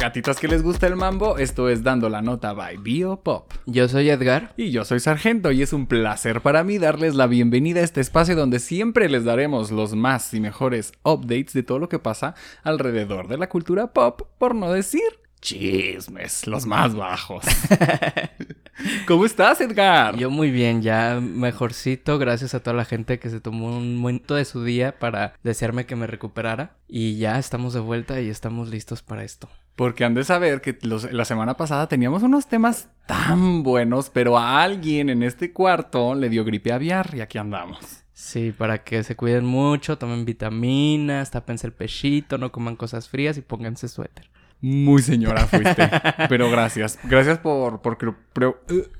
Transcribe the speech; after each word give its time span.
gatitas 0.00 0.40
que 0.40 0.48
les 0.48 0.62
gusta 0.62 0.86
el 0.86 0.96
mambo, 0.96 1.36
esto 1.36 1.68
es 1.68 1.82
Dando 1.82 2.08
la 2.08 2.22
Nota 2.22 2.54
by 2.54 2.78
Biopop. 2.78 3.52
Yo 3.66 3.86
soy 3.86 4.08
Edgar. 4.08 4.54
Y 4.56 4.70
yo 4.70 4.86
soy 4.86 4.98
Sargento 4.98 5.52
y 5.52 5.60
es 5.60 5.74
un 5.74 5.86
placer 5.86 6.40
para 6.40 6.64
mí 6.64 6.78
darles 6.78 7.14
la 7.14 7.26
bienvenida 7.26 7.80
a 7.80 7.84
este 7.84 8.00
espacio 8.00 8.34
donde 8.34 8.60
siempre 8.60 9.10
les 9.10 9.24
daremos 9.24 9.70
los 9.70 9.94
más 9.94 10.32
y 10.32 10.40
mejores 10.40 10.92
updates 11.02 11.52
de 11.52 11.62
todo 11.62 11.78
lo 11.78 11.90
que 11.90 11.98
pasa 11.98 12.34
alrededor 12.62 13.28
de 13.28 13.36
la 13.36 13.50
cultura 13.50 13.92
pop, 13.92 14.22
por 14.38 14.54
no 14.54 14.72
decir 14.72 15.02
chismes, 15.42 16.46
los 16.46 16.64
más 16.64 16.94
bajos. 16.94 17.44
¿Cómo 19.06 19.24
estás, 19.24 19.60
Edgar? 19.60 20.16
Yo 20.16 20.30
muy 20.30 20.50
bien, 20.50 20.82
ya 20.82 21.20
mejorcito, 21.20 22.18
gracias 22.18 22.54
a 22.54 22.60
toda 22.60 22.76
la 22.76 22.84
gente 22.84 23.18
que 23.18 23.30
se 23.30 23.40
tomó 23.40 23.76
un 23.76 23.96
momento 23.96 24.34
de 24.34 24.44
su 24.44 24.64
día 24.64 24.98
para 24.98 25.34
desearme 25.42 25.86
que 25.86 25.96
me 25.96 26.06
recuperara. 26.06 26.76
Y 26.88 27.18
ya 27.18 27.38
estamos 27.38 27.74
de 27.74 27.80
vuelta 27.80 28.20
y 28.20 28.28
estamos 28.28 28.70
listos 28.70 29.02
para 29.02 29.24
esto. 29.24 29.48
Porque 29.76 30.04
han 30.04 30.14
de 30.14 30.24
saber 30.24 30.60
que 30.60 30.78
la 30.82 31.24
semana 31.24 31.56
pasada 31.56 31.88
teníamos 31.88 32.22
unos 32.22 32.46
temas 32.46 32.88
tan 33.06 33.62
buenos, 33.62 34.10
pero 34.10 34.38
a 34.38 34.62
alguien 34.62 35.08
en 35.08 35.22
este 35.22 35.52
cuarto 35.52 36.14
le 36.14 36.28
dio 36.28 36.44
gripe 36.44 36.72
aviar 36.72 37.10
y 37.14 37.20
aquí 37.20 37.38
andamos. 37.38 38.04
Sí, 38.12 38.52
para 38.56 38.84
que 38.84 39.02
se 39.02 39.16
cuiden 39.16 39.46
mucho, 39.46 39.96
tomen 39.96 40.26
vitaminas, 40.26 41.30
tapense 41.30 41.66
el 41.66 41.72
pechito, 41.72 42.36
no 42.36 42.52
coman 42.52 42.76
cosas 42.76 43.08
frías 43.08 43.38
y 43.38 43.40
pónganse 43.40 43.88
suéter. 43.88 44.28
Muy 44.60 45.02
señora 45.02 45.46
fuiste. 45.46 45.90
Pero 46.28 46.50
gracias. 46.50 46.98
Gracias 47.04 47.38
por, 47.38 47.80
por, 47.80 47.98
uh, 48.04 48.54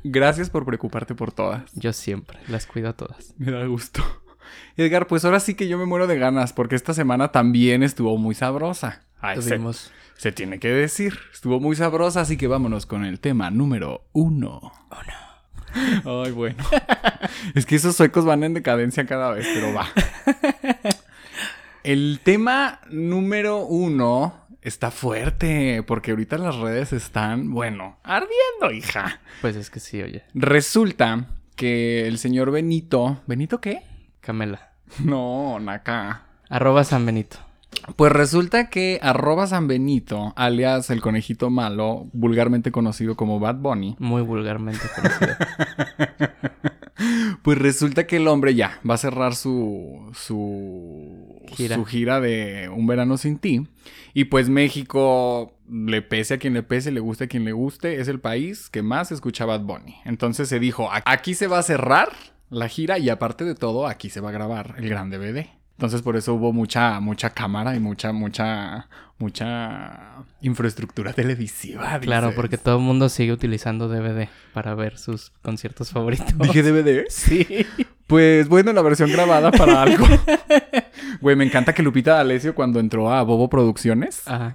gracias 0.04 0.50
por 0.50 0.64
preocuparte 0.64 1.14
por 1.14 1.32
todas. 1.32 1.70
Yo 1.74 1.92
siempre 1.92 2.38
las 2.48 2.66
cuido 2.66 2.88
a 2.88 2.92
todas. 2.94 3.34
Me 3.38 3.50
da 3.50 3.64
gusto. 3.66 4.02
Edgar, 4.76 5.06
pues 5.06 5.24
ahora 5.24 5.40
sí 5.40 5.54
que 5.54 5.68
yo 5.68 5.78
me 5.78 5.84
muero 5.84 6.06
de 6.06 6.18
ganas 6.18 6.52
porque 6.52 6.76
esta 6.76 6.94
semana 6.94 7.32
también 7.32 7.82
estuvo 7.82 8.16
muy 8.16 8.34
sabrosa. 8.34 9.02
Tuvimos... 9.34 9.92
se, 10.16 10.32
tiene 10.32 10.58
que 10.58 10.68
decir. 10.68 11.18
Estuvo 11.32 11.60
muy 11.60 11.76
sabrosa, 11.76 12.22
así 12.22 12.36
que 12.36 12.46
vámonos 12.46 12.86
con 12.86 13.04
el 13.04 13.20
tema 13.20 13.50
número 13.50 14.06
uno. 14.12 14.72
Uno. 14.90 16.24
Ay, 16.24 16.32
bueno. 16.32 16.64
es 17.54 17.66
que 17.66 17.76
esos 17.76 17.96
suecos 17.96 18.24
van 18.24 18.42
en 18.42 18.54
decadencia 18.54 19.06
cada 19.06 19.32
vez, 19.32 19.46
pero 19.54 19.74
va. 19.74 19.88
El 21.82 22.20
tema 22.22 22.80
número 22.90 23.64
uno 23.64 24.49
está 24.62 24.90
fuerte, 24.90 25.82
porque 25.86 26.10
ahorita 26.10 26.38
las 26.38 26.56
redes 26.56 26.92
están, 26.92 27.50
bueno, 27.50 27.98
ardiendo, 28.02 28.72
hija. 28.72 29.20
Pues 29.40 29.56
es 29.56 29.70
que 29.70 29.80
sí, 29.80 30.02
oye. 30.02 30.24
Resulta 30.34 31.26
que 31.56 32.06
el 32.06 32.18
señor 32.18 32.50
Benito, 32.50 33.22
¿Benito 33.26 33.60
qué? 33.60 33.82
Camela. 34.20 34.72
No, 34.98 35.58
Naka. 35.60 36.26
Arroba 36.48 36.84
San 36.84 37.06
Benito. 37.06 37.38
Pues 37.96 38.12
resulta 38.12 38.68
que 38.68 38.98
arroba 39.02 39.46
San 39.46 39.66
Benito, 39.66 40.32
alias 40.36 40.90
el 40.90 41.00
conejito 41.00 41.50
malo, 41.50 42.08
vulgarmente 42.12 42.70
conocido 42.72 43.16
como 43.16 43.40
Bad 43.40 43.56
Bunny. 43.56 43.96
Muy 43.98 44.22
vulgarmente 44.22 44.82
conocido. 44.94 45.34
pues 47.42 47.58
resulta 47.58 48.06
que 48.06 48.16
el 48.16 48.28
hombre 48.28 48.54
ya 48.54 48.80
va 48.88 48.94
a 48.94 48.98
cerrar 48.98 49.34
su, 49.34 50.10
su, 50.14 51.42
gira. 51.48 51.76
su 51.76 51.84
gira 51.84 52.20
de 52.20 52.68
Un 52.68 52.86
verano 52.86 53.16
sin 53.16 53.38
ti. 53.38 53.66
Y 54.14 54.24
pues 54.24 54.48
México, 54.48 55.54
le 55.70 56.02
pese 56.02 56.34
a 56.34 56.38
quien 56.38 56.54
le 56.54 56.62
pese, 56.62 56.90
le 56.90 57.00
guste 57.00 57.24
a 57.24 57.28
quien 57.28 57.44
le 57.44 57.52
guste, 57.52 58.00
es 58.00 58.08
el 58.08 58.20
país 58.20 58.68
que 58.68 58.82
más 58.82 59.12
escucha 59.12 59.46
Bad 59.46 59.62
Bunny. 59.62 59.96
Entonces 60.04 60.48
se 60.48 60.58
dijo, 60.58 60.88
aquí 61.04 61.34
se 61.34 61.46
va 61.46 61.58
a 61.58 61.62
cerrar 61.62 62.10
la 62.50 62.68
gira 62.68 62.98
y 62.98 63.08
aparte 63.08 63.44
de 63.44 63.54
todo, 63.54 63.86
aquí 63.86 64.10
se 64.10 64.20
va 64.20 64.30
a 64.30 64.32
grabar 64.32 64.74
el 64.78 64.88
gran 64.88 65.10
DVD. 65.10 65.59
Entonces 65.80 66.02
por 66.02 66.14
eso 66.14 66.34
hubo 66.34 66.52
mucha, 66.52 67.00
mucha 67.00 67.30
cámara 67.30 67.74
y 67.74 67.80
mucha, 67.80 68.12
mucha, 68.12 68.86
mucha 69.16 70.12
infraestructura 70.42 71.14
televisiva. 71.14 71.98
Claro, 72.00 72.34
porque 72.36 72.58
todo 72.58 72.76
el 72.76 72.82
mundo 72.82 73.08
sigue 73.08 73.32
utilizando 73.32 73.88
DVD 73.88 74.28
para 74.52 74.74
ver 74.74 74.98
sus 74.98 75.30
conciertos 75.40 75.90
favoritos. 75.90 76.34
¿Dije 76.38 76.62
DVD? 76.62 77.06
Sí. 77.08 77.46
Pues 78.06 78.48
bueno, 78.48 78.74
la 78.74 78.82
versión 78.82 79.10
grabada 79.10 79.50
para 79.50 79.80
algo. 79.80 80.06
Güey, 81.22 81.36
me 81.36 81.44
encanta 81.44 81.74
que 81.74 81.82
Lupita 81.82 82.14
D'Alessio 82.14 82.54
cuando 82.54 82.78
entró 82.78 83.12
a 83.12 83.22
Bobo 83.22 83.48
Producciones, 83.48 84.22
eh, 84.26 84.54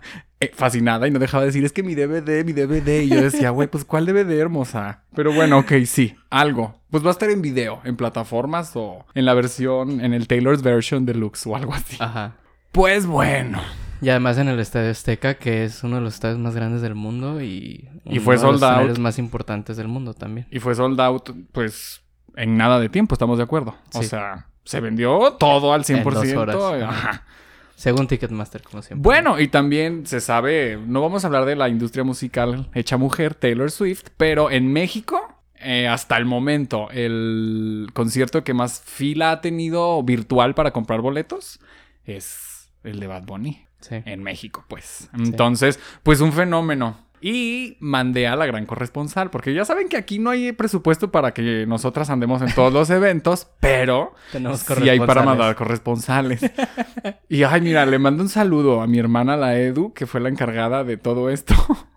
fascinada 0.53 1.07
y 1.07 1.11
no 1.11 1.19
dejaba 1.19 1.41
de 1.44 1.47
decir, 1.47 1.66
es 1.66 1.72
que 1.72 1.83
mi 1.83 1.95
DVD, 1.95 2.44
mi 2.45 2.53
DVD. 2.53 3.01
Y 3.01 3.09
yo 3.09 3.22
decía, 3.22 3.50
güey, 3.50 3.67
pues 3.67 3.85
¿cuál 3.85 4.06
DVD, 4.06 4.31
hermosa? 4.39 5.03
Pero 5.16 5.33
bueno, 5.33 5.59
ok, 5.59 5.73
sí, 5.85 6.16
algo. 6.29 6.79
Pues 6.89 7.03
va 7.03 7.09
a 7.09 7.11
estar 7.11 7.29
en 7.29 7.41
video, 7.41 7.81
en 7.83 7.95
plataformas 7.95 8.72
o 8.75 9.05
en 9.13 9.25
la 9.25 9.34
versión, 9.34 10.01
en 10.01 10.13
el 10.13 10.28
Taylor's 10.28 10.61
version 10.61 11.05
deluxe 11.05 11.47
o 11.47 11.55
algo 11.55 11.73
así. 11.73 11.97
Ajá. 12.00 12.35
Pues 12.72 13.05
bueno. 13.05 13.61
Y 14.01 14.09
además 14.09 14.38
en 14.38 14.50
el 14.50 14.59
Estadio 14.59 14.91
Azteca, 14.91 15.35
que 15.35 15.63
es 15.63 15.84
uno 15.84 15.95
de 15.95 16.01
los 16.01 16.13
estadios 16.16 16.38
más 16.39 16.55
grandes 16.55 16.81
del 16.81 16.95
mundo 16.95 17.41
y, 17.41 17.89
y 18.03 18.19
fue 18.19 18.38
sold 18.38 18.61
de 18.61 18.85
los 18.85 19.00
más 19.00 19.17
importantes 19.17 19.78
del 19.78 19.88
mundo 19.88 20.13
también. 20.13 20.47
Y 20.51 20.59
fue 20.59 20.75
sold 20.75 21.00
out, 21.00 21.31
pues, 21.51 22.03
en 22.35 22.57
nada 22.57 22.79
de 22.79 22.89
tiempo, 22.89 23.16
estamos 23.16 23.38
de 23.38 23.45
acuerdo. 23.45 23.75
O 23.94 24.03
sea, 24.03 24.47
se 24.63 24.79
vendió 24.81 25.34
todo 25.39 25.73
al 25.73 25.84
100%. 25.84 26.84
Ajá. 26.84 27.23
Según 27.75 28.08
Ticketmaster, 28.08 28.62
como 28.63 28.81
siempre. 28.81 29.03
Bueno, 29.03 29.40
y 29.40 29.47
también 29.50 30.06
se 30.06 30.22
sabe, 30.22 30.80
no 30.88 31.02
vamos 31.02 31.24
a 31.24 31.28
hablar 31.28 31.46
de 31.46 31.56
la 31.56 31.69
industria 31.69 32.03
musical 32.03 32.69
hecha 32.74 32.97
mujer, 32.97 33.36
Taylor 33.36 33.69
Swift, 33.69 34.06
pero 34.18 34.50
en 34.50 34.72
México, 34.72 35.41
eh, 35.59 35.88
hasta 35.88 36.18
el 36.18 36.25
momento, 36.25 36.90
el 36.91 37.90
concierto 37.94 38.44
que 38.44 38.53
más 38.53 38.81
fila 38.81 39.31
ha 39.31 39.41
tenido 39.41 40.02
virtual 40.03 40.56
para 40.56 40.72
comprar 40.72 41.02
boletos 41.02 41.59
es 42.06 42.72
el 42.84 43.00
de 43.00 43.08
Bad 43.08 43.24
Bunny. 43.24 43.66
Sí. 43.81 44.02
En 44.06 44.24
México, 44.24 44.66
pues. 44.68 45.09
Entonces, 45.14 45.80
pues 46.02 46.19
un 46.19 46.34
fenómeno. 46.34 47.04
Y 47.28 47.78
mandé 47.80 48.28
a 48.28 48.36
la 48.36 48.46
gran 48.46 48.68
corresponsal, 48.68 49.31
porque 49.31 49.52
ya 49.52 49.66
saben 49.66 49.90
que 49.90 49.97
aquí 49.97 50.19
no 50.19 50.30
hay 50.30 50.52
presupuesto 50.52 51.09
para 51.09 51.34
que 51.34 51.66
nosotras 51.66 52.12
andemos 52.12 52.44
en 52.44 52.53
todos 52.53 52.72
los 52.72 52.91
eventos, 52.91 53.47
pero 53.59 54.13
Tenemos 54.31 54.59
sí 54.59 54.88
hay 54.88 55.00
para 55.00 55.24
mandar 55.24 55.56
corresponsales. 55.56 56.41
y 57.28 57.41
ay, 57.41 57.62
mira, 57.62 57.88
le 57.88 57.97
mando 57.97 58.22
un 58.22 58.30
saludo 58.30 58.80
a 58.80 58.85
mi 58.85 59.00
hermana, 59.00 59.38
la 59.38 59.58
Edu, 59.58 59.91
que 59.91 60.06
fue 60.06 60.22
la 60.22 60.30
encargada 60.30 60.84
de 60.84 60.97
todo 60.97 61.31
esto. 61.31 61.56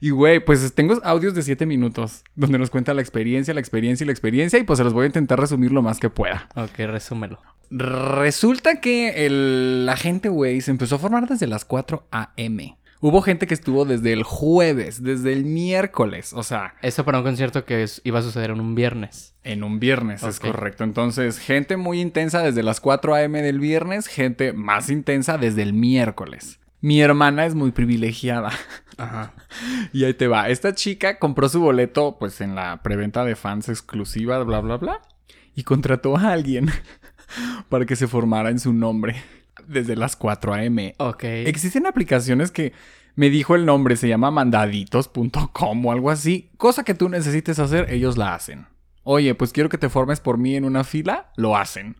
Y 0.00 0.10
güey, 0.10 0.44
pues 0.44 0.74
tengo 0.74 0.98
audios 1.04 1.34
de 1.34 1.42
7 1.42 1.66
minutos 1.66 2.24
donde 2.34 2.58
nos 2.58 2.68
cuenta 2.68 2.94
la 2.94 3.00
experiencia, 3.00 3.54
la 3.54 3.60
experiencia 3.60 4.02
y 4.02 4.06
la 4.06 4.12
experiencia 4.12 4.58
y 4.58 4.64
pues 4.64 4.78
se 4.78 4.84
los 4.84 4.92
voy 4.92 5.04
a 5.04 5.06
intentar 5.06 5.38
resumir 5.38 5.70
lo 5.70 5.82
más 5.82 6.00
que 6.00 6.10
pueda. 6.10 6.48
Ok, 6.56 6.78
resúmelo. 6.78 7.38
Resulta 7.70 8.80
que 8.80 9.28
la 9.30 9.96
gente, 9.96 10.30
güey, 10.30 10.60
se 10.62 10.72
empezó 10.72 10.96
a 10.96 10.98
formar 10.98 11.28
desde 11.28 11.46
las 11.46 11.64
4 11.64 12.08
a.m. 12.10 12.76
Hubo 13.04 13.20
gente 13.20 13.48
que 13.48 13.54
estuvo 13.54 13.84
desde 13.84 14.12
el 14.12 14.22
jueves, 14.22 15.02
desde 15.02 15.32
el 15.32 15.44
miércoles, 15.44 16.32
o 16.32 16.44
sea... 16.44 16.76
Eso 16.82 17.04
para 17.04 17.18
un 17.18 17.24
concierto 17.24 17.64
que 17.64 17.84
iba 18.04 18.20
a 18.20 18.22
suceder 18.22 18.50
en 18.50 18.60
un 18.60 18.76
viernes. 18.76 19.34
En 19.42 19.64
un 19.64 19.80
viernes, 19.80 20.22
es 20.22 20.38
correcto. 20.38 20.84
Entonces, 20.84 21.40
gente 21.40 21.76
muy 21.76 22.00
intensa 22.00 22.42
desde 22.42 22.62
las 22.62 22.80
4 22.80 23.16
a.m. 23.16 23.42
del 23.42 23.58
viernes, 23.58 24.06
gente 24.06 24.52
más 24.52 24.88
intensa 24.88 25.36
desde 25.36 25.62
el 25.62 25.72
miércoles. 25.72 26.60
Mi 26.80 27.00
hermana 27.00 27.44
es 27.44 27.56
muy 27.56 27.72
privilegiada. 27.72 28.52
Ajá. 28.96 29.32
Y 29.92 30.04
ahí 30.04 30.14
te 30.14 30.28
va. 30.28 30.48
Esta 30.48 30.72
chica 30.72 31.18
compró 31.18 31.48
su 31.48 31.58
boleto, 31.58 32.18
pues, 32.20 32.40
en 32.40 32.54
la 32.54 32.84
preventa 32.84 33.24
de 33.24 33.34
fans 33.34 33.68
exclusiva, 33.68 34.40
bla, 34.44 34.60
bla, 34.60 34.76
bla. 34.76 35.00
Y 35.56 35.64
contrató 35.64 36.16
a 36.16 36.30
alguien 36.30 36.70
para 37.68 37.84
que 37.84 37.96
se 37.96 38.06
formara 38.06 38.50
en 38.50 38.60
su 38.60 38.72
nombre 38.72 39.16
desde 39.66 39.96
las 39.96 40.16
4 40.16 40.54
a.m. 40.54 40.94
Ok. 40.98 41.24
Existen 41.24 41.86
aplicaciones 41.86 42.50
que 42.50 42.72
me 43.14 43.30
dijo 43.30 43.54
el 43.54 43.66
nombre, 43.66 43.96
se 43.96 44.08
llama 44.08 44.30
mandaditos.com 44.30 45.86
o 45.86 45.92
algo 45.92 46.10
así. 46.10 46.50
Cosa 46.56 46.84
que 46.84 46.94
tú 46.94 47.08
necesites 47.08 47.58
hacer, 47.58 47.90
ellos 47.90 48.16
la 48.16 48.34
hacen. 48.34 48.66
Oye, 49.04 49.34
pues 49.34 49.52
quiero 49.52 49.68
que 49.68 49.78
te 49.78 49.88
formes 49.88 50.20
por 50.20 50.38
mí 50.38 50.56
en 50.56 50.64
una 50.64 50.84
fila, 50.84 51.32
lo 51.36 51.56
hacen. 51.56 51.96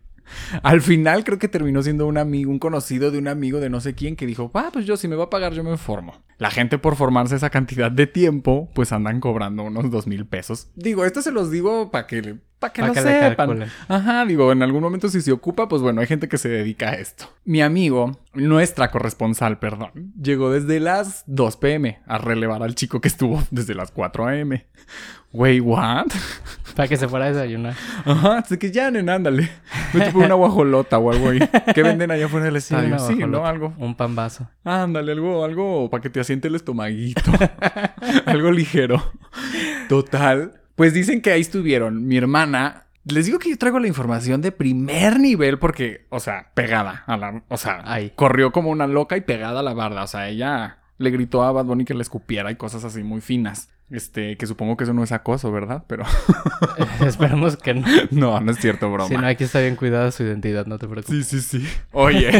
Al 0.63 0.81
final 0.81 1.23
creo 1.23 1.37
que 1.37 1.47
terminó 1.47 1.83
siendo 1.83 2.07
un 2.07 2.17
amigo, 2.17 2.49
un 2.49 2.59
conocido 2.59 3.11
de 3.11 3.17
un 3.17 3.27
amigo 3.27 3.59
de 3.59 3.69
no 3.69 3.81
sé 3.81 3.93
quién 3.93 4.15
que 4.15 4.25
dijo, 4.25 4.49
ah, 4.53 4.69
pues 4.71 4.85
yo 4.85 4.97
si 4.97 5.07
me 5.07 5.15
va 5.15 5.25
a 5.25 5.29
pagar 5.29 5.53
yo 5.53 5.63
me 5.63 5.77
formo. 5.77 6.23
La 6.37 6.49
gente 6.49 6.77
por 6.77 6.95
formarse 6.95 7.35
esa 7.35 7.49
cantidad 7.49 7.91
de 7.91 8.07
tiempo, 8.07 8.69
pues 8.73 8.91
andan 8.91 9.19
cobrando 9.19 9.63
unos 9.63 9.91
dos 9.91 10.07
mil 10.07 10.25
pesos. 10.25 10.69
Digo, 10.75 11.05
esto 11.05 11.21
se 11.21 11.31
los 11.31 11.51
digo 11.51 11.91
para 11.91 12.07
que, 12.07 12.37
para 12.63 12.71
que 12.71 12.81
lo 12.81 12.93
sepan. 12.93 13.65
Ajá, 13.89 14.25
digo, 14.25 14.51
en 14.53 14.63
algún 14.63 14.81
momento 14.81 15.09
si 15.09 15.21
se 15.21 15.33
ocupa, 15.33 15.67
pues 15.67 15.81
bueno, 15.81 15.99
hay 15.99 16.07
gente 16.07 16.29
que 16.29 16.37
se 16.37 16.47
dedica 16.47 16.91
a 16.91 16.93
esto. 16.93 17.25
Mi 17.43 17.61
amigo, 17.61 18.17
nuestra 18.33 18.89
corresponsal, 18.89 19.59
perdón, 19.59 20.13
llegó 20.21 20.49
desde 20.49 20.79
las 20.79 21.23
2 21.27 21.57
pm 21.57 21.99
a 22.07 22.17
relevar 22.19 22.63
al 22.63 22.75
chico 22.75 23.01
que 23.01 23.09
estuvo 23.09 23.43
desde 23.51 23.75
las 23.75 23.91
4 23.91 24.27
am. 24.27 24.61
Wey, 25.33 25.59
what? 25.59 26.05
Para 26.75 26.87
que 26.87 26.95
se 26.95 27.07
fuera 27.07 27.25
a 27.25 27.31
desayunar. 27.31 27.73
Ajá, 28.05 28.37
así 28.37 28.57
que 28.57 28.71
ya, 28.71 28.89
nen, 28.91 29.09
ándale. 29.09 29.49
Vete 29.93 30.11
por 30.11 30.23
una 30.23 30.35
guajolota 30.35 30.99
o 30.99 31.11
algo 31.11 31.29
ahí. 31.29 31.39
¿Qué 31.73 31.83
venden 31.83 32.11
allá 32.11 32.27
afuera 32.27 32.45
del 32.45 32.55
estadio? 32.57 32.97
Sí, 32.99 33.15
¿no? 33.15 33.45
Algo. 33.45 33.73
Un 33.77 33.95
pan 33.95 34.15
vaso. 34.15 34.47
Ándale, 34.63 35.11
algo, 35.11 35.43
algo 35.43 35.89
para 35.89 36.01
que 36.01 36.09
te 36.09 36.19
asiente 36.19 36.47
el 36.47 36.55
estomaguito. 36.55 37.31
algo 38.25 38.51
ligero. 38.51 39.03
Total. 39.89 40.62
Pues 40.75 40.93
dicen 40.93 41.21
que 41.21 41.31
ahí 41.31 41.41
estuvieron 41.41 42.07
mi 42.07 42.17
hermana. 42.17 42.85
Les 43.05 43.25
digo 43.25 43.37
que 43.37 43.49
yo 43.49 43.57
traigo 43.57 43.79
la 43.79 43.87
información 43.87 44.41
de 44.41 44.51
primer 44.51 45.19
nivel 45.19 45.59
porque, 45.59 46.05
o 46.09 46.19
sea, 46.19 46.51
pegada 46.53 47.03
a 47.05 47.17
la... 47.17 47.43
O 47.49 47.57
sea, 47.57 47.81
ahí. 47.85 48.13
corrió 48.15 48.51
como 48.51 48.69
una 48.69 48.87
loca 48.87 49.17
y 49.17 49.21
pegada 49.21 49.59
a 49.59 49.63
la 49.63 49.73
barda. 49.73 50.03
O 50.03 50.07
sea, 50.07 50.29
ella 50.29 50.79
Le 50.97 51.11
gritó 51.11 51.43
a 51.43 51.51
Bad 51.51 51.65
Bunny 51.65 51.85
que 51.85 51.93
le 51.93 52.01
escupiera 52.01 52.49
y 52.49 52.55
cosas 52.55 52.83
así 52.85 53.03
muy 53.03 53.19
finas. 53.19 53.69
Este, 53.89 54.37
que 54.37 54.47
supongo 54.47 54.77
que 54.77 54.85
eso 54.85 54.93
no 54.93 55.03
es 55.03 55.11
acoso, 55.11 55.51
¿verdad? 55.51 55.83
Pero 55.87 56.05
Esperemos 57.05 57.57
que 57.57 57.73
no. 57.73 57.85
no, 58.11 58.39
no 58.39 58.51
es 58.51 58.57
cierto, 58.57 58.89
broma. 58.91 59.09
Si 59.09 59.17
no, 59.17 59.27
aquí 59.27 59.43
está 59.43 59.59
bien 59.59 59.75
cuidada 59.75 60.11
su 60.11 60.23
identidad, 60.23 60.65
no 60.65 60.79
te 60.79 60.87
preocupes. 60.87 61.27
Sí, 61.27 61.41
sí, 61.41 61.59
sí. 61.59 61.67
Oye. 61.91 62.31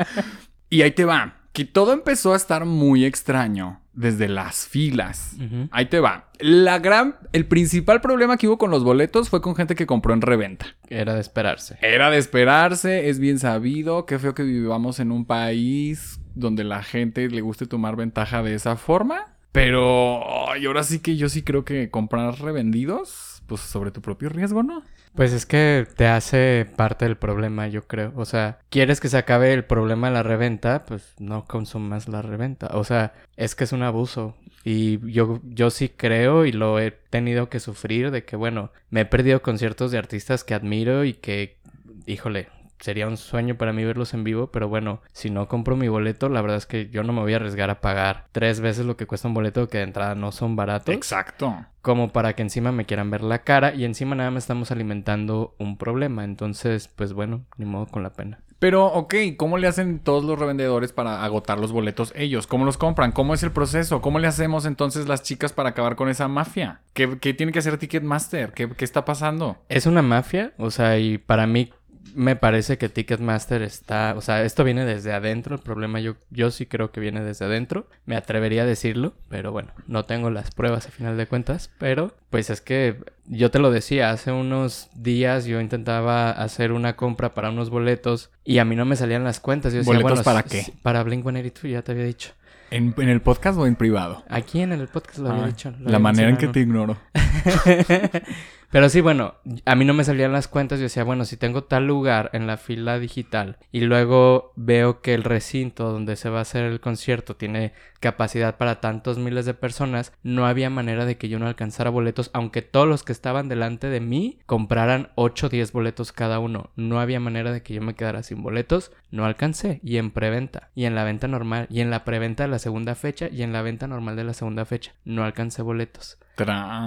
y 0.70 0.82
ahí 0.82 0.90
te 0.92 1.04
va. 1.04 1.36
Que 1.52 1.66
todo 1.66 1.92
empezó 1.92 2.32
a 2.32 2.36
estar 2.36 2.64
muy 2.64 3.04
extraño 3.04 3.81
desde 3.94 4.28
las 4.28 4.66
filas. 4.66 5.36
Ahí 5.70 5.86
te 5.86 6.00
va. 6.00 6.28
La 6.38 6.78
gran, 6.78 7.16
el 7.32 7.46
principal 7.46 8.00
problema 8.00 8.36
que 8.36 8.48
hubo 8.48 8.58
con 8.58 8.70
los 8.70 8.84
boletos 8.84 9.28
fue 9.28 9.40
con 9.40 9.54
gente 9.54 9.74
que 9.74 9.86
compró 9.86 10.14
en 10.14 10.22
reventa. 10.22 10.66
Era 10.88 11.14
de 11.14 11.20
esperarse. 11.20 11.78
Era 11.82 12.10
de 12.10 12.18
esperarse, 12.18 13.08
es 13.08 13.18
bien 13.18 13.38
sabido. 13.38 14.06
Qué 14.06 14.18
feo 14.18 14.34
que 14.34 14.42
vivamos 14.42 15.00
en 15.00 15.12
un 15.12 15.24
país 15.24 16.20
donde 16.34 16.64
la 16.64 16.82
gente 16.82 17.28
le 17.28 17.40
guste 17.40 17.66
tomar 17.66 17.96
ventaja 17.96 18.42
de 18.42 18.54
esa 18.54 18.76
forma. 18.76 19.36
Pero 19.52 20.50
ay, 20.50 20.64
ahora 20.64 20.82
sí 20.82 21.00
que 21.00 21.16
yo 21.16 21.28
sí 21.28 21.42
creo 21.42 21.64
que 21.64 21.90
comprar 21.90 22.40
revendidos, 22.40 23.31
pues 23.52 23.60
sobre 23.68 23.90
tu 23.90 24.00
propio 24.00 24.30
riesgo, 24.30 24.62
¿no? 24.62 24.82
Pues 25.14 25.34
es 25.34 25.44
que 25.44 25.86
te 25.96 26.06
hace 26.06 26.66
parte 26.76 27.04
del 27.04 27.18
problema, 27.18 27.68
yo 27.68 27.86
creo. 27.86 28.14
O 28.16 28.24
sea, 28.24 28.60
quieres 28.70 28.98
que 28.98 29.10
se 29.10 29.18
acabe 29.18 29.52
el 29.52 29.66
problema 29.66 30.08
de 30.08 30.14
la 30.14 30.22
reventa, 30.22 30.86
pues 30.86 31.14
no 31.18 31.44
consumas 31.44 32.08
la 32.08 32.22
reventa. 32.22 32.68
O 32.72 32.84
sea, 32.84 33.12
es 33.36 33.54
que 33.54 33.64
es 33.64 33.72
un 33.72 33.82
abuso. 33.82 34.34
Y 34.64 35.00
yo, 35.12 35.40
yo 35.44 35.68
sí 35.68 35.90
creo 35.90 36.46
y 36.46 36.52
lo 36.52 36.80
he 36.80 36.92
tenido 36.92 37.50
que 37.50 37.60
sufrir 37.60 38.10
de 38.10 38.24
que, 38.24 38.36
bueno, 38.36 38.72
me 38.88 39.02
he 39.02 39.04
perdido 39.04 39.42
conciertos 39.42 39.90
de 39.90 39.98
artistas 39.98 40.44
que 40.44 40.54
admiro 40.54 41.04
y 41.04 41.12
que, 41.12 41.58
híjole, 42.06 42.48
sería 42.82 43.06
un 43.06 43.16
sueño 43.16 43.54
para 43.56 43.72
mí 43.72 43.84
verlos 43.84 44.12
en 44.12 44.24
vivo, 44.24 44.48
pero 44.48 44.68
bueno, 44.68 45.00
si 45.12 45.30
no 45.30 45.46
compro 45.48 45.76
mi 45.76 45.88
boleto, 45.88 46.28
la 46.28 46.42
verdad 46.42 46.58
es 46.58 46.66
que 46.66 46.90
yo 46.90 47.04
no 47.04 47.12
me 47.12 47.20
voy 47.20 47.32
a 47.32 47.36
arriesgar 47.36 47.70
a 47.70 47.80
pagar 47.80 48.26
tres 48.32 48.60
veces 48.60 48.84
lo 48.84 48.96
que 48.96 49.06
cuesta 49.06 49.28
un 49.28 49.34
boleto 49.34 49.68
que 49.68 49.78
de 49.78 49.84
entrada 49.84 50.14
no 50.16 50.32
son 50.32 50.56
baratos 50.56 50.94
Exacto. 50.94 51.64
como 51.80 52.12
para 52.12 52.34
que 52.34 52.42
encima 52.42 52.72
me 52.72 52.84
quieran 52.84 53.10
ver 53.10 53.22
la 53.22 53.44
cara 53.44 53.72
y 53.72 53.84
encima 53.84 54.16
nada 54.16 54.32
más 54.32 54.42
estamos 54.42 54.72
alimentando 54.72 55.54
un 55.58 55.78
problema. 55.78 56.24
Entonces, 56.24 56.88
pues 56.88 57.12
bueno, 57.12 57.44
ni 57.56 57.66
modo 57.66 57.86
con 57.86 58.02
la 58.02 58.12
pena. 58.12 58.40
Pero, 58.58 58.86
ok, 58.86 59.14
¿cómo 59.36 59.58
le 59.58 59.66
hacen 59.66 59.98
todos 59.98 60.22
los 60.22 60.38
revendedores 60.38 60.92
para 60.92 61.24
agotar 61.24 61.58
los 61.58 61.72
boletos 61.72 62.12
ellos? 62.14 62.46
¿Cómo 62.46 62.64
los 62.64 62.78
compran? 62.78 63.10
¿Cómo 63.10 63.34
es 63.34 63.42
el 63.42 63.50
proceso? 63.50 64.00
¿Cómo 64.00 64.20
le 64.20 64.28
hacemos 64.28 64.66
entonces 64.66 65.08
las 65.08 65.24
chicas 65.24 65.52
para 65.52 65.70
acabar 65.70 65.96
con 65.96 66.08
esa 66.08 66.28
mafia? 66.28 66.80
¿Qué, 66.94 67.18
qué 67.18 67.34
tiene 67.34 67.50
que 67.50 67.58
hacer 67.58 67.76
Ticketmaster? 67.76 68.52
¿Qué, 68.52 68.70
¿Qué 68.70 68.84
está 68.84 69.04
pasando? 69.04 69.56
Es 69.68 69.86
una 69.86 70.02
mafia, 70.02 70.52
o 70.58 70.70
sea, 70.70 70.96
y 70.96 71.18
para 71.18 71.48
mí 71.48 71.72
me 72.14 72.36
parece 72.36 72.78
que 72.78 72.88
Ticketmaster 72.88 73.62
está, 73.62 74.14
o 74.16 74.20
sea, 74.20 74.42
esto 74.44 74.64
viene 74.64 74.84
desde 74.84 75.12
adentro, 75.12 75.54
el 75.56 75.62
problema 75.62 76.00
yo, 76.00 76.14
yo 76.30 76.50
sí 76.50 76.66
creo 76.66 76.90
que 76.92 77.00
viene 77.00 77.22
desde 77.22 77.44
adentro, 77.44 77.86
me 78.06 78.16
atrevería 78.16 78.62
a 78.62 78.66
decirlo, 78.66 79.14
pero 79.28 79.52
bueno, 79.52 79.72
no 79.86 80.04
tengo 80.04 80.30
las 80.30 80.50
pruebas 80.50 80.86
a 80.86 80.90
final 80.90 81.16
de 81.16 81.26
cuentas, 81.26 81.70
pero 81.78 82.14
pues 82.30 82.50
es 82.50 82.60
que 82.60 82.96
yo 83.26 83.50
te 83.50 83.58
lo 83.58 83.70
decía, 83.70 84.10
hace 84.10 84.32
unos 84.32 84.88
días 84.94 85.44
yo 85.44 85.60
intentaba 85.60 86.30
hacer 86.30 86.72
una 86.72 86.96
compra 86.96 87.34
para 87.34 87.50
unos 87.50 87.70
boletos 87.70 88.30
y 88.44 88.58
a 88.58 88.64
mí 88.64 88.76
no 88.76 88.84
me 88.84 88.96
salían 88.96 89.24
las 89.24 89.40
cuentas, 89.40 89.72
yo 89.72 89.78
decía, 89.78 89.92
¿Boletos 89.92 90.10
bueno, 90.10 90.24
para 90.24 90.42
qué? 90.42 90.72
Para 90.82 91.04
Blink-182, 91.04 91.70
ya 91.70 91.82
te 91.82 91.92
había 91.92 92.04
dicho. 92.04 92.32
¿En, 92.70 92.94
en 92.96 93.08
el 93.10 93.20
podcast 93.20 93.58
o 93.58 93.66
en 93.66 93.76
privado? 93.76 94.24
Aquí 94.30 94.60
en 94.62 94.72
el 94.72 94.88
podcast 94.88 95.18
lo 95.18 95.28
había 95.30 95.44
Ah, 95.44 95.46
dicho. 95.48 95.70
lo 95.72 95.76
la 95.78 95.84
había 95.84 95.98
manera 95.98 96.28
en 96.30 96.38
que 96.38 96.48
te 96.48 96.60
ignoro. 96.60 96.96
Pero 98.72 98.88
sí, 98.88 99.02
bueno, 99.02 99.34
a 99.66 99.74
mí 99.74 99.84
no 99.84 99.92
me 99.92 100.02
salían 100.02 100.32
las 100.32 100.48
cuentas. 100.48 100.78
Yo 100.78 100.84
decía, 100.84 101.04
bueno, 101.04 101.26
si 101.26 101.36
tengo 101.36 101.64
tal 101.64 101.86
lugar 101.86 102.30
en 102.32 102.46
la 102.46 102.56
fila 102.56 102.98
digital 102.98 103.58
y 103.70 103.82
luego 103.82 104.54
veo 104.56 105.02
que 105.02 105.12
el 105.12 105.24
recinto 105.24 105.92
donde 105.92 106.16
se 106.16 106.30
va 106.30 106.38
a 106.38 106.42
hacer 106.42 106.64
el 106.64 106.80
concierto 106.80 107.36
tiene 107.36 107.74
capacidad 108.00 108.56
para 108.56 108.80
tantos 108.80 109.18
miles 109.18 109.44
de 109.44 109.52
personas, 109.52 110.14
no 110.22 110.46
había 110.46 110.70
manera 110.70 111.04
de 111.04 111.18
que 111.18 111.28
yo 111.28 111.38
no 111.38 111.46
alcanzara 111.46 111.90
boletos, 111.90 112.30
aunque 112.32 112.62
todos 112.62 112.88
los 112.88 113.02
que 113.02 113.12
estaban 113.12 113.50
delante 113.50 113.88
de 113.88 114.00
mí 114.00 114.38
compraran 114.46 115.10
8 115.16 115.48
o 115.48 115.50
10 115.50 115.70
boletos 115.72 116.12
cada 116.12 116.38
uno. 116.38 116.70
No 116.74 116.98
había 116.98 117.20
manera 117.20 117.52
de 117.52 117.62
que 117.62 117.74
yo 117.74 117.82
me 117.82 117.94
quedara 117.94 118.22
sin 118.22 118.42
boletos. 118.42 118.90
No 119.10 119.26
alcancé. 119.26 119.80
Y 119.84 119.98
en 119.98 120.12
preventa, 120.12 120.70
y 120.74 120.86
en 120.86 120.94
la 120.94 121.04
venta 121.04 121.28
normal, 121.28 121.66
y 121.68 121.80
en 121.80 121.90
la 121.90 122.06
preventa 122.06 122.44
de 122.44 122.48
la 122.48 122.58
segunda 122.58 122.94
fecha, 122.94 123.28
y 123.30 123.42
en 123.42 123.52
la 123.52 123.60
venta 123.60 123.86
normal 123.86 124.16
de 124.16 124.24
la 124.24 124.32
segunda 124.32 124.64
fecha. 124.64 124.94
No 125.04 125.24
alcancé 125.24 125.60
boletos. 125.60 126.16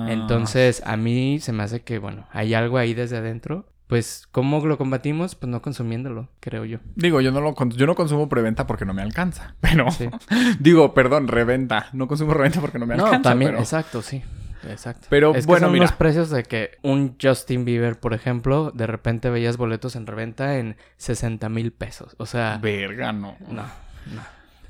Entonces, 0.10 0.82
a 0.86 0.98
mí 0.98 1.40
se 1.40 1.54
me 1.54 1.64
hace 1.64 1.82
que, 1.82 2.00
bueno, 2.00 2.28
hay 2.32 2.54
algo 2.54 2.78
ahí 2.78 2.94
desde 2.94 3.18
adentro. 3.18 3.70
Pues, 3.88 4.28
¿cómo 4.32 4.66
lo 4.66 4.80
combatimos? 4.80 5.36
Pues 5.36 5.48
no 5.50 5.62
consumiéndolo, 5.62 6.30
creo 6.40 6.66
yo. 6.66 6.80
Digo, 6.96 7.22
yo 7.22 7.32
no 7.32 7.40
lo 7.40 7.54
yo 7.70 7.86
no 7.86 7.94
consumo 7.94 8.28
preventa 8.28 8.66
porque 8.66 8.84
no 8.86 8.96
me 8.96 9.04
alcanza. 9.04 9.54
Pero 9.62 9.92
Sí. 9.92 10.10
digo, 10.60 10.94
perdón, 10.96 11.28
reventa. 11.28 11.90
No 11.94 12.08
consumo 12.08 12.34
reventa 12.34 12.62
porque 12.62 12.80
no 12.80 12.88
me 12.88 12.96
No, 12.96 13.06
alcanza. 13.06 13.30
también, 13.30 13.52
pero- 13.52 13.62
exacto, 13.62 14.02
sí. 14.02 14.24
Exacto. 14.68 15.06
Pero, 15.12 15.36
es 15.36 15.46
que 15.46 15.52
bueno, 15.52 15.68
son 15.68 15.74
mira. 15.74 15.84
los 15.86 15.92
precios 15.92 16.32
de 16.32 16.42
que 16.42 16.72
un 16.82 17.16
Justin 17.22 17.66
Bieber, 17.66 18.00
por 18.00 18.16
ejemplo, 18.16 18.72
de 18.72 18.88
repente 18.88 19.30
veías 19.30 19.58
boletos 19.58 19.96
en 19.96 20.08
reventa 20.08 20.58
en 20.58 20.76
60 20.98 21.50
mil 21.50 21.72
pesos. 21.72 22.16
O 22.18 22.26
sea, 22.26 22.58
Verga, 22.60 23.14
no. 23.14 23.36
no, 23.48 23.62
no. 23.62 24.22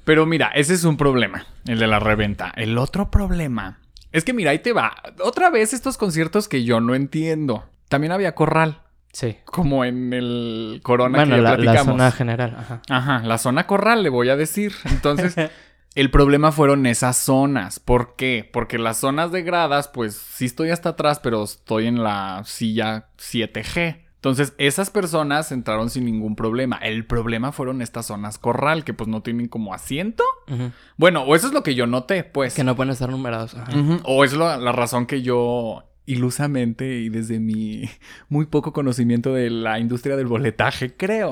Pero 0.03 0.25
mira, 0.25 0.47
ese 0.53 0.73
es 0.73 0.83
un 0.83 0.97
problema, 0.97 1.45
el 1.65 1.79
de 1.79 1.87
la 1.87 1.99
reventa. 1.99 2.51
El 2.57 2.77
otro 2.77 3.09
problema 3.09 3.79
es 4.17 4.23
que 4.23 4.33
mira, 4.33 4.51
ahí 4.51 4.59
te 4.59 4.73
va. 4.73 4.95
Otra 5.21 5.49
vez 5.49 5.73
estos 5.73 5.97
conciertos 5.97 6.47
que 6.47 6.63
yo 6.63 6.79
no 6.79 6.95
entiendo. 6.95 7.65
También 7.89 8.11
había 8.11 8.33
corral, 8.35 8.81
Sí. 9.13 9.37
como 9.45 9.85
en 9.85 10.11
el 10.13 10.79
Corona 10.83 11.19
Bueno, 11.19 11.35
que 11.35 11.41
ya 11.41 11.43
la, 11.43 11.49
la 11.51 11.55
platicamos. 11.57 11.93
zona 11.93 12.11
general, 12.11 12.55
ajá. 12.59 12.81
Ajá, 12.89 13.19
la 13.19 13.37
zona 13.37 13.67
corral, 13.67 14.03
le 14.03 14.09
voy 14.09 14.29
a 14.29 14.35
decir. 14.35 14.73
Entonces, 14.85 15.35
el 15.95 16.11
problema 16.11 16.51
fueron 16.51 16.85
esas 16.85 17.17
zonas. 17.17 17.79
¿Por 17.79 18.15
qué? 18.15 18.49
Porque 18.51 18.77
las 18.77 18.97
zonas 18.97 19.31
de 19.31 19.43
gradas, 19.43 19.87
pues 19.87 20.15
sí 20.15 20.45
estoy 20.45 20.69
hasta 20.71 20.89
atrás, 20.89 21.19
pero 21.19 21.43
estoy 21.43 21.87
en 21.87 22.03
la 22.03 22.41
silla 22.45 23.07
7G. 23.17 24.04
Entonces, 24.25 24.55
esas 24.57 24.89
personas 24.89 25.51
entraron 25.51 25.91
sin 25.91 26.03
ningún 26.03 26.35
problema. 26.35 26.77
El 26.77 27.05
problema 27.05 27.51
fueron 27.51 27.83
estas 27.83 28.07
zonas 28.07 28.39
corral, 28.39 28.83
que 28.83 28.91
pues 28.91 29.07
no 29.07 29.21
tienen 29.21 29.47
como 29.47 29.71
asiento. 29.71 30.23
Bueno, 30.97 31.21
o 31.25 31.35
eso 31.35 31.45
es 31.45 31.53
lo 31.53 31.61
que 31.61 31.75
yo 31.75 31.85
noté, 31.85 32.23
pues. 32.23 32.55
Que 32.55 32.63
no 32.63 32.75
pueden 32.75 32.91
estar 32.91 33.07
numerados. 33.07 33.55
O 34.01 34.23
es 34.23 34.33
la, 34.33 34.57
la 34.57 34.71
razón 34.71 35.05
que 35.05 35.21
yo 35.21 35.83
ilusamente 36.07 36.95
y 36.95 37.09
desde 37.09 37.39
mi 37.39 37.87
muy 38.27 38.47
poco 38.47 38.73
conocimiento 38.73 39.31
de 39.31 39.51
la 39.51 39.77
industria 39.77 40.15
del 40.15 40.25
boletaje 40.25 40.97
creo. 40.97 41.31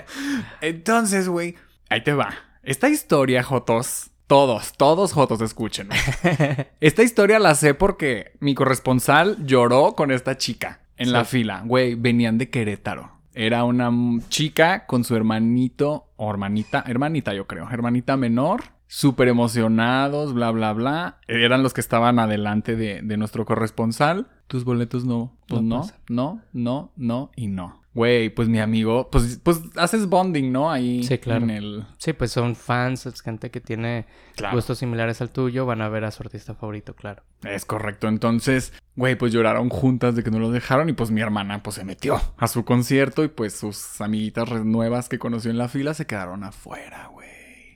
Entonces, 0.60 1.28
güey, 1.28 1.54
ahí 1.88 2.02
te 2.02 2.14
va. 2.14 2.34
Esta 2.64 2.88
historia, 2.88 3.44
Jotos, 3.44 4.10
todos, 4.26 4.72
todos 4.72 5.12
Jotos, 5.12 5.40
escúchenme. 5.40 5.94
Esta 6.80 7.04
historia 7.04 7.38
la 7.38 7.54
sé 7.54 7.74
porque 7.74 8.32
mi 8.40 8.56
corresponsal 8.56 9.36
lloró 9.46 9.94
con 9.94 10.10
esta 10.10 10.36
chica 10.36 10.80
en 10.96 11.12
la 11.12 11.24
fila. 11.24 11.62
Güey, 11.64 11.94
venían 11.94 12.38
de 12.38 12.50
Querétaro. 12.50 13.12
Era 13.34 13.64
una 13.64 13.90
chica 14.28 14.86
con 14.86 15.02
su 15.02 15.16
hermanito 15.16 16.12
o 16.16 16.30
hermanita, 16.30 16.84
hermanita 16.86 17.34
yo 17.34 17.48
creo, 17.48 17.68
hermanita 17.68 18.16
menor, 18.16 18.62
súper 18.86 19.26
emocionados, 19.26 20.34
bla, 20.34 20.52
bla, 20.52 20.72
bla. 20.72 21.18
Eran 21.26 21.64
los 21.64 21.74
que 21.74 21.80
estaban 21.80 22.20
adelante 22.20 22.76
de, 22.76 23.02
de 23.02 23.16
nuestro 23.16 23.44
corresponsal. 23.44 24.28
Tus 24.46 24.64
boletos 24.64 25.04
no, 25.04 25.36
pues 25.48 25.62
No 25.62 25.84
no, 26.08 26.42
no, 26.42 26.42
no, 26.52 26.92
no 26.96 27.30
y 27.34 27.48
no. 27.48 27.83
Güey, 27.94 28.28
pues 28.28 28.48
mi 28.48 28.58
amigo, 28.58 29.08
pues, 29.10 29.38
pues 29.42 29.60
haces 29.76 30.08
bonding, 30.08 30.50
¿no? 30.50 30.70
Ahí 30.72 31.04
Sí, 31.04 31.18
claro. 31.18 31.44
en 31.44 31.50
el... 31.50 31.84
Sí, 31.98 32.12
pues 32.12 32.32
son 32.32 32.56
fans, 32.56 33.06
es 33.06 33.20
gente 33.22 33.52
que 33.52 33.60
tiene 33.60 34.06
Claro. 34.34 34.56
gustos 34.56 34.78
similares 34.78 35.20
al 35.20 35.30
tuyo, 35.30 35.64
van 35.64 35.80
a 35.80 35.88
ver 35.88 36.04
a 36.04 36.10
su 36.10 36.24
artista 36.24 36.54
favorito, 36.54 36.94
claro. 36.96 37.22
Es 37.44 37.64
correcto. 37.64 38.08
Entonces, 38.08 38.72
güey, 38.96 39.14
pues 39.14 39.32
lloraron 39.32 39.68
juntas 39.68 40.16
de 40.16 40.24
que 40.24 40.32
no 40.32 40.40
lo 40.40 40.50
dejaron 40.50 40.88
y 40.88 40.92
pues 40.92 41.12
mi 41.12 41.20
hermana 41.20 41.62
pues 41.62 41.76
se 41.76 41.84
metió 41.84 42.20
a 42.36 42.48
su 42.48 42.64
concierto 42.64 43.22
y 43.22 43.28
pues 43.28 43.54
sus 43.54 44.00
amiguitas 44.00 44.50
nuevas 44.64 45.08
que 45.08 45.20
conoció 45.20 45.52
en 45.52 45.58
la 45.58 45.68
fila 45.68 45.94
se 45.94 46.06
quedaron 46.06 46.42
afuera, 46.42 47.10
güey. 47.12 47.28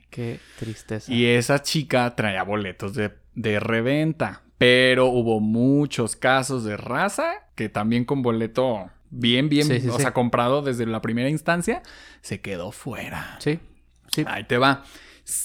Qué 0.09 0.39
tristeza. 0.57 1.13
Y 1.13 1.27
esa 1.27 1.61
chica 1.61 2.13
traía 2.17 2.43
boletos 2.43 2.93
de, 2.93 3.13
de 3.35 3.59
reventa, 3.61 4.41
pero 4.57 5.05
hubo 5.05 5.39
muchos 5.39 6.17
casos 6.17 6.65
de 6.65 6.75
raza 6.75 7.31
que 7.55 7.69
también 7.69 8.03
con 8.03 8.21
boleto 8.21 8.89
bien, 9.09 9.49
bien, 9.49 9.67
Sí, 9.67 9.79
sí, 9.81 9.89
o 9.89 9.95
sí. 9.97 10.01
sea, 10.01 10.13
comprado 10.13 10.61
desde 10.61 10.85
la 10.85 11.01
primera 11.01 11.29
instancia, 11.29 11.81
se 12.21 12.41
quedó 12.41 12.71
fuera. 12.71 13.37
Sí, 13.39 13.59
sí. 14.11 14.23
Ahí 14.27 14.43
te 14.45 14.57
va. 14.57 14.83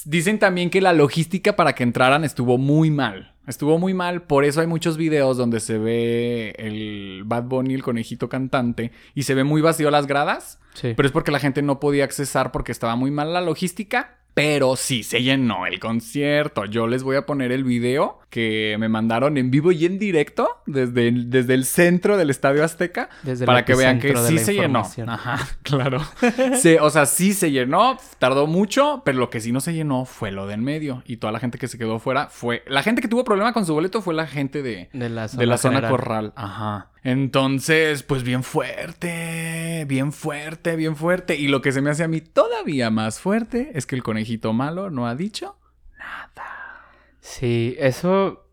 Dicen 0.05 0.39
también 0.39 0.69
que 0.69 0.81
la 0.81 0.93
logística 0.93 1.55
para 1.55 1.73
que 1.73 1.83
entraran 1.83 2.23
estuvo 2.23 2.57
muy 2.57 2.89
mal. 2.91 3.33
Estuvo 3.47 3.77
muy 3.77 3.93
mal, 3.93 4.23
por 4.23 4.43
eso 4.43 4.61
hay 4.61 4.65
muchos 4.67 4.97
videos 4.97 5.37
donde 5.37 5.59
se 5.59 5.77
ve 5.77 6.55
el 6.57 7.21
Bad 7.25 7.43
Bunny, 7.43 7.75
el 7.75 7.83
conejito 7.83 8.27
cantante, 8.27 8.91
y 9.13 9.21
se 9.23 9.35
ve 9.35 9.43
muy 9.43 9.61
vacío 9.61 9.91
las 9.91 10.07
gradas, 10.07 10.59
Sí. 10.73 10.93
pero 10.97 11.05
es 11.05 11.11
porque 11.11 11.31
la 11.31 11.39
gente 11.39 11.61
no 11.61 11.79
podía 11.79 12.03
accesar 12.05 12.51
porque 12.51 12.71
estaba 12.71 12.95
muy 12.95 13.11
mal 13.11 13.33
la 13.33 13.41
logística. 13.41 14.17
Pero 14.35 14.75
sí 14.75 15.03
se 15.03 15.23
llenó 15.23 15.65
el 15.65 15.79
concierto. 15.79 16.65
Yo 16.65 16.87
les 16.87 17.03
voy 17.03 17.15
a 17.15 17.25
poner 17.25 17.53
el 17.53 17.63
video 17.63 18.19
que 18.29 18.75
me 18.77 18.89
mandaron 18.89 19.37
en 19.37 19.49
vivo 19.49 19.71
y 19.71 19.85
en 19.85 19.97
directo 19.97 20.61
desde 20.65 21.07
el, 21.07 21.29
desde 21.29 21.53
el 21.53 21.63
centro 21.63 22.17
del 22.17 22.29
Estadio 22.29 22.65
Azteca 22.65 23.09
Desde 23.23 23.45
para 23.45 23.63
que 23.63 23.75
vean 23.75 23.97
que 23.97 24.13
sí 24.17 24.37
se 24.37 24.53
llenó. 24.53 24.83
Ajá, 25.07 25.39
claro. 25.63 26.01
Sí, 26.61 26.75
o 26.81 26.89
sea, 26.89 27.05
sí 27.05 27.31
se 27.31 27.51
llenó, 27.51 27.97
tardó 28.19 28.45
mucho, 28.45 29.03
pero 29.05 29.19
lo 29.19 29.29
que 29.29 29.39
sí 29.39 29.53
no 29.53 29.61
se 29.61 29.73
llenó 29.73 30.03
fue 30.03 30.33
lo 30.33 30.47
de 30.47 30.55
en 30.55 30.65
medio. 30.65 31.01
Y 31.05 31.15
toda 31.15 31.31
la 31.31 31.39
gente 31.39 31.57
que 31.57 31.69
se 31.69 31.77
quedó 31.77 31.99
fuera 31.99 32.27
fue. 32.27 32.63
La 32.67 32.83
gente 32.83 33.01
que 33.01 33.07
tuvo 33.07 33.23
problema 33.23 33.53
con 33.53 33.65
su 33.65 33.73
boleto 33.73 34.01
fue 34.01 34.13
la 34.13 34.27
gente 34.27 34.61
de, 34.61 34.89
De 34.91 35.07
la 35.07 35.29
zona, 35.29 35.39
de 35.39 35.45
la 35.45 35.57
zona 35.57 35.89
corral. 35.89 36.33
Ajá. 36.35 36.89
Entonces, 37.05 38.01
pues 38.01 38.23
bien 38.23 38.41
fuerte, 38.41 39.85
bien 39.87 40.11
fuerte, 40.11 40.75
bien 40.75 40.95
fuerte. 40.95 41.35
Y 41.35 41.47
lo 41.49 41.61
que 41.61 41.71
se 41.71 41.79
me 41.79 41.91
hace 41.91 42.03
a 42.03 42.07
mí 42.07 42.19
todavía 42.19 42.89
más 42.89 43.19
fuerte 43.19 43.69
es 43.75 43.85
que 43.85 43.95
el 43.95 44.01
conejito 44.01 44.53
malo 44.53 44.89
no 44.89 45.07
ha 45.07 45.13
dicho 45.13 45.55
Sí, 47.19 47.75
eso 47.77 48.49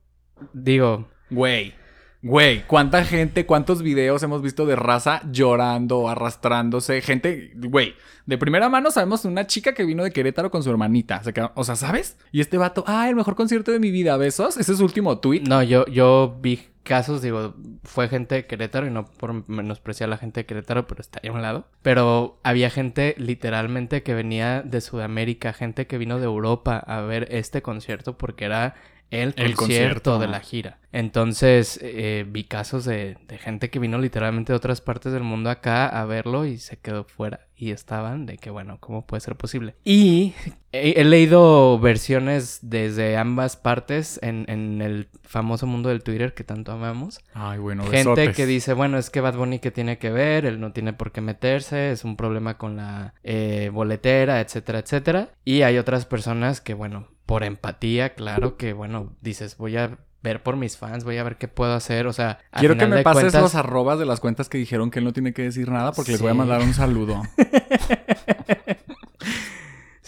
digo, 0.53 1.09
Güey, 1.31 1.75
güey, 2.23 2.63
¿cuánta 2.67 3.05
gente, 3.05 3.47
cuántos 3.47 3.83
videos 3.83 4.23
hemos 4.23 4.43
visto 4.43 4.65
de 4.67 4.77
raza 4.77 5.23
llorando, 5.31 6.09
arrastrándose? 6.09 7.01
Gente, 7.03 7.53
güey, 7.57 7.95
de 8.27 8.39
primera 8.39 8.69
mano 8.69 8.91
sabemos 8.91 9.25
una 9.25 9.47
chica 9.47 9.75
que 9.75 9.85
vino 9.85 10.05
de 10.05 10.13
Querétaro 10.13 10.51
con 10.51 10.63
su 10.63 10.71
hermanita. 10.71 11.23
Se 11.23 11.33
quedó- 11.33 11.53
o 11.55 11.65
sea, 11.65 11.77
¿sabes? 11.77 12.17
Y 12.31 12.41
este 12.41 12.57
vato, 12.59 12.85
ah, 12.87 13.09
el 13.09 13.17
mejor 13.17 13.35
concierto 13.35 13.73
de 13.73 13.81
mi 13.81 13.91
vida, 13.91 14.17
besos. 14.17 14.57
Ese 14.57 14.73
es 14.73 14.79
su 14.79 14.85
último 14.85 15.19
tweet. 15.19 15.43
no, 15.43 15.63
yo, 15.63 15.85
yo 15.87 16.39
vi 16.41 16.69
casos, 16.85 17.23
digo, 17.23 17.55
fue 17.85 18.09
gente 18.09 18.35
de 18.37 18.47
Querétaro 18.47 18.87
y 18.87 18.91
no 18.91 19.05
por 19.07 19.49
menospreciar 19.49 20.09
a 20.09 20.11
la 20.11 20.17
gente 20.19 20.41
de 20.41 20.47
Querétaro, 20.47 20.87
pero 20.87 21.01
está 21.01 21.21
ahí 21.23 21.29
a 21.29 21.33
un 21.33 21.43
lado. 21.43 21.67
Pero 21.83 22.39
había 22.45 22.71
gente 22.71 23.15
literalmente 23.19 24.03
que 24.03 24.15
venía 24.15 24.63
de 24.63 24.81
Sudamérica, 24.81 25.53
gente 25.53 25.87
que 25.87 25.99
vino 25.99 26.19
de 26.19 26.25
Europa 26.25 26.79
a 26.79 27.01
ver 27.03 27.29
este 27.31 27.63
concierto 27.63 28.17
porque 28.19 28.45
era 28.45 28.75
el 29.11 29.35
concierto, 29.35 29.43
El 29.45 29.55
concierto. 29.57 30.19
de 30.21 30.27
la 30.29 30.41
gira. 30.41 30.79
Entonces 30.93 31.79
eh, 31.83 32.25
vi 32.29 32.45
casos 32.45 32.85
de, 32.85 33.17
de 33.27 33.39
gente 33.39 33.71
que 33.71 33.79
vino 33.79 33.99
literalmente 33.99 34.53
de 34.53 34.57
otras 34.57 34.81
partes 34.81 35.13
del 35.13 35.23
mundo 35.23 35.51
acá 35.51 35.89
a 35.89 36.05
verlo 36.05 36.45
y 36.45 36.59
se 36.59 36.77
quedó 36.77 37.05
fuera. 37.05 37.41
Y 37.57 37.71
estaban 37.71 38.27
de 38.27 38.39
que, 38.39 38.51
bueno, 38.51 38.79
¿cómo 38.81 39.07
puede 39.07 39.21
ser 39.21 39.37
posible? 39.37 39.77
Y 39.85 40.35
he, 40.73 41.01
he 41.01 41.05
leído 41.05 41.79
versiones 41.79 42.59
desde 42.63 43.17
ambas 43.17 43.57
partes 43.57 44.19
en, 44.21 44.45
en 44.49 44.83
el 44.83 45.09
famoso 45.23 45.67
mundo 45.67 45.89
del 45.89 46.03
Twitter 46.03 46.35
que 46.35 46.43
tanto 46.45 46.73
amamos. 46.73 47.21
Ay, 47.35 47.59
bueno, 47.61 47.85
Gente 47.85 47.97
besotes. 47.99 48.37
que 48.37 48.47
dice, 48.47 48.73
bueno, 48.75 48.99
es 48.99 49.11
que 49.11 49.21
Bad 49.21 49.37
Bunny 49.37 49.61
que 49.61 49.71
tiene 49.71 49.99
que 49.99 50.11
ver, 50.11 50.45
él 50.45 50.61
no 50.61 50.73
tiene 50.73 50.93
por 50.93 51.13
qué 51.13 51.21
meterse, 51.21 51.93
es 51.93 52.05
un 52.05 52.17
problema 52.17 52.59
con 52.59 52.77
la 52.77 53.15
eh, 53.23 53.71
boletera, 53.73 54.41
etcétera, 54.41 54.81
etcétera. 54.81 55.31
Y 55.45 55.63
hay 55.63 55.79
otras 55.79 56.05
personas 56.05 56.61
que, 56.61 56.75
bueno, 56.75 57.09
por 57.27 57.45
empatía, 57.45 58.15
claro 58.15 58.57
que, 58.57 58.73
bueno, 58.73 59.15
dices, 59.21 59.57
voy 59.57 59.77
a 59.77 59.99
ver 60.23 60.43
por 60.43 60.57
mis 60.57 60.77
fans, 60.77 61.03
voy 61.05 61.19
a 61.19 61.25
ver 61.25 61.37
qué 61.37 61.49
puedo 61.49 61.75
hacer, 61.75 62.07
o 62.07 62.13
sea, 62.13 62.39
Quiero 62.59 62.77
que 62.77 62.87
me 62.87 63.03
pases 63.03 63.23
cuentas- 63.25 63.43
los 63.43 63.55
arrobas 63.57 63.99
de 63.99 64.07
las 64.07 64.21
cuentas 64.21 64.49
que 64.49 64.57
dijeron 64.59 64.91
que 64.91 65.01
él 65.01 65.05
no 65.05 65.13
tiene 65.13 65.33
que 65.33 65.43
decir 65.43 65.69
nada 65.71 65.93
porque 65.93 66.13
les 66.13 66.21
voy 66.23 66.31
a 66.31 66.35
mandar 66.35 66.61
un 66.63 66.75
saludo. 66.75 67.23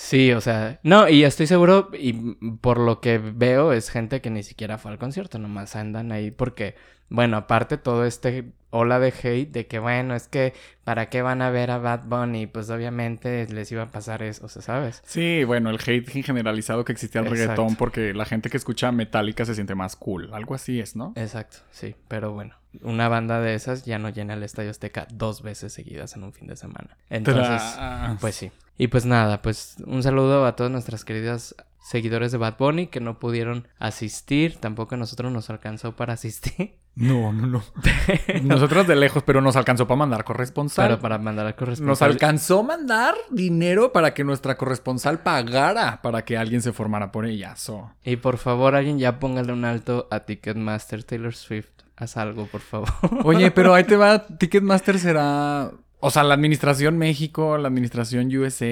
Sí, 0.05 0.33
o 0.33 0.41
sea, 0.43 0.81
no, 0.83 1.09
y 1.09 1.25
estoy 1.25 1.47
seguro, 1.47 1.89
y 1.99 2.13
por 2.61 2.79
lo 2.79 3.01
que 3.01 3.17
veo, 3.17 3.73
es 3.73 3.89
gente 3.89 4.21
que 4.21 4.29
ni 4.29 4.43
siquiera 4.43 4.77
fue 4.77 4.91
al 4.93 4.99
concierto, 4.99 5.39
nomás 5.39 5.77
andan 5.77 6.13
ahí 6.13 6.31
porque, 6.31 6.75
bueno, 7.09 7.39
aparte 7.39 7.79
todo 7.79 8.05
este 8.05 8.53
ola 8.69 8.99
de 8.99 9.15
hate 9.23 9.51
de 9.51 9.67
que, 9.67 9.79
bueno, 9.79 10.15
es 10.15 10.29
que, 10.29 10.53
¿para 10.85 11.09
qué 11.09 11.23
van 11.23 11.41
a 11.41 11.49
ver 11.49 11.71
a 11.71 11.79
Bad 11.79 12.03
Bunny? 12.05 12.47
Pues 12.47 12.69
obviamente 12.69 13.47
les 13.49 13.73
iba 13.73 13.85
a 13.85 13.87
pasar 13.87 14.23
eso, 14.23 14.45
o 14.45 14.49
sea, 14.51 14.61
¿sabes? 14.61 15.01
Sí, 15.07 15.43
bueno, 15.45 15.71
el 15.71 15.79
hate 15.79 16.07
generalizado 16.23 16.85
que 16.85 16.93
existía 16.93 17.23
al 17.23 17.29
Exacto. 17.29 17.43
reggaetón 17.53 17.77
porque 17.77 18.13
la 18.13 18.27
gente 18.27 18.51
que 18.51 18.59
escucha 18.59 18.93
Metallica 18.93 19.47
se 19.47 19.55
siente 19.55 19.75
más 19.75 19.97
cool. 19.97 20.35
Algo 20.35 20.55
así 20.55 20.81
es, 20.81 20.97
¿no? 20.97 21.15
Exacto, 21.17 21.59
sí, 21.71 21.95
pero 22.09 22.33
bueno, 22.33 22.57
una 22.83 23.09
banda 23.09 23.41
de 23.41 23.55
esas 23.55 23.87
ya 23.87 23.99
no 23.99 24.11
llena 24.11 24.35
el 24.35 24.43
Estadio 24.43 24.71
Azteca 24.71 25.07
dos 25.11 25.41
veces 25.41 25.73
seguidas 25.73 26.15
en 26.15 26.25
un 26.25 26.35
fin 26.35 26.47
de 26.47 26.57
semana. 26.57 26.99
Entonces, 27.09 27.47
Tras. 27.47 28.19
Pues 28.21 28.35
sí. 28.35 28.51
Y 28.77 28.89
pues 28.89 29.07
nada, 29.07 29.43
pues 29.43 29.77
un 29.87 30.03
saludo 30.03 30.47
a 30.47 30.57
todas 30.57 30.73
nuestras 30.73 31.05
queridas 31.05 31.55
seguidores 31.85 32.33
de 32.33 32.39
Bad 32.39 32.57
Bunny 32.59 32.87
que 32.87 33.01
no 33.01 33.19
pudieron 33.19 33.69
asistir. 33.79 34.57
Tampoco 34.57 34.95
a 34.95 34.99
nosotros 34.99 35.31
nos 35.31 35.51
alcanzó 35.51 35.95
para 35.95 36.15
asistir. 36.15 36.77
No, 36.97 37.33
no, 37.33 37.47
no. 37.47 37.63
Nosotros 38.43 38.87
de 38.87 38.95
lejos, 38.95 39.25
pero 39.25 39.41
nos 39.41 39.57
alcanzó 39.57 39.87
para 39.89 39.99
mandar 39.99 40.25
corresponsal. 40.25 40.87
Pero 40.87 41.01
para 41.01 41.19
mandar 41.19 41.47
al 41.47 41.57
corresponsal. 41.57 41.89
Nos 41.89 42.03
alcanzó 42.03 42.63
mandar 42.63 43.17
dinero 43.31 43.93
para 43.93 44.15
que 44.15 44.23
nuestra 44.23 44.57
corresponsal 44.57 45.21
pagara 45.21 46.01
para 46.03 46.25
que 46.25 46.37
alguien 46.37 46.63
se 46.63 46.73
formara 46.73 47.11
por 47.11 47.27
ella. 47.27 47.57
So. 47.57 47.91
Y 48.05 48.17
por 48.17 48.39
favor, 48.39 48.77
alguien 48.77 48.99
ya 48.99 49.19
póngale 49.19 49.53
un 49.53 49.65
alto 49.65 50.07
a 50.11 50.21
Ticketmaster 50.21 51.03
Taylor 51.03 51.35
Swift. 51.35 51.71
Haz 51.97 52.17
algo, 52.17 52.47
por 52.47 52.61
favor. 52.61 52.89
Oye, 53.25 53.51
pero 53.51 53.75
ahí 53.75 53.85
te 53.85 53.97
va. 53.97 54.27
Ticketmaster 54.39 54.99
será. 54.99 55.73
O 56.07 56.11
sea, 56.11 56.23
la 56.23 56.35
administración 56.35 56.99
México, 56.99 57.57
la 57.57 57.69
administración 57.69 58.27
USA. 58.27 58.67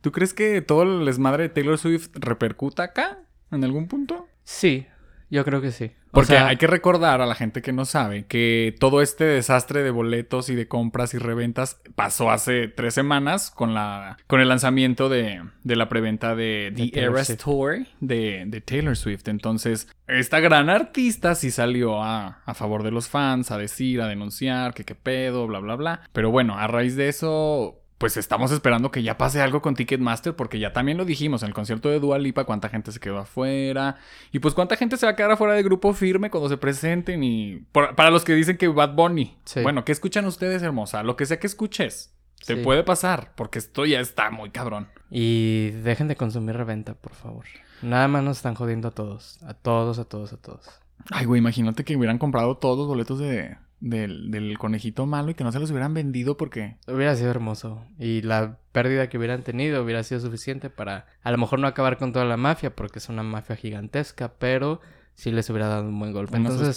¿Tú 0.00 0.10
crees 0.10 0.34
que 0.34 0.60
todo 0.62 0.82
el 0.82 1.06
desmadre 1.06 1.44
de 1.44 1.48
Taylor 1.50 1.78
Swift 1.78 2.08
repercuta 2.14 2.82
acá? 2.82 3.20
¿En 3.52 3.62
algún 3.62 3.86
punto? 3.86 4.26
Sí, 4.42 4.84
yo 5.28 5.44
creo 5.44 5.60
que 5.60 5.70
sí. 5.70 5.92
O 6.08 6.12
Porque 6.12 6.28
sea, 6.28 6.46
hay 6.46 6.56
que 6.56 6.66
recordar 6.66 7.20
a 7.20 7.26
la 7.26 7.34
gente 7.34 7.60
que 7.60 7.72
no 7.72 7.84
sabe 7.84 8.24
que 8.26 8.74
todo 8.80 9.02
este 9.02 9.24
desastre 9.24 9.82
de 9.82 9.90
boletos 9.90 10.48
y 10.48 10.54
de 10.54 10.66
compras 10.66 11.12
y 11.14 11.18
reventas 11.18 11.80
pasó 11.94 12.30
hace 12.30 12.68
tres 12.68 12.94
semanas 12.94 13.50
con 13.50 13.74
la 13.74 14.16
con 14.26 14.40
el 14.40 14.48
lanzamiento 14.48 15.08
de, 15.08 15.42
de 15.62 15.76
la 15.76 15.88
preventa 15.88 16.34
de 16.34 16.72
De 16.74 16.90
The 16.90 17.00
Eras. 17.00 17.36
Tour 17.36 17.86
de, 18.00 18.44
de 18.46 18.60
Taylor 18.60 18.96
Swift. 18.96 19.28
Entonces, 19.28 19.88
esta 20.06 20.40
gran 20.40 20.70
artista 20.70 21.34
sí 21.34 21.50
salió 21.50 22.02
a, 22.02 22.40
a 22.46 22.54
favor 22.54 22.82
de 22.82 22.92
los 22.92 23.08
fans, 23.08 23.50
a 23.50 23.58
decir, 23.58 24.00
a 24.00 24.08
denunciar, 24.08 24.72
que 24.72 24.84
qué 24.84 24.94
pedo, 24.94 25.46
bla, 25.46 25.58
bla, 25.58 25.74
bla. 25.76 26.00
Pero 26.12 26.30
bueno, 26.30 26.56
a 26.56 26.66
raíz 26.66 26.96
de 26.96 27.08
eso 27.08 27.82
pues 27.98 28.16
estamos 28.18 28.50
esperando 28.52 28.90
que 28.90 29.02
ya 29.02 29.16
pase 29.16 29.40
algo 29.40 29.62
con 29.62 29.74
Ticketmaster 29.74 30.36
porque 30.36 30.58
ya 30.58 30.72
también 30.72 30.98
lo 30.98 31.04
dijimos 31.06 31.42
en 31.42 31.48
el 31.48 31.54
concierto 31.54 31.88
de 31.88 31.98
Dua 31.98 32.18
Lipa 32.18 32.44
cuánta 32.44 32.68
gente 32.68 32.92
se 32.92 33.00
quedó 33.00 33.18
afuera 33.18 33.96
y 34.32 34.38
pues 34.40 34.52
cuánta 34.54 34.76
gente 34.76 34.96
se 34.98 35.06
va 35.06 35.12
a 35.12 35.16
quedar 35.16 35.30
afuera 35.30 35.54
del 35.54 35.64
grupo 35.64 35.92
firme 35.94 36.30
cuando 36.30 36.48
se 36.50 36.58
presenten 36.58 37.24
y 37.24 37.64
por- 37.72 37.94
para 37.94 38.10
los 38.10 38.24
que 38.24 38.34
dicen 38.34 38.56
que 38.58 38.68
Bad 38.68 38.94
Bunny. 38.94 39.38
Sí. 39.44 39.62
Bueno, 39.62 39.84
¿qué 39.84 39.92
escuchan 39.92 40.26
ustedes, 40.26 40.62
hermosa? 40.62 41.02
Lo 41.02 41.16
que 41.16 41.24
sea 41.26 41.38
que 41.40 41.46
escuches. 41.46 42.12
Te 42.46 42.56
Sí. 42.56 42.62
puede 42.62 42.84
pasar 42.84 43.32
porque 43.34 43.58
esto 43.58 43.86
ya 43.86 43.98
está 44.00 44.30
muy 44.30 44.50
cabrón. 44.50 44.88
Y 45.10 45.70
dejen 45.82 46.06
de 46.06 46.16
consumir 46.16 46.54
reventa, 46.56 46.94
por 46.94 47.14
favor. 47.14 47.46
Nada 47.80 48.08
más 48.08 48.22
nos 48.22 48.36
están 48.36 48.54
jodiendo 48.54 48.88
a 48.88 48.90
todos. 48.90 49.42
A 49.42 49.54
todos, 49.54 49.98
a 49.98 50.04
todos, 50.04 50.32
a 50.34 50.36
todos. 50.36 50.68
Ay, 51.10 51.24
güey, 51.24 51.38
imagínate 51.38 51.82
que 51.84 51.96
hubieran 51.96 52.18
comprado 52.18 52.56
todos 52.58 52.76
los 52.78 52.88
boletos 52.88 53.18
de, 53.18 53.56
del, 53.80 54.30
del 54.30 54.58
conejito 54.58 55.06
malo 55.06 55.30
y 55.30 55.34
que 55.34 55.44
no 55.44 55.52
se 55.52 55.58
los 55.58 55.70
hubieran 55.70 55.94
vendido 55.94 56.36
porque... 56.36 56.76
Hubiera 56.86 57.14
sido 57.14 57.30
hermoso. 57.30 57.84
Y 57.98 58.22
la 58.22 58.58
pérdida 58.72 59.08
que 59.08 59.18
hubieran 59.18 59.42
tenido 59.42 59.82
hubiera 59.82 60.02
sido 60.02 60.20
suficiente 60.20 60.70
para 60.70 61.06
a 61.22 61.30
lo 61.30 61.38
mejor 61.38 61.58
no 61.58 61.66
acabar 61.66 61.98
con 61.98 62.12
toda 62.12 62.24
la 62.24 62.36
mafia, 62.36 62.74
porque 62.74 62.98
es 62.98 63.08
una 63.08 63.22
mafia 63.22 63.56
gigantesca, 63.56 64.34
pero 64.38 64.80
sí 65.14 65.30
les 65.30 65.48
hubiera 65.50 65.68
dado 65.68 65.88
un 65.88 65.98
buen 65.98 66.12
golpe. 66.12 66.36
Un 66.36 66.46
Entonces, 66.46 66.76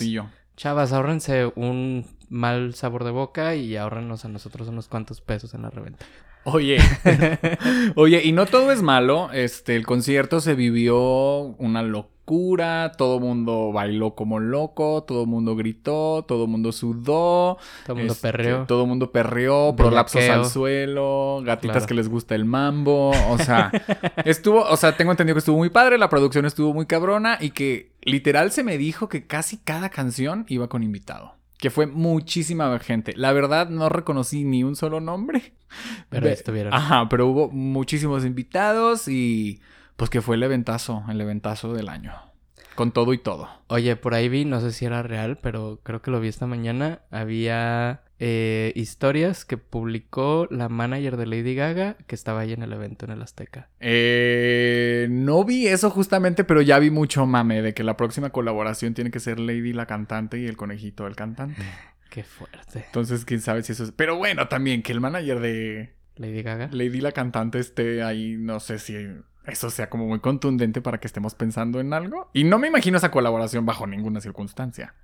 chavas, 0.56 0.92
ahórrense 0.92 1.52
un 1.56 2.06
mal 2.30 2.74
sabor 2.74 3.04
de 3.04 3.12
boca 3.12 3.56
y 3.56 3.76
ahórrenos 3.76 4.26
a 4.26 4.30
nosotros 4.30 4.68
unos 4.68 4.88
cuantos 4.88 5.22
pesos 5.22 5.54
en 5.54 5.62
la 5.62 5.70
reventa. 5.70 6.06
Oye, 6.46 6.80
oye, 7.96 8.22
y 8.24 8.32
no 8.32 8.46
todo 8.46 8.72
es 8.72 8.82
malo. 8.82 9.30
Este, 9.34 9.76
el 9.76 9.86
concierto 9.86 10.40
se 10.40 10.56
vivió 10.56 11.42
una 11.58 11.82
locura. 11.84 12.92
Todo 12.98 13.20
mundo 13.20 13.72
bailó 13.72 14.16
como 14.16 14.40
loco. 14.40 15.04
Todo 15.04 15.26
mundo 15.26 15.56
gritó. 15.56 16.24
Todo 16.28 16.48
mundo 16.48 16.72
sudó. 16.72 17.58
Todo 17.86 17.94
el 17.94 17.96
mundo 17.98 18.14
este, 18.14 18.28
perreó. 18.32 18.66
Todo 18.68 18.86
mundo 18.86 19.12
perreó. 19.12 19.76
Prolapsos 19.76 20.24
al 20.30 20.46
suelo. 20.46 21.42
Gatitas 21.44 21.78
Claro. 21.78 21.88
que 21.88 21.94
les 21.96 22.08
gusta 22.08 22.36
el 22.36 22.46
mambo. 22.46 23.12
O 23.30 23.38
sea, 23.38 23.72
estuvo, 24.26 24.62
o 24.62 24.78
sea, 24.78 24.96
tengo 24.96 25.12
entendido 25.12 25.36
que 25.36 25.40
estuvo 25.40 25.58
muy 25.58 25.70
padre. 25.70 25.98
La 25.98 26.10
producción 26.10 26.46
estuvo 26.46 26.74
muy 26.74 26.86
cabrona. 26.86 27.38
Y 27.42 27.50
que 27.52 27.92
literal 28.02 28.52
se 28.52 28.64
me 28.64 28.78
dijo 28.78 29.10
que 29.10 29.28
casi 29.28 29.58
cada 29.58 29.90
canción 29.90 30.46
iba 30.48 30.68
con 30.70 30.84
invitado. 30.84 31.39
Que 31.60 31.70
fue 31.70 31.86
muchísima 31.86 32.80
gente. 32.80 33.14
La 33.16 33.32
verdad, 33.34 33.70
no 33.70 33.90
reconocí 33.90 34.44
ni 34.44 34.64
un 34.64 34.76
solo 34.76 35.00
nombre. 35.00 35.54
Pero 36.10 36.28
estuvieron. 36.28 36.74
Ajá, 36.74 37.08
pero 37.10 37.28
hubo 37.28 37.52
muchísimos 37.52 38.26
invitados 38.26 39.08
y 39.08 39.62
pues 39.98 40.10
que 40.10 40.22
fue 40.22 40.38
el 40.38 40.44
eventazo, 40.44 41.04
el 41.10 41.22
eventazo 41.22 41.74
del 41.74 41.90
año. 41.90 42.14
Con 42.76 42.92
todo 42.92 43.14
y 43.14 43.18
todo. 43.18 43.50
Oye, 43.68 43.98
por 43.98 44.14
ahí 44.14 44.30
vi, 44.30 44.46
no 44.46 44.62
sé 44.62 44.72
si 44.72 44.86
era 44.86 45.04
real, 45.04 45.38
pero 45.38 45.82
creo 45.84 46.02
que 46.02 46.10
lo 46.10 46.22
vi 46.22 46.30
esta 46.30 46.48
mañana. 46.48 47.02
Había 47.12 48.04
eh, 48.20 48.74
historias 48.76 49.46
que 49.46 49.58
publicó 49.58 50.48
la 50.52 50.68
manager 50.68 51.16
de 51.16 51.26
Lady 51.26 51.56
Gaga 51.56 51.96
que 52.06 52.16
estaba 52.16 52.42
ahí 52.42 52.52
en 52.52 52.62
el 52.62 52.74
evento 52.74 53.06
en 53.06 53.12
el 53.12 53.22
Azteca. 53.22 53.70
Eh, 53.80 55.08
no 55.10 55.46
vi 55.46 55.68
eso 55.68 55.90
justamente, 55.90 56.44
pero 56.44 56.62
ya 56.62 56.80
vi 56.80 56.92
mucho 56.92 57.26
mame 57.26 57.62
de 57.62 57.74
que 57.74 57.84
la 57.84 57.96
próxima 57.96 58.30
colaboración 58.32 58.94
tiene 58.94 59.10
que 59.10 59.20
ser 59.20 59.40
Lady 59.40 59.72
la 59.72 59.86
cantante 59.86 60.38
y 60.38 60.48
el 60.48 60.58
conejito 60.58 61.08
el 61.08 61.16
cantante. 61.16 61.62
Qué 62.10 62.24
fuerte. 62.24 62.86
Entonces, 62.88 63.24
quién 63.24 63.40
sabe 63.40 63.64
si 63.64 63.72
eso 63.72 63.84
es... 63.84 63.92
Pero 63.92 64.18
bueno, 64.18 64.48
también 64.48 64.82
que 64.82 64.92
el 64.92 65.00
manager 65.00 65.40
de 65.40 65.94
Lady 66.16 66.42
Gaga. 66.42 66.70
Lady 66.72 67.02
la 67.02 67.12
cantante 67.12 67.60
esté 67.60 68.04
ahí, 68.04 68.36
no 68.36 68.60
sé 68.60 68.80
si 68.80 68.96
eso 69.46 69.70
sea 69.70 69.90
como 69.90 70.08
muy 70.08 70.20
contundente 70.20 70.82
para 70.82 71.00
que 71.00 71.08
estemos 71.08 71.36
pensando 71.36 71.80
en 71.80 71.94
algo. 71.94 72.30
Y 72.34 72.44
no 72.44 72.60
me 72.60 72.68
imagino 72.68 72.98
esa 72.98 73.12
colaboración 73.12 73.66
bajo 73.66 73.88
ninguna 73.88 74.22
circunstancia. 74.22 74.96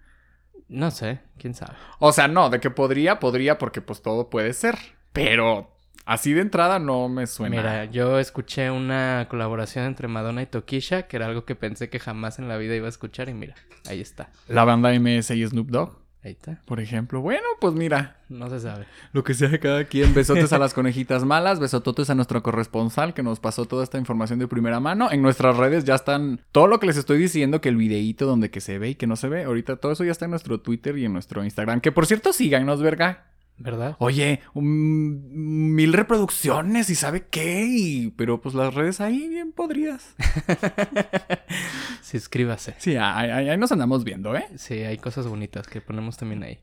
No 0.68 0.92
sé, 0.92 1.20
quién 1.38 1.54
sabe. 1.54 1.74
O 2.00 2.12
sea, 2.12 2.28
no, 2.28 2.50
de 2.50 2.60
que 2.60 2.72
podría, 2.72 3.20
podría, 3.20 3.58
porque 3.58 3.82
pues 3.82 4.02
todo 4.02 4.30
puede 4.30 4.54
ser. 4.54 4.78
Pero 5.14 5.72
así 6.06 6.34
de 6.34 6.42
entrada 6.42 6.80
no 6.80 7.08
me 7.08 7.28
suena. 7.28 7.58
Mira, 7.58 7.86
yo 7.86 8.20
escuché 8.20 8.72
una 8.72 9.28
colaboración 9.30 9.86
entre 9.86 10.08
Madonna 10.08 10.42
y 10.42 10.48
Tokisha, 10.48 11.04
que 11.04 11.18
era 11.18 11.28
algo 11.28 11.46
que 11.46 11.56
pensé 11.56 11.90
que 11.90 12.00
jamás 12.00 12.40
en 12.40 12.48
la 12.48 12.58
vida 12.58 12.76
iba 12.76 12.88
a 12.88 12.90
escuchar, 12.90 13.30
y 13.30 13.34
mira, 13.34 13.56
ahí 13.88 14.02
está. 14.02 14.30
La 14.48 14.66
banda 14.66 14.92
MS 14.98 15.32
y 15.32 15.46
Snoop 15.46 15.70
Dogg. 15.70 16.05
Ahí 16.26 16.32
está. 16.32 16.60
Por 16.66 16.80
ejemplo, 16.80 17.22
bueno, 17.22 17.44
pues 17.62 17.76
mira, 17.76 18.18
No 18.30 18.50
se 18.50 18.60
sabe. 18.60 18.88
lo 19.14 19.24
que 19.24 19.36
sea 19.36 19.48
de 19.48 19.60
cada 19.60 19.84
quien. 19.86 20.12
Besotes 20.16 20.52
a 20.54 20.58
las 20.58 20.74
conejitas 20.74 21.24
malas, 21.24 21.60
besototes 21.60 22.10
a 22.10 22.16
nuestro 22.16 22.42
corresponsal 22.42 23.14
que 23.14 23.22
nos 23.22 23.40
pasó 23.40 23.66
toda 23.66 23.84
esta 23.84 24.00
información 24.00 24.40
de 24.40 24.48
primera 24.48 24.80
mano. 24.80 25.12
En 25.12 25.22
nuestras 25.22 25.56
redes 25.56 25.84
ya 25.86 25.94
están 25.94 26.42
todo 26.52 26.66
lo 26.66 26.80
que 26.80 26.88
les 26.88 26.98
estoy 26.98 27.20
diciendo, 27.20 27.62
que 27.62 27.70
el 27.70 27.76
videíto 27.76 28.26
donde 28.26 28.50
que 28.50 28.60
se 28.60 28.80
ve 28.80 28.90
y 28.90 28.96
que 28.96 29.06
no 29.06 29.18
se 29.18 29.30
ve. 29.30 29.44
Ahorita 29.44 29.76
todo 29.76 29.92
eso 29.92 30.04
ya 30.04 30.12
está 30.12 30.26
en 30.26 30.32
nuestro 30.32 30.60
Twitter 30.60 30.98
y 30.98 31.06
en 31.06 31.14
nuestro 31.14 31.44
Instagram. 31.44 31.80
Que 31.80 31.92
por 31.92 32.08
cierto, 32.08 32.34
síganos, 32.34 32.82
verga. 32.82 33.26
¿Verdad? 33.58 33.96
Oye, 34.00 34.42
mil 34.54 35.94
reproducciones 35.94 36.90
y 36.90 36.96
sabe 36.96 37.28
qué. 37.30 37.66
y- 37.66 38.12
Pero 38.18 38.42
pues 38.42 38.54
las 38.54 38.74
redes 38.74 39.00
ahí 39.00 39.30
bien 39.30 39.54
podridas. 39.54 40.14
Suscríbase. 42.02 42.76
Sí, 42.78 42.96
ahí, 42.98 43.30
ahí- 43.30 43.50
ahí 43.50 43.58
nos 43.58 43.72
andamos 43.72 44.04
viendo, 44.04 44.36
¿eh? 44.36 44.46
Sí, 44.58 44.76
hay 44.76 44.98
cosas 44.98 45.28
bonitas 45.28 45.68
que 45.68 45.82
ponemos 45.82 46.18
también 46.18 46.44
ahí. 46.44 46.56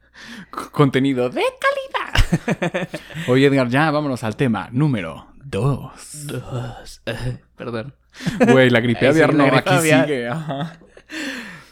C- 0.55 0.71
Contenido 0.71 1.31
de 1.31 1.43
calidad. 1.61 2.89
Oye, 3.29 3.47
Edgar, 3.47 3.69
ya 3.69 3.91
vámonos 3.91 4.23
al 4.25 4.37
tema 4.37 4.69
número 4.73 5.29
dos. 5.45 6.27
Dos. 6.27 7.03
Perdón. 7.57 7.95
Güey, 8.51 8.71
la 8.71 8.81
gripe 8.81 9.09
aviar 9.09 9.35
no, 9.35 9.45
aquí 9.45 9.71
aviar. 9.71 10.07
sigue. 10.07 10.29
Ajá. 10.29 10.79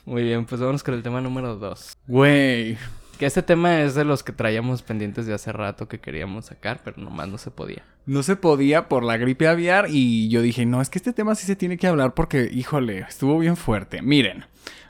Muy 0.07 0.23
bien, 0.23 0.47
pues 0.47 0.61
vamos 0.61 0.83
con 0.83 0.95
el 0.95 1.03
tema 1.03 1.21
número 1.21 1.57
dos. 1.57 1.93
Güey. 2.07 2.77
Que 3.21 3.27
este 3.27 3.43
tema 3.43 3.83
es 3.83 3.95
de 3.95 4.07
los 4.07 4.23
que 4.23 4.33
traíamos 4.33 4.81
pendientes 4.81 5.27
de 5.27 5.35
hace 5.35 5.53
rato 5.53 5.89
que 5.89 6.01
queríamos 6.01 6.47
sacar, 6.47 6.81
pero 6.83 6.97
nomás 6.97 7.29
no 7.29 7.37
se 7.37 7.51
podía. 7.51 7.83
No 8.07 8.23
se 8.23 8.35
podía 8.35 8.89
por 8.89 9.05
la 9.05 9.19
gripe 9.19 9.47
aviar 9.47 9.89
y 9.91 10.31
yo 10.31 10.41
dije, 10.41 10.65
no, 10.65 10.81
es 10.81 10.89
que 10.89 10.97
este 10.97 11.13
tema 11.13 11.35
sí 11.35 11.47
se 11.47 11.55
tiene 11.55 11.77
que 11.77 11.87
hablar 11.87 12.15
porque, 12.15 12.49
híjole, 12.51 13.01
estuvo 13.01 13.39
bien 13.39 13.59
fuerte. 13.59 14.01
Miren, 14.01 14.47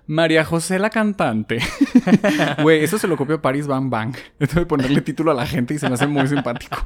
María 0.07 0.45
José 0.45 0.79
la 0.79 0.91
cantante. 0.91 1.59
Güey, 2.63 2.85
eso 2.85 2.99
se 2.99 3.09
lo 3.09 3.17
copió 3.17 3.43
Paris 3.43 3.67
Bang 3.67 3.91
Bang. 3.91 4.15
Esto 4.39 4.61
de 4.61 4.67
ponerle 4.67 5.01
título 5.01 5.33
a 5.33 5.35
la 5.35 5.45
gente 5.45 5.75
y 5.75 5.81
se 5.81 5.89
me 5.89 5.95
hace 5.95 6.07
muy 6.07 6.29
simpático. 6.29 6.77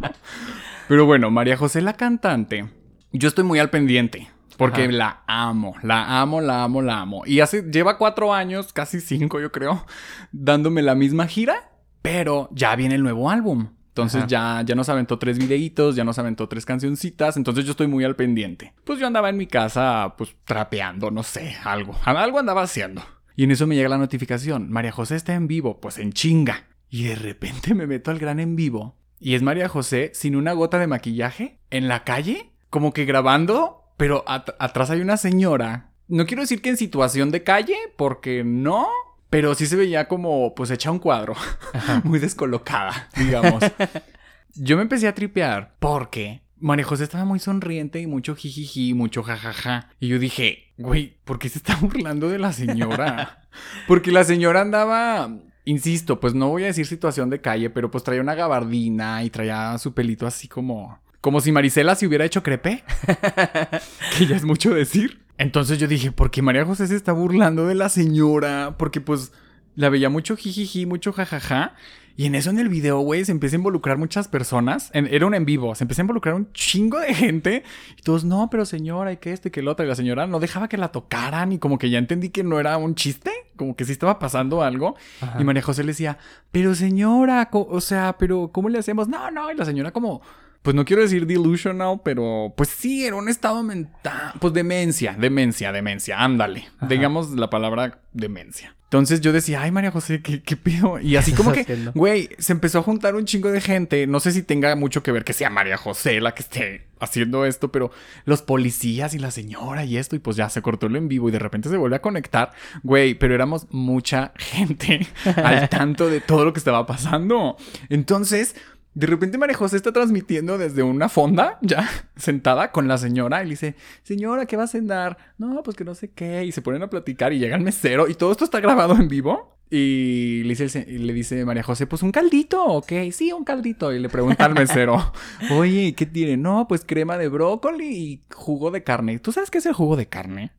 Pero 0.88 1.04
bueno, 1.04 1.30
María 1.30 1.58
José 1.58 1.82
la 1.82 1.92
cantante. 1.92 2.70
Yo 3.12 3.28
estoy 3.28 3.44
muy 3.44 3.58
al 3.58 3.68
pendiente. 3.68 4.30
Porque 4.56 4.82
Ajá. 4.82 4.92
la 4.92 5.22
amo, 5.26 5.74
la 5.82 6.20
amo, 6.20 6.40
la 6.40 6.64
amo, 6.64 6.82
la 6.82 7.00
amo. 7.00 7.22
Y 7.26 7.40
hace, 7.40 7.62
lleva 7.70 7.98
cuatro 7.98 8.32
años, 8.32 8.72
casi 8.72 9.00
cinco 9.00 9.40
yo 9.40 9.50
creo, 9.52 9.84
dándome 10.32 10.82
la 10.82 10.94
misma 10.94 11.26
gira, 11.26 11.72
pero 12.02 12.48
ya 12.52 12.74
viene 12.76 12.94
el 12.94 13.02
nuevo 13.02 13.30
álbum. 13.30 13.68
Entonces 13.88 14.22
Ajá. 14.22 14.28
ya, 14.28 14.62
ya 14.66 14.74
nos 14.74 14.88
aventó 14.88 15.18
tres 15.20 15.38
videitos, 15.38 15.94
ya 15.94 16.02
nos 16.02 16.18
aventó 16.18 16.48
tres 16.48 16.66
cancioncitas, 16.66 17.36
entonces 17.36 17.64
yo 17.64 17.70
estoy 17.70 17.86
muy 17.86 18.04
al 18.04 18.16
pendiente. 18.16 18.74
Pues 18.84 18.98
yo 18.98 19.06
andaba 19.06 19.28
en 19.28 19.36
mi 19.36 19.46
casa, 19.46 20.14
pues 20.18 20.34
trapeando, 20.44 21.12
no 21.12 21.22
sé, 21.22 21.56
algo. 21.62 21.94
Algo 22.04 22.40
andaba 22.40 22.62
haciendo. 22.62 23.02
Y 23.36 23.44
en 23.44 23.52
eso 23.52 23.66
me 23.66 23.76
llega 23.76 23.88
la 23.88 23.98
notificación, 23.98 24.70
María 24.70 24.90
José 24.92 25.16
está 25.16 25.34
en 25.34 25.46
vivo, 25.46 25.80
pues 25.80 25.98
en 25.98 26.12
chinga. 26.12 26.66
Y 26.90 27.04
de 27.04 27.14
repente 27.14 27.74
me 27.74 27.86
meto 27.86 28.10
al 28.10 28.18
gran 28.18 28.40
en 28.40 28.56
vivo. 28.56 28.96
Y 29.20 29.34
es 29.34 29.42
María 29.42 29.68
José 29.68 30.10
sin 30.12 30.36
una 30.36 30.52
gota 30.52 30.78
de 30.78 30.86
maquillaje, 30.86 31.60
en 31.70 31.86
la 31.88 32.04
calle, 32.04 32.52
como 32.70 32.92
que 32.92 33.04
grabando, 33.04 33.83
pero 33.96 34.24
at- 34.26 34.54
atrás 34.58 34.90
hay 34.90 35.00
una 35.00 35.16
señora. 35.16 35.90
No 36.08 36.26
quiero 36.26 36.42
decir 36.42 36.60
que 36.62 36.70
en 36.70 36.76
situación 36.76 37.30
de 37.30 37.42
calle, 37.42 37.76
porque 37.96 38.42
no. 38.44 38.88
Pero 39.30 39.54
sí 39.54 39.66
se 39.66 39.76
veía 39.76 40.06
como, 40.06 40.54
pues, 40.54 40.70
hecha 40.70 40.90
un 40.90 40.98
cuadro. 41.00 41.34
Muy 42.04 42.18
descolocada, 42.18 43.08
digamos. 43.16 43.64
Yo 44.54 44.76
me 44.76 44.82
empecé 44.82 45.08
a 45.08 45.14
tripear 45.14 45.74
porque 45.80 46.42
María 46.60 46.84
José 46.84 47.02
estaba 47.04 47.24
muy 47.24 47.40
sonriente 47.40 48.00
y 48.00 48.06
mucho 48.06 48.36
jijiji, 48.36 48.94
mucho 48.94 49.24
jajaja. 49.24 49.88
Y 49.98 50.06
yo 50.08 50.20
dije, 50.20 50.72
güey, 50.78 51.18
¿por 51.24 51.40
qué 51.40 51.48
se 51.48 51.58
está 51.58 51.74
burlando 51.76 52.28
de 52.28 52.38
la 52.38 52.52
señora? 52.52 53.42
Porque 53.88 54.12
la 54.12 54.22
señora 54.24 54.60
andaba, 54.60 55.28
insisto, 55.64 56.20
pues 56.20 56.34
no 56.34 56.48
voy 56.50 56.62
a 56.62 56.66
decir 56.66 56.86
situación 56.86 57.30
de 57.30 57.40
calle, 57.40 57.68
pero 57.70 57.90
pues 57.90 58.04
traía 58.04 58.20
una 58.20 58.34
gabardina 58.36 59.24
y 59.24 59.30
traía 59.30 59.76
su 59.78 59.92
pelito 59.92 60.26
así 60.26 60.46
como... 60.48 61.00
Como 61.24 61.40
si 61.40 61.52
Marisela 61.52 61.94
se 61.94 62.06
hubiera 62.06 62.26
hecho 62.26 62.42
crepe. 62.42 62.84
que 64.18 64.26
ya 64.26 64.36
es 64.36 64.44
mucho 64.44 64.74
decir. 64.74 65.20
Entonces 65.38 65.78
yo 65.78 65.88
dije, 65.88 66.12
¿por 66.12 66.30
qué 66.30 66.42
María 66.42 66.66
José 66.66 66.86
se 66.86 66.94
está 66.96 67.12
burlando 67.12 67.66
de 67.66 67.74
la 67.74 67.88
señora? 67.88 68.74
Porque 68.78 69.00
pues 69.00 69.32
la 69.74 69.88
veía 69.88 70.10
mucho 70.10 70.36
jijiji, 70.36 70.84
mucho 70.84 71.14
jajaja. 71.14 71.76
Y 72.14 72.26
en 72.26 72.34
eso 72.34 72.50
en 72.50 72.58
el 72.58 72.68
video, 72.68 72.98
güey, 73.00 73.24
se 73.24 73.32
empieza 73.32 73.56
a 73.56 73.60
involucrar 73.60 73.96
muchas 73.96 74.28
personas. 74.28 74.90
En- 74.92 75.06
era 75.06 75.24
un 75.24 75.32
en 75.32 75.46
vivo, 75.46 75.74
se 75.74 75.84
empezó 75.84 76.02
a 76.02 76.04
involucrar 76.04 76.34
un 76.34 76.52
chingo 76.52 77.00
de 77.00 77.14
gente. 77.14 77.62
Y 77.98 78.02
todos, 78.02 78.24
no, 78.26 78.50
pero 78.50 78.66
señora, 78.66 79.10
y 79.10 79.16
que 79.16 79.32
este, 79.32 79.50
que 79.50 79.60
el 79.60 79.68
otro. 79.68 79.86
Y 79.86 79.88
la 79.88 79.94
señora 79.94 80.26
no 80.26 80.40
dejaba 80.40 80.68
que 80.68 80.76
la 80.76 80.88
tocaran. 80.92 81.52
Y 81.52 81.58
como 81.58 81.78
que 81.78 81.88
ya 81.88 81.96
entendí 81.98 82.28
que 82.28 82.44
no 82.44 82.60
era 82.60 82.76
un 82.76 82.94
chiste. 82.96 83.30
Como 83.56 83.76
que 83.76 83.86
sí 83.86 83.92
estaba 83.92 84.18
pasando 84.18 84.62
algo. 84.62 84.94
Ajá. 85.22 85.40
Y 85.40 85.44
María 85.44 85.62
José 85.62 85.84
le 85.84 85.92
decía, 85.92 86.18
pero 86.52 86.74
señora, 86.74 87.48
o 87.50 87.80
sea, 87.80 88.16
pero 88.18 88.50
¿cómo 88.52 88.68
le 88.68 88.78
hacemos? 88.78 89.08
No, 89.08 89.30
no. 89.30 89.50
Y 89.50 89.56
la 89.56 89.64
señora 89.64 89.90
como, 89.90 90.20
pues 90.64 90.74
no 90.74 90.86
quiero 90.86 91.02
decir 91.02 91.26
delusional, 91.26 92.00
pero 92.02 92.54
pues 92.56 92.70
sí, 92.70 93.04
era 93.04 93.16
un 93.16 93.28
estado 93.28 93.62
mental. 93.62 94.32
Pues 94.40 94.54
demencia, 94.54 95.12
demencia, 95.12 95.72
demencia. 95.72 96.18
Ándale. 96.24 96.68
Ajá. 96.78 96.86
Digamos 96.86 97.32
la 97.32 97.50
palabra 97.50 98.00
demencia. 98.14 98.74
Entonces 98.84 99.20
yo 99.20 99.32
decía, 99.32 99.60
ay, 99.60 99.72
María 99.72 99.90
José, 99.90 100.22
¿qué, 100.22 100.40
qué 100.40 100.56
pedo? 100.56 101.00
Y 101.00 101.16
así 101.16 101.32
¿Qué 101.32 101.36
como 101.36 101.52
que, 101.52 101.66
güey, 101.94 102.30
se 102.38 102.52
empezó 102.52 102.78
a 102.78 102.82
juntar 102.82 103.14
un 103.14 103.26
chingo 103.26 103.50
de 103.52 103.60
gente. 103.60 104.06
No 104.06 104.20
sé 104.20 104.32
si 104.32 104.42
tenga 104.42 104.74
mucho 104.74 105.02
que 105.02 105.12
ver 105.12 105.24
que 105.24 105.34
sea 105.34 105.50
María 105.50 105.76
José 105.76 106.18
la 106.20 106.32
que 106.32 106.42
esté 106.42 106.86
haciendo 107.00 107.44
esto, 107.44 107.72
pero 107.72 107.90
los 108.24 108.42
policías 108.42 109.12
y 109.12 109.18
la 109.18 109.30
señora 109.32 109.84
y 109.84 109.96
esto, 109.96 110.16
y 110.16 110.20
pues 110.20 110.36
ya 110.36 110.48
se 110.48 110.62
cortó 110.62 110.88
lo 110.88 110.96
en 110.96 111.08
vivo 111.08 111.28
y 111.28 111.32
de 111.32 111.40
repente 111.40 111.68
se 111.68 111.76
vuelve 111.76 111.96
a 111.96 112.02
conectar. 112.02 112.52
Güey, 112.84 113.14
pero 113.14 113.34
éramos 113.34 113.66
mucha 113.70 114.32
gente 114.36 115.06
al 115.24 115.68
tanto 115.70 116.08
de 116.08 116.20
todo 116.20 116.44
lo 116.44 116.52
que 116.52 116.58
estaba 116.58 116.86
pasando. 116.86 117.56
Entonces, 117.88 118.54
de 118.94 119.06
repente 119.06 119.38
María 119.38 119.56
José 119.56 119.76
está 119.76 119.92
transmitiendo 119.92 120.56
desde 120.56 120.82
una 120.82 121.08
fonda, 121.08 121.58
ya 121.62 121.88
sentada 122.16 122.70
con 122.70 122.88
la 122.88 122.98
señora, 122.98 123.42
y 123.42 123.44
le 123.44 123.50
dice, 123.50 123.74
señora, 124.02 124.46
¿qué 124.46 124.56
va 124.56 124.64
a 124.64 124.68
cenar? 124.68 125.18
No, 125.36 125.62
pues 125.62 125.76
que 125.76 125.84
no 125.84 125.94
sé 125.94 126.10
qué. 126.10 126.44
Y 126.44 126.52
se 126.52 126.62
ponen 126.62 126.82
a 126.82 126.90
platicar 126.90 127.32
y 127.32 127.38
llega 127.38 127.56
el 127.56 127.62
mesero, 127.62 128.08
y 128.08 128.14
todo 128.14 128.32
esto 128.32 128.44
está 128.44 128.60
grabado 128.60 128.94
en 128.94 129.08
vivo. 129.08 129.52
Y 129.70 130.42
le 130.44 130.54
dice, 130.54 130.86
y 130.86 130.98
le 130.98 131.12
dice 131.12 131.44
María 131.44 131.64
José, 131.64 131.86
pues 131.86 132.02
un 132.02 132.12
caldito, 132.12 132.62
ok, 132.64 132.92
sí, 133.10 133.32
un 133.32 133.44
caldito. 133.44 133.92
Y 133.92 133.98
le 133.98 134.08
pregunta 134.08 134.44
al 134.44 134.54
mesero, 134.54 135.12
oye, 135.50 135.94
¿qué 135.96 136.06
tiene? 136.06 136.36
No, 136.36 136.68
pues 136.68 136.84
crema 136.84 137.18
de 137.18 137.28
brócoli 137.28 137.86
y 137.86 138.22
jugo 138.32 138.70
de 138.70 138.84
carne. 138.84 139.18
¿Tú 139.18 139.32
sabes 139.32 139.50
qué 139.50 139.58
es 139.58 139.66
el 139.66 139.72
jugo 139.72 139.96
de 139.96 140.06
carne? 140.06 140.52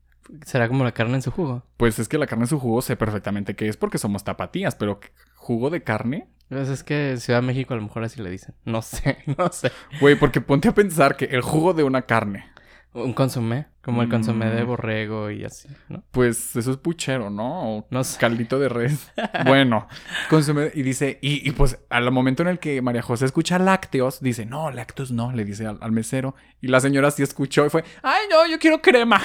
¿Será 0.45 0.67
como 0.67 0.83
la 0.83 0.91
carne 0.93 1.15
en 1.15 1.21
su 1.21 1.31
jugo? 1.31 1.63
Pues 1.77 1.99
es 1.99 2.07
que 2.07 2.17
la 2.17 2.27
carne 2.27 2.45
en 2.45 2.49
su 2.49 2.59
jugo 2.59 2.81
sé 2.81 2.95
perfectamente 2.95 3.55
qué 3.55 3.67
es 3.67 3.77
porque 3.77 3.97
somos 3.97 4.23
tapatías, 4.23 4.75
pero 4.75 4.99
jugo 5.35 5.69
de 5.69 5.83
carne. 5.83 6.27
Pues 6.49 6.69
es 6.69 6.83
que 6.83 7.17
Ciudad 7.17 7.41
de 7.41 7.47
México 7.47 7.73
a 7.73 7.77
lo 7.77 7.83
mejor 7.83 8.03
así 8.03 8.21
le 8.21 8.29
dicen. 8.29 8.55
No 8.65 8.81
sé, 8.81 9.17
no 9.37 9.51
sé. 9.51 9.71
Güey, 9.99 10.15
porque 10.15 10.41
ponte 10.41 10.67
a 10.69 10.73
pensar 10.73 11.17
que 11.17 11.25
el 11.25 11.41
jugo 11.41 11.73
de 11.73 11.83
una 11.83 12.03
carne, 12.03 12.45
Un 12.93 13.13
consomé, 13.13 13.67
como 13.85 14.01
el 14.01 14.09
consomé 14.09 14.47
de 14.49 14.63
Mm. 14.63 14.67
borrego 14.67 15.31
y 15.31 15.45
así, 15.45 15.69
¿no? 15.87 16.03
pues 16.11 16.55
eso 16.55 16.71
es 16.71 16.77
puchero, 16.77 17.29
¿no? 17.29 17.77
O 17.77 17.87
No 17.91 18.03
sé. 18.03 18.19
caldito 18.19 18.59
de 18.59 18.67
res. 18.67 19.11
bueno, 19.45 19.87
consume 20.29 20.71
y 20.73 20.81
dice, 20.81 21.19
y, 21.21 21.47
y 21.47 21.51
pues 21.51 21.77
al 21.89 22.11
momento 22.11 22.41
en 22.43 22.49
el 22.49 22.59
que 22.59 22.81
María 22.81 23.01
José 23.01 23.25
escucha 23.25 23.59
lácteos, 23.59 24.19
dice, 24.21 24.45
no, 24.45 24.71
lácteos 24.71 25.11
no, 25.11 25.31
le 25.31 25.45
dice 25.45 25.65
al, 25.67 25.77
al 25.81 25.91
mesero. 25.91 26.35
Y 26.61 26.67
la 26.67 26.79
señora 26.79 27.11
sí 27.11 27.21
escuchó 27.21 27.65
y 27.65 27.69
fue, 27.69 27.83
ay, 28.01 28.21
no, 28.31 28.47
yo 28.49 28.57
quiero 28.57 28.81
crema. 28.81 29.21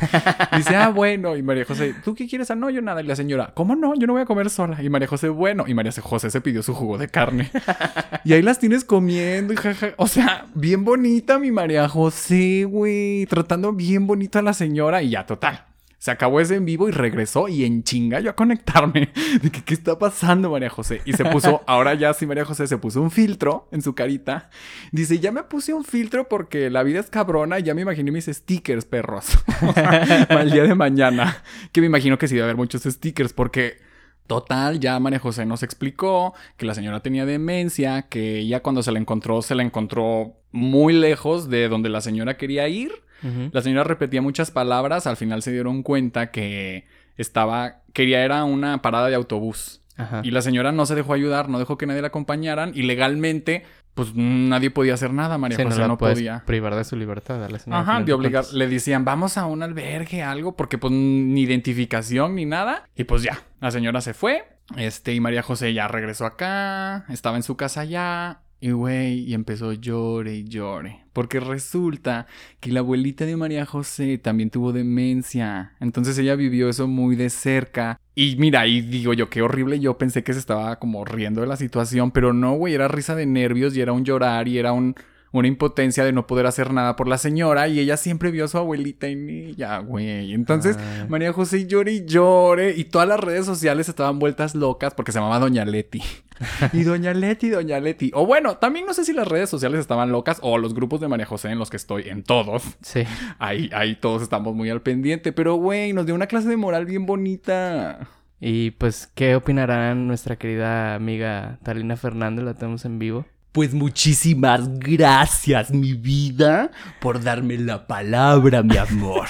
dice, 0.56 0.76
ah, 0.76 0.90
bueno. 0.90 1.36
Y 1.36 1.42
María 1.42 1.64
José, 1.64 1.94
¿tú 2.04 2.14
qué 2.14 2.28
quieres? 2.28 2.50
Ah, 2.50 2.54
no, 2.54 2.70
yo 2.70 2.80
nada. 2.82 3.02
Y 3.02 3.06
la 3.06 3.16
señora, 3.16 3.50
¿cómo 3.54 3.74
no? 3.74 3.94
Yo 3.96 4.06
no 4.06 4.12
voy 4.12 4.22
a 4.22 4.26
comer 4.26 4.48
sola. 4.48 4.80
Y 4.80 4.88
María 4.88 5.08
José, 5.08 5.28
bueno. 5.28 5.64
Y 5.66 5.74
María 5.74 5.90
José 6.00 6.30
se 6.30 6.40
pidió 6.40 6.62
su 6.62 6.72
jugo 6.72 6.96
de 6.98 7.08
carne. 7.08 7.50
y 8.24 8.32
ahí 8.34 8.42
las 8.42 8.60
tienes 8.60 8.84
comiendo 8.84 9.52
y 9.52 9.56
jaja. 9.56 9.88
O 9.96 10.06
sea, 10.06 10.46
bien 10.54 10.84
bonita 10.84 11.38
mi 11.40 11.50
María 11.50 11.88
José, 11.88 12.64
güey. 12.64 13.26
Tratando 13.26 13.72
bien 13.72 14.03
bonito 14.06 14.38
a 14.38 14.42
la 14.42 14.52
señora 14.52 15.02
y 15.02 15.10
ya, 15.10 15.26
total. 15.26 15.66
Se 16.04 16.10
acabó 16.10 16.38
ese 16.38 16.56
en 16.56 16.66
vivo 16.66 16.86
y 16.86 16.92
regresó 16.92 17.48
y 17.48 17.64
en 17.64 17.82
chinga 17.82 18.20
yo 18.20 18.28
a 18.28 18.36
conectarme. 18.36 19.08
De 19.42 19.50
que, 19.50 19.64
¿qué 19.64 19.72
está 19.72 19.98
pasando, 19.98 20.50
María 20.50 20.68
José? 20.68 21.00
Y 21.06 21.14
se 21.14 21.24
puso, 21.24 21.62
ahora 21.66 21.94
ya 21.94 22.12
sí, 22.12 22.26
María 22.26 22.44
José 22.44 22.66
se 22.66 22.76
puso 22.76 23.00
un 23.00 23.10
filtro 23.10 23.70
en 23.72 23.80
su 23.80 23.94
carita. 23.94 24.50
Dice, 24.92 25.18
ya 25.18 25.32
me 25.32 25.44
puse 25.44 25.72
un 25.72 25.82
filtro 25.82 26.28
porque 26.28 26.68
la 26.68 26.82
vida 26.82 27.00
es 27.00 27.08
cabrona 27.08 27.58
y 27.58 27.62
ya 27.62 27.72
me 27.72 27.80
imaginé 27.80 28.10
mis 28.10 28.26
stickers, 28.26 28.84
perros. 28.84 29.38
Para 29.74 30.42
el 30.42 30.50
día 30.50 30.64
de 30.64 30.74
mañana. 30.74 31.42
Que 31.72 31.80
me 31.80 31.86
imagino 31.86 32.18
que 32.18 32.28
sí 32.28 32.34
debe 32.34 32.44
haber 32.44 32.56
muchos 32.56 32.82
stickers 32.82 33.32
porque... 33.32 33.78
Total, 34.26 34.80
ya 34.80 34.98
María 35.00 35.18
José 35.18 35.44
nos 35.46 35.62
explicó 35.62 36.34
que 36.58 36.64
la 36.64 36.74
señora 36.74 37.00
tenía 37.00 37.26
demencia, 37.26 38.08
que 38.08 38.40
ella 38.40 38.60
cuando 38.60 38.82
se 38.82 38.90
la 38.90 38.98
encontró, 38.98 39.40
se 39.40 39.54
la 39.54 39.62
encontró 39.62 40.36
muy 40.50 40.94
lejos 40.94 41.50
de 41.50 41.68
donde 41.68 41.90
la 41.90 42.02
señora 42.02 42.38
quería 42.38 42.68
ir 42.68 43.03
La 43.52 43.62
señora 43.62 43.84
repetía 43.84 44.20
muchas 44.20 44.50
palabras, 44.50 45.06
al 45.06 45.16
final 45.16 45.42
se 45.42 45.50
dieron 45.52 45.82
cuenta 45.82 46.30
que 46.30 46.86
estaba, 47.16 47.82
quería 47.92 48.22
era 48.24 48.44
una 48.44 48.82
parada 48.82 49.08
de 49.08 49.14
autobús. 49.14 49.80
Ajá. 49.96 50.20
Y 50.24 50.30
la 50.30 50.42
señora 50.42 50.72
no 50.72 50.86
se 50.86 50.94
dejó 50.94 51.14
ayudar, 51.14 51.48
no 51.48 51.58
dejó 51.58 51.78
que 51.78 51.86
nadie 51.86 52.02
la 52.02 52.08
acompañaran 52.08 52.72
y 52.74 52.82
legalmente, 52.82 53.64
pues 53.94 54.12
nadie 54.14 54.70
podía 54.70 54.94
hacer 54.94 55.12
nada, 55.12 55.38
María 55.38 55.56
Sí, 55.56 55.62
José 55.64 55.86
no 55.86 55.96
podía. 55.96 56.42
privar 56.44 56.74
de 56.74 56.82
su 56.84 56.96
libertad 56.96 57.42
a 57.44 57.48
la 57.48 57.58
señora, 57.60 57.82
Ajá, 57.82 58.02
de 58.02 58.12
obligar, 58.12 58.44
le 58.52 58.66
decían, 58.66 59.04
vamos 59.04 59.38
a 59.38 59.46
un 59.46 59.62
albergue, 59.62 60.22
algo, 60.22 60.56
porque 60.56 60.78
pues 60.78 60.92
ni 60.92 61.42
identificación 61.42 62.34
ni 62.34 62.44
nada. 62.44 62.88
Y 62.96 63.04
pues 63.04 63.22
ya, 63.22 63.40
la 63.60 63.70
señora 63.70 64.00
se 64.00 64.14
fue, 64.14 64.44
este, 64.76 65.14
y 65.14 65.20
María 65.20 65.42
José 65.42 65.72
ya 65.72 65.86
regresó 65.88 66.26
acá, 66.26 67.04
estaba 67.08 67.36
en 67.36 67.42
su 67.44 67.56
casa 67.56 67.84
ya, 67.84 68.40
y 68.64 68.70
güey, 68.70 69.18
y 69.24 69.34
empezó 69.34 69.74
llore 69.74 70.36
y 70.36 70.44
llore. 70.44 71.04
Porque 71.12 71.38
resulta 71.38 72.26
que 72.60 72.72
la 72.72 72.80
abuelita 72.80 73.26
de 73.26 73.36
María 73.36 73.66
José 73.66 74.16
también 74.16 74.48
tuvo 74.48 74.72
demencia. 74.72 75.74
Entonces 75.80 76.16
ella 76.16 76.34
vivió 76.34 76.70
eso 76.70 76.88
muy 76.88 77.14
de 77.14 77.28
cerca. 77.28 78.00
Y 78.14 78.36
mira, 78.36 78.66
y 78.66 78.80
digo 78.80 79.12
yo, 79.12 79.28
qué 79.28 79.42
horrible. 79.42 79.80
Yo 79.80 79.98
pensé 79.98 80.24
que 80.24 80.32
se 80.32 80.38
estaba 80.38 80.78
como 80.78 81.04
riendo 81.04 81.42
de 81.42 81.46
la 81.46 81.56
situación, 81.56 82.10
pero 82.10 82.32
no, 82.32 82.54
güey, 82.54 82.72
era 82.72 82.88
risa 82.88 83.14
de 83.14 83.26
nervios 83.26 83.76
y 83.76 83.82
era 83.82 83.92
un 83.92 84.02
llorar 84.02 84.48
y 84.48 84.56
era 84.56 84.72
un, 84.72 84.94
una 85.34 85.48
impotencia 85.48 86.04
de 86.04 86.12
no 86.12 86.28
poder 86.28 86.46
hacer 86.46 86.72
nada 86.72 86.94
por 86.94 87.08
la 87.08 87.18
señora. 87.18 87.66
Y 87.66 87.80
ella 87.80 87.96
siempre 87.96 88.30
vio 88.30 88.44
a 88.44 88.48
su 88.48 88.56
abuelita 88.56 89.08
en 89.08 89.28
ella, 89.28 89.78
güey. 89.78 90.32
Entonces. 90.32 90.78
María 91.08 91.32
José 91.32 91.66
llore 91.66 91.92
y 91.92 92.04
llore. 92.04 92.74
Y 92.76 92.84
todas 92.84 93.08
las 93.08 93.18
redes 93.18 93.44
sociales 93.44 93.88
estaban 93.88 94.20
vueltas 94.20 94.54
locas 94.54 94.94
porque 94.94 95.10
se 95.10 95.18
llamaba 95.18 95.40
Doña 95.40 95.64
Leti. 95.64 96.02
y 96.72 96.84
Doña 96.84 97.12
Leti, 97.14 97.50
Doña 97.50 97.80
Leti. 97.80 98.12
O 98.14 98.26
bueno, 98.26 98.58
también 98.58 98.86
no 98.86 98.94
sé 98.94 99.04
si 99.04 99.12
las 99.12 99.26
redes 99.26 99.50
sociales 99.50 99.80
estaban 99.80 100.12
locas 100.12 100.38
o 100.40 100.56
los 100.56 100.72
grupos 100.72 101.00
de 101.00 101.08
María 101.08 101.26
José 101.26 101.50
en 101.50 101.58
los 101.58 101.68
que 101.68 101.78
estoy, 101.78 102.08
en 102.08 102.22
todos. 102.22 102.62
Sí. 102.82 103.02
Ahí, 103.40 103.68
ahí 103.74 103.96
todos 103.96 104.22
estamos 104.22 104.54
muy 104.54 104.70
al 104.70 104.82
pendiente. 104.82 105.32
Pero, 105.32 105.56
güey, 105.56 105.92
nos 105.92 106.06
dio 106.06 106.14
una 106.14 106.28
clase 106.28 106.48
de 106.48 106.56
moral 106.56 106.86
bien 106.86 107.06
bonita. 107.06 108.08
Y 108.38 108.70
pues, 108.72 109.10
¿qué 109.14 109.34
opinarán 109.34 110.06
nuestra 110.06 110.36
querida 110.36 110.94
amiga 110.94 111.58
Talina 111.64 111.96
Fernández? 111.96 112.44
La 112.44 112.54
tenemos 112.54 112.84
en 112.84 113.00
vivo. 113.00 113.26
Pues 113.54 113.72
muchísimas 113.72 114.80
gracias, 114.80 115.70
mi 115.70 115.92
vida, 115.92 116.72
por 117.00 117.22
darme 117.22 117.56
la 117.56 117.86
palabra, 117.86 118.64
mi 118.64 118.76
amor. 118.76 119.28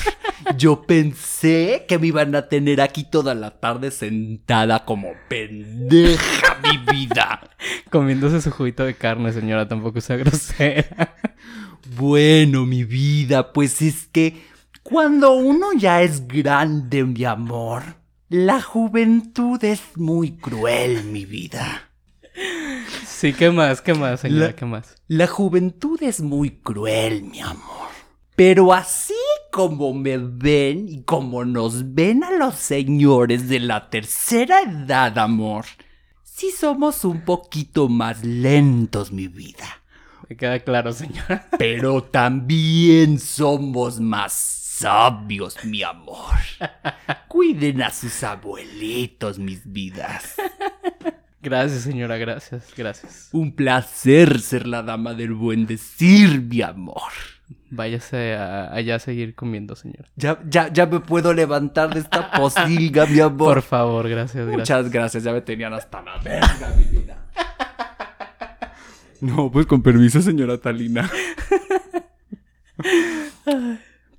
Yo 0.56 0.84
pensé 0.86 1.84
que 1.86 1.98
me 1.98 2.06
iban 2.06 2.34
a 2.34 2.48
tener 2.48 2.80
aquí 2.80 3.04
toda 3.04 3.34
la 3.34 3.60
tarde 3.60 3.90
sentada 3.90 4.86
como 4.86 5.08
pendeja, 5.28 6.56
mi 6.62 6.78
vida. 6.90 7.50
Comiéndose 7.90 8.40
su 8.40 8.50
juguito 8.50 8.86
de 8.86 8.94
carne, 8.94 9.30
señora, 9.30 9.68
tampoco 9.68 10.00
sea 10.00 10.16
grosera. 10.16 11.14
Bueno, 11.94 12.64
mi 12.64 12.84
vida, 12.84 13.52
pues 13.52 13.82
es 13.82 14.08
que 14.10 14.42
cuando 14.82 15.34
uno 15.34 15.74
ya 15.76 16.00
es 16.00 16.26
grande, 16.26 17.04
mi 17.04 17.26
amor, 17.26 17.82
la 18.30 18.62
juventud 18.62 19.62
es 19.62 19.82
muy 19.96 20.38
cruel, 20.38 21.04
mi 21.04 21.26
vida. 21.26 21.90
Sí, 23.06 23.32
¿qué 23.32 23.50
más? 23.50 23.80
¿Qué 23.80 23.94
más, 23.94 24.20
señora? 24.20 24.46
La- 24.48 24.56
¿Qué 24.56 24.64
más? 24.64 24.96
La 25.08 25.26
juventud 25.26 26.02
es 26.02 26.20
muy 26.20 26.50
cruel, 26.60 27.22
mi 27.24 27.40
amor. 27.40 27.88
Pero 28.36 28.72
así 28.72 29.14
como 29.52 29.94
me 29.94 30.18
ven 30.18 30.88
y 30.88 31.02
como 31.04 31.44
nos 31.44 31.94
ven 31.94 32.24
a 32.24 32.32
los 32.32 32.56
señores 32.56 33.48
de 33.48 33.60
la 33.60 33.88
tercera 33.90 34.60
edad, 34.62 35.16
amor, 35.18 35.64
sí 36.24 36.50
somos 36.50 37.04
un 37.04 37.20
poquito 37.24 37.88
más 37.88 38.24
lentos, 38.24 39.12
mi 39.12 39.28
vida. 39.28 39.66
Me 40.28 40.36
queda 40.36 40.58
claro, 40.60 40.92
señora. 40.92 41.48
Pero 41.58 42.02
también 42.02 43.20
somos 43.20 44.00
más 44.00 44.32
sabios, 44.32 45.56
mi 45.64 45.84
amor. 45.84 46.34
Cuiden 47.28 47.82
a 47.82 47.90
sus 47.90 48.24
abuelitos, 48.24 49.38
mis 49.38 49.70
vidas. 49.70 50.34
Gracias, 51.44 51.82
señora, 51.82 52.16
gracias, 52.16 52.72
gracias. 52.76 53.28
Un 53.32 53.54
placer 53.54 54.40
ser 54.40 54.66
la 54.66 54.82
dama 54.82 55.12
del 55.14 55.34
buen 55.34 55.66
decir, 55.66 56.40
mi 56.42 56.62
amor. 56.62 57.12
Váyase 57.70 58.34
a- 58.34 58.72
allá 58.72 58.94
a 58.96 58.98
seguir 58.98 59.34
comiendo, 59.34 59.76
señora. 59.76 60.08
Ya, 60.16 60.38
ya, 60.48 60.72
ya 60.72 60.86
me 60.86 61.00
puedo 61.00 61.34
levantar 61.34 61.92
de 61.92 62.00
esta 62.00 62.30
posilga, 62.30 63.04
mi 63.06 63.20
amor. 63.20 63.54
Por 63.54 63.62
favor, 63.62 64.08
gracias, 64.08 64.46
gracias. 64.46 64.58
Muchas 64.58 64.90
gracias, 64.90 65.22
ya 65.24 65.32
me 65.32 65.42
tenían 65.42 65.74
hasta 65.74 66.00
la 66.02 66.16
verga, 66.18 66.72
mi 66.78 66.84
vida. 66.98 67.26
No, 69.20 69.50
pues 69.50 69.66
con 69.66 69.82
permiso, 69.82 70.20
señora 70.22 70.58
Talina. 70.58 71.10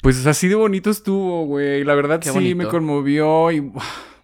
Pues 0.02 0.24
así 0.28 0.48
de 0.48 0.54
bonito 0.56 0.92
estuvo, 0.92 1.46
güey. 1.48 1.84
La 1.84 1.96
verdad 1.96 2.20
Qué 2.20 2.30
sí 2.30 2.34
bonito. 2.36 2.56
me 2.58 2.66
conmovió 2.68 3.52
y 3.52 3.72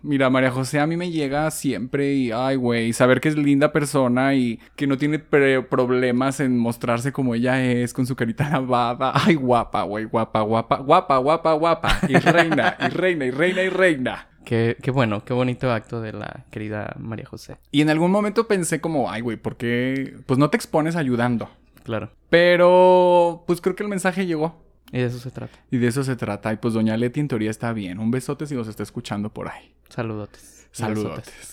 mira, 0.04 0.30
María 0.30 0.52
José 0.52 0.80
a 0.80 0.88
mí 0.88 0.98
me 0.98 1.12
llega 1.12 1.50
siempre 1.52 2.14
y 2.14 2.32
ay, 2.32 2.56
güey, 2.56 2.94
saber 2.94 3.22
que 3.22 3.30
es 3.30 3.38
linda 3.38 3.72
persona 3.72 4.36
y 4.36 4.60
que 4.76 4.88
no 4.88 4.98
tiene 4.98 5.20
problemas 5.20 6.40
en 6.40 6.58
mostrarse 6.58 7.12
como 7.12 7.36
ella 7.36 7.64
es 7.64 7.94
con 7.94 8.06
su 8.06 8.16
carita 8.16 8.50
lavada. 8.52 9.12
Ay, 9.16 9.36
guapa, 9.36 9.84
güey, 9.84 10.06
guapa, 10.06 10.42
guapa, 10.42 10.78
guapa, 10.78 11.18
guapa, 11.18 11.54
guapa. 11.54 12.00
Y 12.08 12.16
reina, 12.16 12.78
y 12.80 12.90
reina, 12.90 13.26
y 13.26 13.32
reina, 13.32 13.64
y 13.64 13.70
reina. 13.70 14.28
Qué, 14.46 14.76
qué 14.82 14.92
bueno, 14.92 15.24
qué 15.24 15.34
bonito 15.34 15.72
acto 15.72 16.02
de 16.02 16.14
la 16.14 16.46
querida 16.50 16.96
María 17.00 17.26
José. 17.26 17.58
Y 17.72 17.82
en 17.82 17.90
algún 17.90 18.12
momento 18.12 18.48
pensé 18.48 18.82
como, 18.82 19.12
ay, 19.12 19.22
güey, 19.22 19.38
¿por 19.38 19.56
qué? 19.56 20.16
Pues 20.26 20.40
no 20.40 20.50
te 20.50 20.58
expones 20.58 20.96
ayudando. 20.96 21.50
Claro. 21.84 22.12
Pero, 22.30 23.44
pues 23.46 23.62
creo 23.62 23.76
que 23.76 23.84
el 23.84 23.90
mensaje 23.90 24.26
llegó. 24.26 24.64
Y 24.92 25.00
de 25.00 25.06
eso 25.06 25.20
se 25.20 25.32
trata. 25.32 25.58
Y 25.70 25.78
de 25.78 25.88
eso 25.88 26.04
se 26.04 26.16
trata. 26.16 26.52
Y 26.52 26.58
pues 26.58 26.74
doña 26.74 26.98
Leti 26.98 27.20
en 27.20 27.28
teoría 27.28 27.50
está 27.50 27.72
bien. 27.72 28.00
Un 28.00 28.12
besote 28.12 28.46
si 28.46 28.56
nos 28.56 28.68
está 28.68 28.84
escuchando 28.84 29.30
por 29.30 29.48
ahí. 29.48 29.74
Saludotes. 29.92 30.68
Saludotes. 30.72 31.48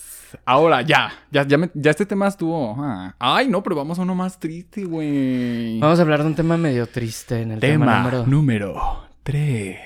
Ahora, 0.45 0.83
ya. 0.83 1.11
Ya, 1.31 1.47
ya, 1.47 1.57
me- 1.59 1.71
ya 1.75 1.91
este 1.91 2.05
tema 2.07 2.29
estuvo. 2.29 2.77
ah. 2.79 3.15
Ay, 3.19 3.49
no, 3.49 3.63
pero 3.63 3.77
vamos 3.77 3.99
a 3.99 4.03
uno 4.03 4.15
más 4.15 4.39
triste, 4.39 4.85
güey. 4.85 5.79
Vamos 5.81 5.99
a 5.99 6.03
hablar 6.03 6.21
de 6.21 6.27
un 6.27 6.35
tema 6.35 6.57
medio 6.57 6.87
triste 6.87 7.41
en 7.43 7.53
el 7.53 7.61
tema, 7.61 7.87
tema 7.87 7.99
número... 8.03 8.27
número 8.27 9.09
3. 9.23 9.79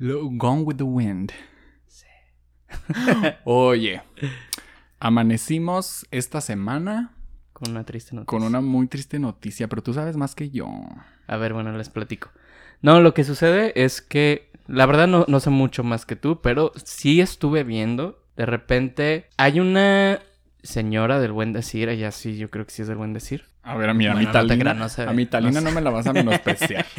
Gone 0.00 0.62
with 0.62 0.76
the 0.76 0.84
Wind. 0.84 1.32
Oye, 3.44 4.02
amanecimos 4.98 6.06
esta 6.10 6.40
semana 6.40 7.12
Con 7.52 7.70
una 7.72 7.84
triste 7.84 8.14
noticia. 8.16 8.26
con 8.26 8.42
una 8.42 8.60
muy 8.60 8.86
triste 8.86 9.18
noticia, 9.18 9.68
pero 9.68 9.82
tú 9.82 9.92
sabes 9.94 10.16
más 10.16 10.34
que 10.34 10.50
yo. 10.50 10.68
A 11.26 11.36
ver, 11.36 11.52
bueno, 11.52 11.70
les 11.76 11.88
platico. 11.90 12.30
No, 12.80 13.00
lo 13.00 13.14
que 13.14 13.24
sucede 13.24 13.72
es 13.84 14.00
que, 14.02 14.50
la 14.66 14.86
verdad 14.86 15.06
no, 15.08 15.24
no 15.28 15.40
sé 15.40 15.50
mucho 15.50 15.84
más 15.84 16.06
que 16.06 16.16
tú, 16.16 16.40
pero 16.40 16.72
sí 16.84 17.20
estuve 17.20 17.64
viendo, 17.64 18.22
de 18.36 18.46
repente, 18.46 19.26
hay 19.36 19.60
una 19.60 20.20
señora 20.62 21.20
del 21.20 21.32
buen 21.32 21.52
decir, 21.52 21.88
ella 21.88 22.10
sí, 22.12 22.36
yo 22.36 22.50
creo 22.50 22.64
que 22.64 22.72
sí 22.72 22.82
es 22.82 22.88
del 22.88 22.96
buen 22.96 23.12
decir. 23.12 23.44
A 23.62 23.76
ver, 23.76 23.90
a 23.90 23.94
mi 23.94 24.06
no 24.06 24.18
te 24.18 24.26
Talina, 24.26 24.74
no 24.74 24.88
se 24.88 25.02
a 25.02 25.12
mi 25.12 25.26
Talina 25.26 25.60
no 25.60 25.68
no, 25.68 25.74
me 25.74 25.80
la 25.80 25.90
vas 25.90 26.06
a 26.06 26.12
menospreciar. 26.12 26.86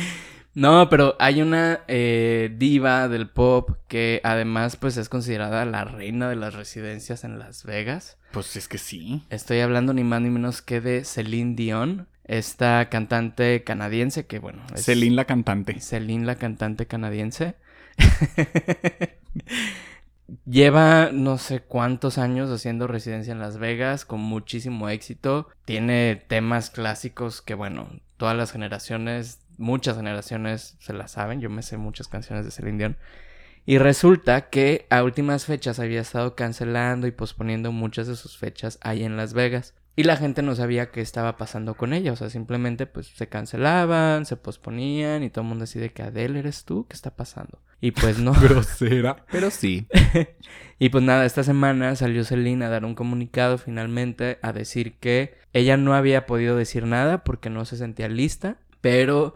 No, 0.56 0.88
pero 0.88 1.16
hay 1.20 1.42
una 1.42 1.80
eh, 1.88 2.54
diva 2.56 3.08
del 3.08 3.28
pop 3.28 3.72
que 3.88 4.22
además 4.24 4.76
pues 4.76 4.98
es 4.98 5.10
considerada 5.10 5.66
la 5.66 5.84
reina 5.84 6.30
de 6.30 6.36
las 6.36 6.54
residencias 6.54 7.24
en 7.24 7.40
Las 7.40 7.64
Vegas. 7.64 8.18
pues 8.32 8.56
es 8.56 8.68
que 8.68 8.78
sí. 8.78 9.24
Estoy 9.32 9.62
hablando 9.62 9.94
ni 9.94 10.04
más 10.04 10.22
ni 10.22 10.30
menos 10.30 10.62
que 10.62 10.80
de 10.80 11.06
Celine 11.06 11.56
Dion, 11.56 12.08
esta 12.26 12.90
cantante 12.90 13.64
canadiense 13.64 14.26
que 14.26 14.40
bueno... 14.40 14.64
es- 14.74 14.86
Celine 14.86 15.16
la 15.16 15.26
cantante. 15.26 15.80
Celine, 15.80 16.26
la 16.26 16.36
cantante 16.36 16.86
canadiense. 16.88 17.56
Lleva 20.46 21.10
no 21.12 21.38
sé 21.38 21.60
cuántos 21.62 22.18
años 22.18 22.50
haciendo 22.50 22.88
residencia 22.88 23.34
en 23.34 23.40
Las 23.40 23.58
Vegas 23.58 24.06
con 24.06 24.22
muchísimo 24.22 24.88
éxito. 24.90 25.50
Tiene 25.66 26.16
temas 26.28 26.70
clásicos 26.70 27.42
que, 27.42 27.54
bueno, 27.56 27.90
todas 28.18 28.36
las 28.36 28.52
generaciones, 28.52 29.40
muchas 29.58 29.98
generaciones 29.98 30.78
se 30.80 30.94
las 30.94 31.12
saben. 31.12 31.42
Yo 31.42 31.50
me 31.50 31.62
sé 31.62 31.78
muchas 31.78 32.08
canciones 32.08 32.46
de 32.46 32.52
Celine 32.52 32.78
Dion. 32.78 32.98
Y 33.66 33.78
resulta 33.78 34.50
que 34.50 34.88
a 34.90 35.04
últimas 35.04 35.46
fechas 35.46 35.80
había 35.80 36.02
estado 36.02 36.36
cancelando 36.36 37.06
y 37.06 37.12
posponiendo 37.12 37.72
muchas 37.72 38.08
de 38.08 38.16
sus 38.16 38.38
fechas 38.38 38.80
ahí 38.82 39.04
en 39.04 39.18
Las 39.18 39.34
Vegas. 39.34 39.74
Y 39.96 40.04
la 40.04 40.18
gente 40.18 40.42
no 40.42 40.56
sabía 40.56 40.90
qué 40.90 41.02
estaba 41.02 41.38
pasando 41.38 41.76
con 41.76 41.94
ella. 41.94 42.14
O 42.14 42.16
sea, 42.16 42.30
simplemente 42.30 42.88
pues 42.88 43.08
se 43.08 43.28
cancelaban, 43.28 44.26
se 44.26 44.38
posponían 44.38 45.24
y 45.24 45.30
todo 45.30 45.42
el 45.42 45.50
mundo 45.50 45.64
decide 45.64 45.92
que 45.92 46.02
Adele 46.02 46.40
eres 46.40 46.66
tú, 46.66 46.88
¿qué 46.88 46.96
está 46.96 47.12
pasando? 47.12 47.60
Y 47.80 47.92
pues 47.92 48.18
no. 48.18 48.34
Grosera. 48.42 49.26
Pero 49.32 49.52
sí. 49.52 49.88
Y 50.80 50.90
pues 50.90 51.02
nada, 51.02 51.26
esta 51.26 51.44
semana 51.44 51.96
salió 51.96 52.26
Celine 52.26 52.66
a 52.66 52.70
dar 52.70 52.84
un 52.84 52.94
comunicado 52.94 53.58
finalmente 53.58 54.38
a 54.42 54.52
decir 54.52 54.96
que 55.00 55.36
ella 55.54 55.78
no 55.78 55.94
había 55.94 56.26
podido 56.26 56.58
decir 56.58 56.86
nada 56.86 57.24
porque 57.24 57.50
no 57.50 57.64
se 57.64 57.78
sentía 57.78 58.10
lista, 58.10 58.58
pero 58.82 59.34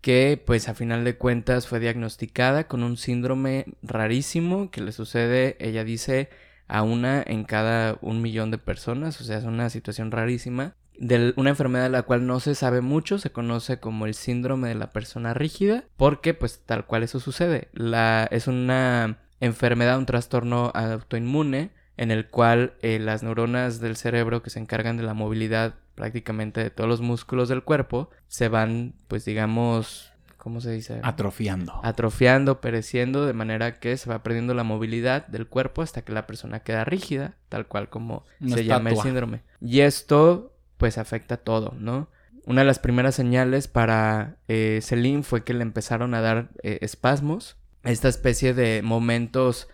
que 0.00 0.42
pues 0.42 0.70
a 0.70 0.74
final 0.74 1.04
de 1.04 1.16
cuentas 1.16 1.66
fue 1.66 1.80
diagnosticada 1.80 2.66
con 2.66 2.82
un 2.82 2.96
síndrome 2.96 3.66
rarísimo 3.82 4.70
que 4.70 4.80
le 4.80 4.92
sucede, 4.92 5.56
ella 5.58 5.84
dice, 5.84 6.30
a 6.68 6.82
una 6.82 7.22
en 7.26 7.44
cada 7.44 7.98
un 8.00 8.22
millón 8.22 8.50
de 8.50 8.58
personas, 8.58 9.20
o 9.20 9.24
sea, 9.24 9.38
es 9.38 9.44
una 9.44 9.70
situación 9.70 10.10
rarísima 10.10 10.74
de 10.98 11.34
una 11.36 11.50
enfermedad 11.50 11.84
de 11.84 11.90
la 11.90 12.02
cual 12.02 12.26
no 12.26 12.40
se 12.40 12.54
sabe 12.54 12.80
mucho, 12.80 13.18
se 13.18 13.30
conoce 13.30 13.78
como 13.80 14.06
el 14.06 14.14
síndrome 14.14 14.68
de 14.68 14.74
la 14.74 14.92
persona 14.92 15.34
rígida, 15.34 15.84
porque 15.96 16.34
pues 16.34 16.62
tal 16.64 16.86
cual 16.86 17.02
eso 17.02 17.20
sucede. 17.20 17.68
La, 17.72 18.26
es 18.30 18.46
una 18.46 19.18
enfermedad, 19.40 19.98
un 19.98 20.06
trastorno 20.06 20.72
autoinmune 20.74 21.70
en 21.96 22.10
el 22.10 22.28
cual 22.28 22.74
eh, 22.82 22.98
las 22.98 23.22
neuronas 23.22 23.80
del 23.80 23.96
cerebro 23.96 24.42
que 24.42 24.50
se 24.50 24.58
encargan 24.58 24.96
de 24.96 25.02
la 25.02 25.14
movilidad 25.14 25.74
prácticamente 25.94 26.62
de 26.62 26.70
todos 26.70 26.88
los 26.88 27.00
músculos 27.00 27.48
del 27.48 27.62
cuerpo 27.62 28.10
se 28.28 28.48
van, 28.48 28.94
pues 29.08 29.24
digamos, 29.24 30.12
¿cómo 30.46 30.60
se 30.60 30.70
dice? 30.70 31.00
Atrofiando. 31.02 31.80
Atrofiando, 31.82 32.60
pereciendo, 32.60 33.26
de 33.26 33.32
manera 33.32 33.80
que 33.80 33.96
se 33.96 34.08
va 34.08 34.22
perdiendo 34.22 34.54
la 34.54 34.62
movilidad 34.62 35.26
del 35.26 35.48
cuerpo 35.48 35.82
hasta 35.82 36.02
que 36.02 36.12
la 36.12 36.28
persona 36.28 36.60
queda 36.60 36.84
rígida, 36.84 37.34
tal 37.48 37.66
cual 37.66 37.88
como 37.88 38.24
Una 38.40 38.54
se 38.54 38.64
llama 38.64 38.90
el 38.90 38.96
síndrome. 38.96 39.42
Y 39.60 39.80
esto, 39.80 40.54
pues, 40.76 40.98
afecta 40.98 41.36
todo, 41.36 41.74
¿no? 41.80 42.10
Una 42.44 42.60
de 42.60 42.64
las 42.64 42.78
primeras 42.78 43.16
señales 43.16 43.66
para 43.66 44.36
eh, 44.46 44.78
Celine 44.82 45.24
fue 45.24 45.42
que 45.42 45.52
le 45.52 45.62
empezaron 45.62 46.14
a 46.14 46.20
dar 46.20 46.50
eh, 46.62 46.78
espasmos, 46.80 47.56
esta 47.82 48.06
especie 48.06 48.54
de 48.54 48.82
momentos 48.82 49.66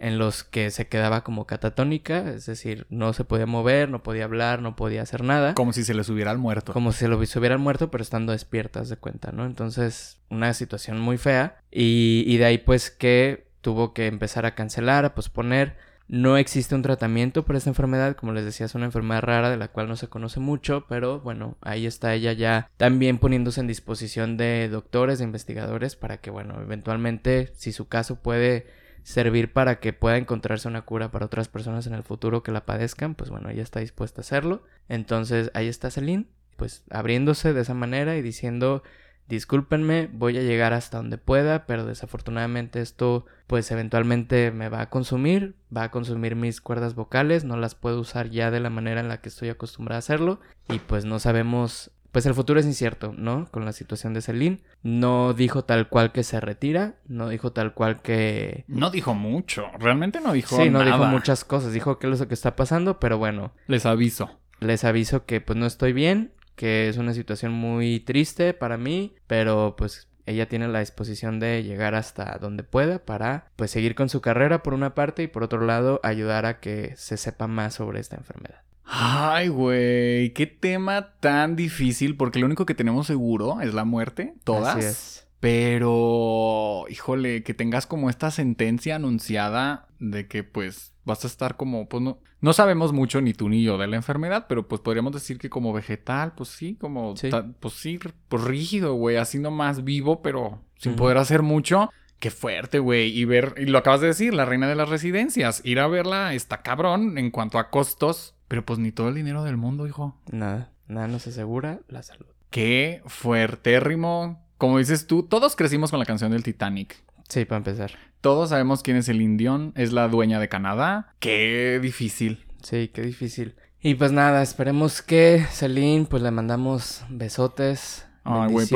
en 0.00 0.18
los 0.18 0.44
que 0.44 0.70
se 0.70 0.88
quedaba 0.88 1.22
como 1.22 1.46
catatónica, 1.46 2.30
es 2.30 2.46
decir, 2.46 2.86
no 2.88 3.12
se 3.12 3.24
podía 3.24 3.44
mover, 3.44 3.90
no 3.90 4.02
podía 4.02 4.24
hablar, 4.24 4.62
no 4.62 4.74
podía 4.74 5.02
hacer 5.02 5.22
nada. 5.22 5.54
Como 5.54 5.74
si 5.74 5.84
se 5.84 5.92
les 5.92 6.08
hubiera 6.08 6.30
al 6.30 6.38
muerto. 6.38 6.72
Como 6.72 6.92
si 6.92 7.06
se 7.26 7.38
hubieran 7.38 7.60
muerto, 7.60 7.90
pero 7.90 8.02
estando 8.02 8.32
despiertas 8.32 8.88
de 8.88 8.96
cuenta, 8.96 9.30
¿no? 9.30 9.44
Entonces, 9.44 10.18
una 10.30 10.54
situación 10.54 10.98
muy 10.98 11.18
fea. 11.18 11.58
Y, 11.70 12.24
y 12.26 12.38
de 12.38 12.46
ahí, 12.46 12.58
pues, 12.58 12.90
que 12.90 13.46
tuvo 13.60 13.92
que 13.92 14.06
empezar 14.06 14.46
a 14.46 14.54
cancelar, 14.54 15.04
a 15.04 15.14
posponer. 15.14 15.76
No 16.08 16.38
existe 16.38 16.74
un 16.74 16.82
tratamiento 16.82 17.44
para 17.44 17.58
esta 17.58 17.70
enfermedad. 17.70 18.16
Como 18.16 18.32
les 18.32 18.46
decía, 18.46 18.66
es 18.66 18.74
una 18.74 18.86
enfermedad 18.86 19.20
rara 19.20 19.50
de 19.50 19.58
la 19.58 19.68
cual 19.68 19.86
no 19.86 19.96
se 19.96 20.08
conoce 20.08 20.40
mucho. 20.40 20.86
Pero 20.88 21.20
bueno, 21.20 21.58
ahí 21.60 21.84
está 21.84 22.14
ella 22.14 22.32
ya 22.32 22.70
también 22.78 23.18
poniéndose 23.18 23.60
en 23.60 23.66
disposición 23.66 24.38
de 24.38 24.70
doctores, 24.70 25.18
de 25.18 25.26
investigadores, 25.26 25.94
para 25.94 26.16
que, 26.16 26.30
bueno, 26.30 26.58
eventualmente, 26.62 27.52
si 27.54 27.72
su 27.72 27.86
caso 27.86 28.16
puede 28.16 28.79
servir 29.02 29.52
para 29.52 29.80
que 29.80 29.92
pueda 29.92 30.16
encontrarse 30.16 30.68
una 30.68 30.82
cura 30.82 31.10
para 31.10 31.26
otras 31.26 31.48
personas 31.48 31.86
en 31.86 31.94
el 31.94 32.02
futuro 32.02 32.42
que 32.42 32.52
la 32.52 32.66
padezcan, 32.66 33.14
pues 33.14 33.30
bueno, 33.30 33.48
ella 33.50 33.62
está 33.62 33.80
dispuesta 33.80 34.20
a 34.20 34.22
hacerlo. 34.22 34.62
Entonces 34.88 35.50
ahí 35.54 35.68
está 35.68 35.90
Celine, 35.90 36.26
pues 36.56 36.84
abriéndose 36.90 37.52
de 37.52 37.62
esa 37.62 37.74
manera 37.74 38.16
y 38.16 38.22
diciendo, 38.22 38.82
discúlpenme, 39.28 40.10
voy 40.12 40.36
a 40.36 40.42
llegar 40.42 40.72
hasta 40.72 40.98
donde 40.98 41.16
pueda, 41.16 41.64
pero 41.66 41.86
desafortunadamente 41.86 42.80
esto 42.80 43.26
pues 43.46 43.70
eventualmente 43.70 44.50
me 44.50 44.68
va 44.68 44.82
a 44.82 44.90
consumir, 44.90 45.54
va 45.74 45.84
a 45.84 45.90
consumir 45.90 46.36
mis 46.36 46.60
cuerdas 46.60 46.94
vocales, 46.94 47.44
no 47.44 47.56
las 47.56 47.74
puedo 47.74 48.00
usar 48.00 48.28
ya 48.30 48.50
de 48.50 48.60
la 48.60 48.70
manera 48.70 49.00
en 49.00 49.08
la 49.08 49.20
que 49.20 49.28
estoy 49.28 49.48
acostumbrada 49.48 49.96
a 49.96 50.00
hacerlo 50.00 50.40
y 50.68 50.80
pues 50.80 51.04
no 51.04 51.18
sabemos 51.18 51.92
pues 52.12 52.26
el 52.26 52.34
futuro 52.34 52.58
es 52.60 52.66
incierto, 52.66 53.14
¿no? 53.16 53.46
Con 53.50 53.64
la 53.64 53.72
situación 53.72 54.14
de 54.14 54.22
Celine. 54.22 54.60
No 54.82 55.32
dijo 55.32 55.64
tal 55.64 55.88
cual 55.88 56.12
que 56.12 56.22
se 56.24 56.40
retira, 56.40 56.94
no 57.06 57.28
dijo 57.28 57.52
tal 57.52 57.72
cual 57.74 58.02
que... 58.02 58.64
No 58.68 58.90
dijo 58.90 59.14
mucho. 59.14 59.66
Realmente 59.78 60.20
no 60.20 60.32
dijo 60.32 60.56
Sí, 60.56 60.70
no 60.70 60.84
dijo 60.84 61.04
muchas 61.06 61.44
cosas, 61.44 61.72
dijo 61.72 61.98
qué 61.98 62.08
es 62.10 62.20
lo 62.20 62.28
que 62.28 62.34
está 62.34 62.56
pasando, 62.56 62.98
pero 63.00 63.18
bueno, 63.18 63.52
Les 63.66 63.86
aviso. 63.86 64.38
les 64.60 64.84
aviso 64.84 65.24
que 65.24 65.40
pues 65.40 65.58
no 65.58 65.66
estoy 65.66 65.92
bien, 65.92 66.32
que 66.56 66.88
es 66.88 66.96
una 66.96 67.14
situación 67.14 67.52
muy 67.52 68.00
triste 68.00 68.52
para 68.54 68.76
mí, 68.76 69.14
pero 69.26 69.74
pues 69.78 70.08
ella 70.26 70.48
tiene 70.48 70.68
la 70.68 70.80
disposición 70.80 71.40
de 71.40 71.62
llegar 71.62 71.94
hasta 71.94 72.38
donde 72.38 72.62
pueda 72.62 72.98
para 73.04 73.46
pues 73.56 73.70
seguir 73.70 73.94
con 73.94 74.08
su 74.08 74.20
carrera 74.20 74.62
por 74.62 74.74
una 74.74 74.94
parte 74.94 75.22
y 75.22 75.26
por 75.26 75.42
otro 75.42 75.64
lado 75.64 75.98
ayudar 76.02 76.44
a 76.46 76.60
que 76.60 76.94
se 76.96 77.16
sepa 77.16 77.46
más 77.46 77.74
sobre 77.74 78.00
esta 78.00 78.16
enfermedad. 78.16 78.60
Ay, 78.92 79.46
güey, 79.48 80.32
qué 80.34 80.46
tema 80.46 81.12
tan 81.20 81.54
difícil, 81.54 82.16
porque 82.16 82.40
lo 82.40 82.46
único 82.46 82.66
que 82.66 82.74
tenemos 82.74 83.06
seguro 83.06 83.60
es 83.60 83.72
la 83.72 83.84
muerte, 83.84 84.34
todas. 84.42 84.76
Así 84.76 84.84
es. 84.86 85.26
Pero, 85.38 86.84
híjole, 86.90 87.42
que 87.44 87.54
tengas 87.54 87.86
como 87.86 88.10
esta 88.10 88.30
sentencia 88.30 88.96
anunciada 88.96 89.86
de 90.00 90.26
que 90.26 90.42
pues 90.44 90.92
vas 91.04 91.24
a 91.24 91.28
estar 91.28 91.56
como, 91.56 91.88
pues 91.88 92.02
no, 92.02 92.18
no 92.40 92.52
sabemos 92.52 92.92
mucho 92.92 93.20
ni 93.20 93.32
tú 93.32 93.48
ni 93.48 93.62
yo 93.62 93.78
de 93.78 93.86
la 93.86 93.96
enfermedad, 93.96 94.46
pero 94.48 94.66
pues 94.68 94.80
podríamos 94.80 95.12
decir 95.12 95.38
que 95.38 95.48
como 95.48 95.72
vegetal, 95.72 96.32
pues 96.36 96.48
sí, 96.50 96.74
como, 96.74 97.16
Sí. 97.16 97.30
ta- 97.30 97.46
pues 97.60 97.74
sí, 97.74 97.98
pues 98.28 98.42
rígido, 98.44 98.94
güey, 98.94 99.16
así 99.16 99.38
nomás 99.38 99.84
vivo, 99.84 100.20
pero 100.22 100.62
sin 100.78 100.96
poder 100.96 101.16
hacer 101.18 101.42
mucho. 101.42 101.90
Qué 102.18 102.30
fuerte, 102.30 102.78
güey. 102.80 103.16
Y 103.16 103.24
ver, 103.24 103.54
y 103.56 103.64
lo 103.66 103.78
acabas 103.78 104.00
de 104.02 104.08
decir, 104.08 104.34
la 104.34 104.44
reina 104.44 104.68
de 104.68 104.74
las 104.74 104.88
residencias. 104.90 105.62
Ir 105.64 105.80
a 105.80 105.86
verla 105.86 106.34
está 106.34 106.60
cabrón 106.62 107.16
en 107.16 107.30
cuanto 107.30 107.58
a 107.58 107.70
costos, 107.70 108.34
pero 108.50 108.66
pues 108.66 108.80
ni 108.80 108.90
todo 108.90 109.08
el 109.10 109.14
dinero 109.14 109.44
del 109.44 109.56
mundo, 109.56 109.86
hijo. 109.86 110.16
Nada, 110.32 110.72
nada 110.88 111.06
nos 111.06 111.24
asegura 111.28 111.78
la 111.86 112.02
salud. 112.02 112.26
Qué 112.50 113.00
fuertérrimo. 113.06 114.44
Como 114.58 114.78
dices 114.78 115.06
tú, 115.06 115.22
todos 115.22 115.54
crecimos 115.54 115.90
con 115.90 116.00
la 116.00 116.04
canción 116.04 116.32
del 116.32 116.42
Titanic. 116.42 116.96
Sí, 117.28 117.44
para 117.44 117.58
empezar. 117.58 117.92
Todos 118.20 118.48
sabemos 118.48 118.82
quién 118.82 118.96
es 118.96 119.08
el 119.08 119.22
Indión, 119.22 119.72
es 119.76 119.92
la 119.92 120.08
dueña 120.08 120.40
de 120.40 120.48
Canadá. 120.48 121.14
Qué 121.20 121.78
difícil. 121.80 122.44
Sí, 122.60 122.90
qué 122.92 123.02
difícil. 123.02 123.54
Y 123.80 123.94
pues 123.94 124.10
nada, 124.10 124.42
esperemos 124.42 125.00
que 125.00 125.46
Celine, 125.48 126.06
pues 126.10 126.20
le 126.24 126.32
mandamos 126.32 127.04
besotes, 127.08 128.04
Ay, 128.24 128.50
güey, 128.50 128.66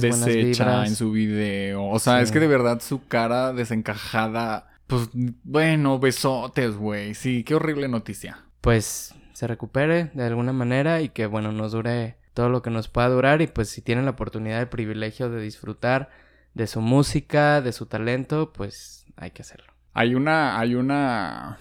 desecha 0.00 0.84
en 0.86 0.96
su 0.96 1.12
video. 1.12 1.84
O 1.86 2.00
sea, 2.00 2.18
Sí. 2.18 2.24
es 2.24 2.32
que 2.32 2.40
de 2.40 2.48
verdad 2.48 2.80
su 2.82 3.06
cara 3.06 3.52
desencajada. 3.52 4.66
Pues 4.88 5.08
bueno, 5.44 6.00
besotes, 6.00 6.76
güey. 6.76 7.14
Sí, 7.14 7.44
qué 7.44 7.54
horrible 7.54 7.86
noticia. 7.88 8.38
pues 8.60 9.14
se 9.40 9.46
recupere 9.46 10.10
de 10.12 10.26
alguna 10.26 10.52
manera 10.52 11.00
y 11.00 11.08
que 11.08 11.24
bueno 11.24 11.50
nos 11.50 11.72
dure 11.72 12.18
todo 12.34 12.50
lo 12.50 12.60
que 12.60 12.68
nos 12.68 12.88
pueda 12.88 13.08
durar 13.08 13.40
y 13.40 13.46
pues 13.46 13.70
si 13.70 13.80
tienen 13.80 14.04
la 14.04 14.10
oportunidad 14.10 14.60
el 14.60 14.68
privilegio 14.68 15.30
de 15.30 15.40
disfrutar 15.40 16.10
de 16.52 16.66
su 16.66 16.82
música, 16.82 17.62
de 17.62 17.72
su 17.72 17.86
talento, 17.86 18.52
pues 18.52 19.06
hay 19.16 19.30
que 19.30 19.40
hacerlo. 19.40 19.72
Hay 19.94 20.14
una, 20.14 20.58
hay 20.58 20.74
una, 20.74 21.56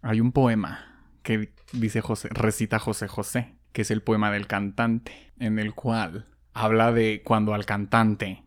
hay 0.00 0.20
un 0.20 0.30
poema 0.30 1.02
que 1.24 1.52
dice 1.72 2.02
José, 2.02 2.28
recita 2.30 2.78
José 2.78 3.08
José, 3.08 3.56
que 3.72 3.82
es 3.82 3.90
el 3.90 4.02
poema 4.02 4.30
del 4.30 4.46
cantante, 4.46 5.32
en 5.40 5.58
el 5.58 5.74
cual 5.74 6.28
habla 6.54 6.92
de 6.92 7.22
cuando 7.24 7.52
al 7.52 7.66
cantante 7.66 8.44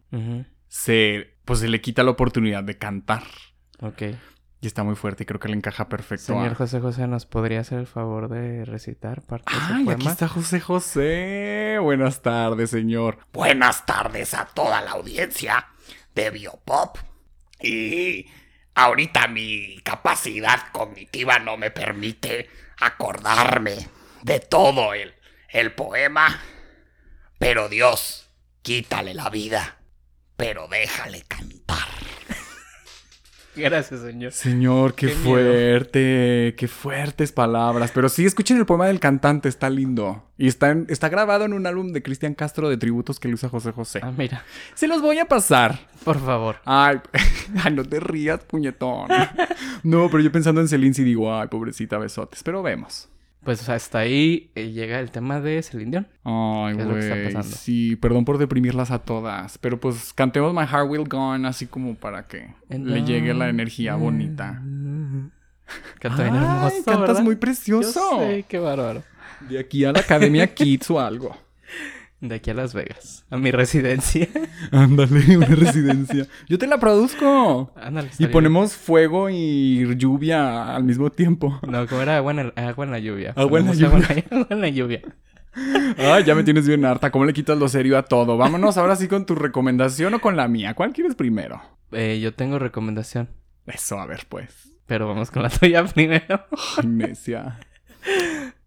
se, 0.69 1.35
pues 1.43 1.59
se 1.59 1.67
le 1.67 1.81
quita 1.81 2.03
la 2.03 2.11
oportunidad 2.11 2.63
de 2.63 2.77
cantar. 2.77 3.23
Ok. 3.81 4.03
Y 4.61 4.67
está 4.67 4.83
muy 4.83 4.95
fuerte 4.95 5.23
y 5.23 5.25
creo 5.25 5.39
que 5.39 5.47
le 5.49 5.55
encaja 5.55 5.89
perfecto. 5.89 6.25
Señor 6.27 6.53
a- 6.53 6.55
José 6.55 6.79
José, 6.79 7.07
¿nos 7.07 7.25
podría 7.25 7.59
hacer 7.59 7.77
el 7.79 7.87
favor 7.87 8.29
de 8.29 8.65
recitar 8.65 9.21
parte 9.21 9.53
de 9.53 9.59
ese 9.59 9.73
aquí 9.73 9.83
poema? 9.83 10.11
está 10.11 10.27
José 10.27 10.59
José. 10.59 11.77
Buenas 11.81 12.21
tardes, 12.21 12.69
señor. 12.71 13.19
Buenas 13.33 13.85
tardes 13.85 14.33
a 14.33 14.45
toda 14.45 14.81
la 14.81 14.91
audiencia 14.91 15.67
de 16.15 16.29
Biopop. 16.31 16.97
Y 17.61 18.25
ahorita 18.73 19.27
mi 19.27 19.77
capacidad 19.83 20.59
cognitiva 20.71 21.37
no 21.39 21.57
me 21.57 21.69
permite 21.69 22.49
acordarme 22.79 23.75
de 24.23 24.39
todo 24.39 24.93
el, 24.93 25.13
el 25.49 25.73
poema. 25.73 26.39
Pero 27.37 27.69
Dios, 27.69 28.31
quítale 28.63 29.13
la 29.13 29.29
vida, 29.29 29.77
pero 30.37 30.67
déjale 30.67 31.21
cantar. 31.23 31.87
Gracias, 33.69 34.01
señor. 34.01 34.31
Señor, 34.31 34.93
qué, 34.95 35.07
Qué 35.07 35.13
miedo. 35.15 35.29
fuerte, 35.29 36.55
qué 36.57 36.67
fuertes 36.67 37.31
palabras. 37.31 37.91
Pero 37.93 38.09
sí, 38.09 38.25
escuchen 38.25 38.57
el 38.57 38.65
poema 38.65 38.87
del 38.87 38.99
cantante, 38.99 39.49
está 39.49 39.69
lindo. 39.69 40.23
Y 40.37 40.47
está, 40.47 40.71
en- 40.71 40.85
está 40.89 41.09
grabado 41.09 41.45
en 41.45 41.53
un 41.53 41.65
álbum 41.65 41.93
de 41.93 42.03
Cristian 42.03 42.33
Castro 42.33 42.69
de 42.69 42.77
tributos 42.77 43.19
que 43.19 43.27
le 43.29 43.33
usa 43.35 43.49
José 43.49 43.71
José. 43.71 43.99
Ah, 44.03 44.11
mira, 44.17 44.43
Se 44.73 44.87
los 44.87 45.01
voy 45.01 45.19
a 45.19 45.25
pasar. 45.25 45.79
por 46.03 46.19
favor. 46.23 46.57
Ay, 46.65 46.97
ay, 47.63 47.73
no 47.73 47.83
te 47.85 47.99
rías, 47.99 48.41
puñetón. 48.43 49.07
No, 49.83 50.09
pero 50.09 50.23
yo 50.23 50.31
pensando 50.31 50.61
en 50.61 50.67
Celine 50.67 50.93
sí 50.95 51.03
digo, 51.03 51.33
ay, 51.37 51.47
pobrecita, 51.47 51.97
besotes. 51.99 52.41
Pero 52.43 52.63
vemos. 52.63 53.07
Pues 53.45 53.69
hasta 53.69 53.99
ahí 53.99 54.49
eh, 54.55 54.71
llega 54.71 54.99
el 54.99 55.11
tema 55.11 55.39
de 55.39 55.61
Celine 55.61 55.91
Dion. 55.91 56.07
Ay, 56.23 56.75
¿Qué 56.75 56.81
es 56.81 56.87
lo 56.87 56.93
que 56.95 57.27
está 57.27 57.41
güey. 57.41 57.51
Sí, 57.53 57.95
perdón 57.95 58.25
por 58.25 58.39
deprimirlas 58.39 58.89
a 58.89 58.99
todas. 58.99 59.59
Pero 59.59 59.79
pues 59.79 60.13
cantemos 60.13 60.51
My 60.51 60.65
Heart 60.65 60.89
Will 60.89 61.07
Go 61.07 61.19
On 61.19 61.45
así 61.45 61.67
como 61.67 61.93
para 61.93 62.25
que 62.27 62.49
le 62.69 63.03
llegue 63.03 63.35
la 63.35 63.47
energía 63.47 63.95
bonita. 63.95 64.61
Canta 65.99 66.23
bien 66.23 66.35
Ay, 66.35 66.71
cantas 66.85 66.99
¿verdad? 66.99 67.23
muy 67.23 67.35
Yo 67.35 67.39
precioso. 67.39 68.19
sé, 68.19 68.45
qué 68.47 68.57
bárbaro. 68.59 69.03
De 69.47 69.59
aquí 69.59 69.85
a 69.85 69.91
la 69.91 69.99
Academia 69.99 70.53
Kids 70.53 70.89
o 70.89 70.99
algo. 70.99 71.37
De 72.27 72.35
aquí 72.35 72.49
a 72.49 72.53
Las 72.53 72.73
Vegas. 72.73 73.25
A 73.29 73.37
mi 73.37 73.51
residencia. 73.51 74.27
Ándale, 74.71 75.37
una 75.37 75.45
residencia. 75.47 76.27
Yo 76.49 76.57
te 76.57 76.65
la 76.67 76.79
produzco. 76.79 77.71
Ándale. 77.75 78.09
Y 78.17 78.27
ponemos 78.27 78.73
fuego 78.75 79.29
y 79.29 79.95
lluvia 79.97 80.75
al 80.75 80.83
mismo 80.83 81.11
tiempo. 81.11 81.59
No, 81.67 81.85
como 81.87 82.01
era 82.01 82.17
agua 82.17 82.31
en, 82.31 82.39
el- 82.39 82.53
agua 82.55 82.85
en 82.85 82.91
la 82.91 82.99
lluvia. 82.99 83.33
Agua 83.35 83.59
en 83.59 83.65
la 83.67 83.73
lluvia. 83.73 83.87
Agua, 83.97 84.23
agua 84.31 84.47
en 84.49 84.61
la 84.61 84.69
lluvia. 84.69 85.01
Ay, 85.97 86.23
ya 86.25 86.35
me 86.35 86.43
tienes 86.43 86.67
bien 86.67 86.83
harta. 86.85 87.11
¿Cómo 87.11 87.25
le 87.25 87.33
quitas 87.33 87.57
lo 87.57 87.67
serio 87.69 87.97
a 87.97 88.03
todo? 88.03 88.37
Vámonos 88.37 88.77
ahora 88.77 88.95
sí 88.95 89.07
con 89.07 89.25
tu 89.25 89.35
recomendación 89.35 90.13
o 90.13 90.19
con 90.19 90.35
la 90.35 90.47
mía. 90.47 90.73
¿Cuál 90.73 90.91
quieres 90.93 91.15
primero? 91.15 91.61
Eh, 91.91 92.19
yo 92.21 92.33
tengo 92.33 92.59
recomendación. 92.59 93.29
Eso, 93.67 93.99
a 93.99 94.05
ver, 94.05 94.25
pues. 94.27 94.49
Pero 94.85 95.07
vamos 95.07 95.31
con 95.31 95.43
la 95.43 95.49
tuya 95.51 95.85
primero. 95.85 96.45
Ay, 96.77 96.87
necia. 96.87 97.59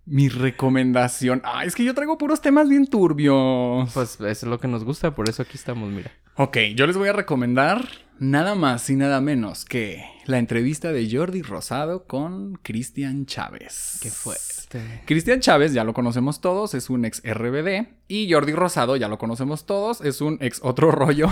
Mi 0.09 0.29
recomendación. 0.29 1.43
Ah, 1.45 1.65
es 1.65 1.75
que 1.75 1.85
yo 1.85 1.95
traigo 1.95 2.17
puros 2.17 2.41
temas 2.41 2.69
bien 2.69 2.87
turbios. 2.87 3.93
Pues 3.93 4.15
eso 4.15 4.27
es 4.27 4.43
lo 4.45 4.59
que 4.59 4.69
nos 4.69 4.85
gusta, 4.85 5.15
por 5.15 5.29
eso 5.29 5.43
aquí 5.43 5.57
estamos, 5.57 5.91
mira. 5.91 6.11
Ok, 6.37 6.57
yo 6.75 6.87
les 6.87 6.97
voy 6.97 7.09
a 7.09 7.13
recomendar 7.13 7.87
nada 8.19 8.55
más 8.55 8.89
y 8.91 8.97
nada 8.97 9.21
menos 9.21 9.65
que 9.65 10.05
la 10.25 10.39
entrevista 10.39 10.93
de 10.93 11.09
Jordi 11.11 11.43
Rosado 11.43 12.07
con 12.07 12.57
Cristian 12.63 13.27
Chávez. 13.27 13.99
¿Qué 14.01 14.11
fue? 14.11 14.37
Este... 14.71 15.03
Cristian 15.07 15.41
Chávez, 15.41 15.73
ya 15.73 15.83
lo 15.85 15.95
conocemos 15.95 16.41
todos, 16.43 16.75
es 16.75 16.91
un 16.91 17.05
ex 17.07 17.23
RBD. 17.25 17.87
Y 18.07 18.31
Jordi 18.33 18.53
Rosado, 18.53 18.97
ya 18.97 19.09
lo 19.09 19.19
conocemos 19.19 19.65
todos, 19.67 20.01
es 20.03 20.21
un 20.21 20.39
ex 20.41 20.61
otro 20.63 20.91
rollo. 20.93 21.29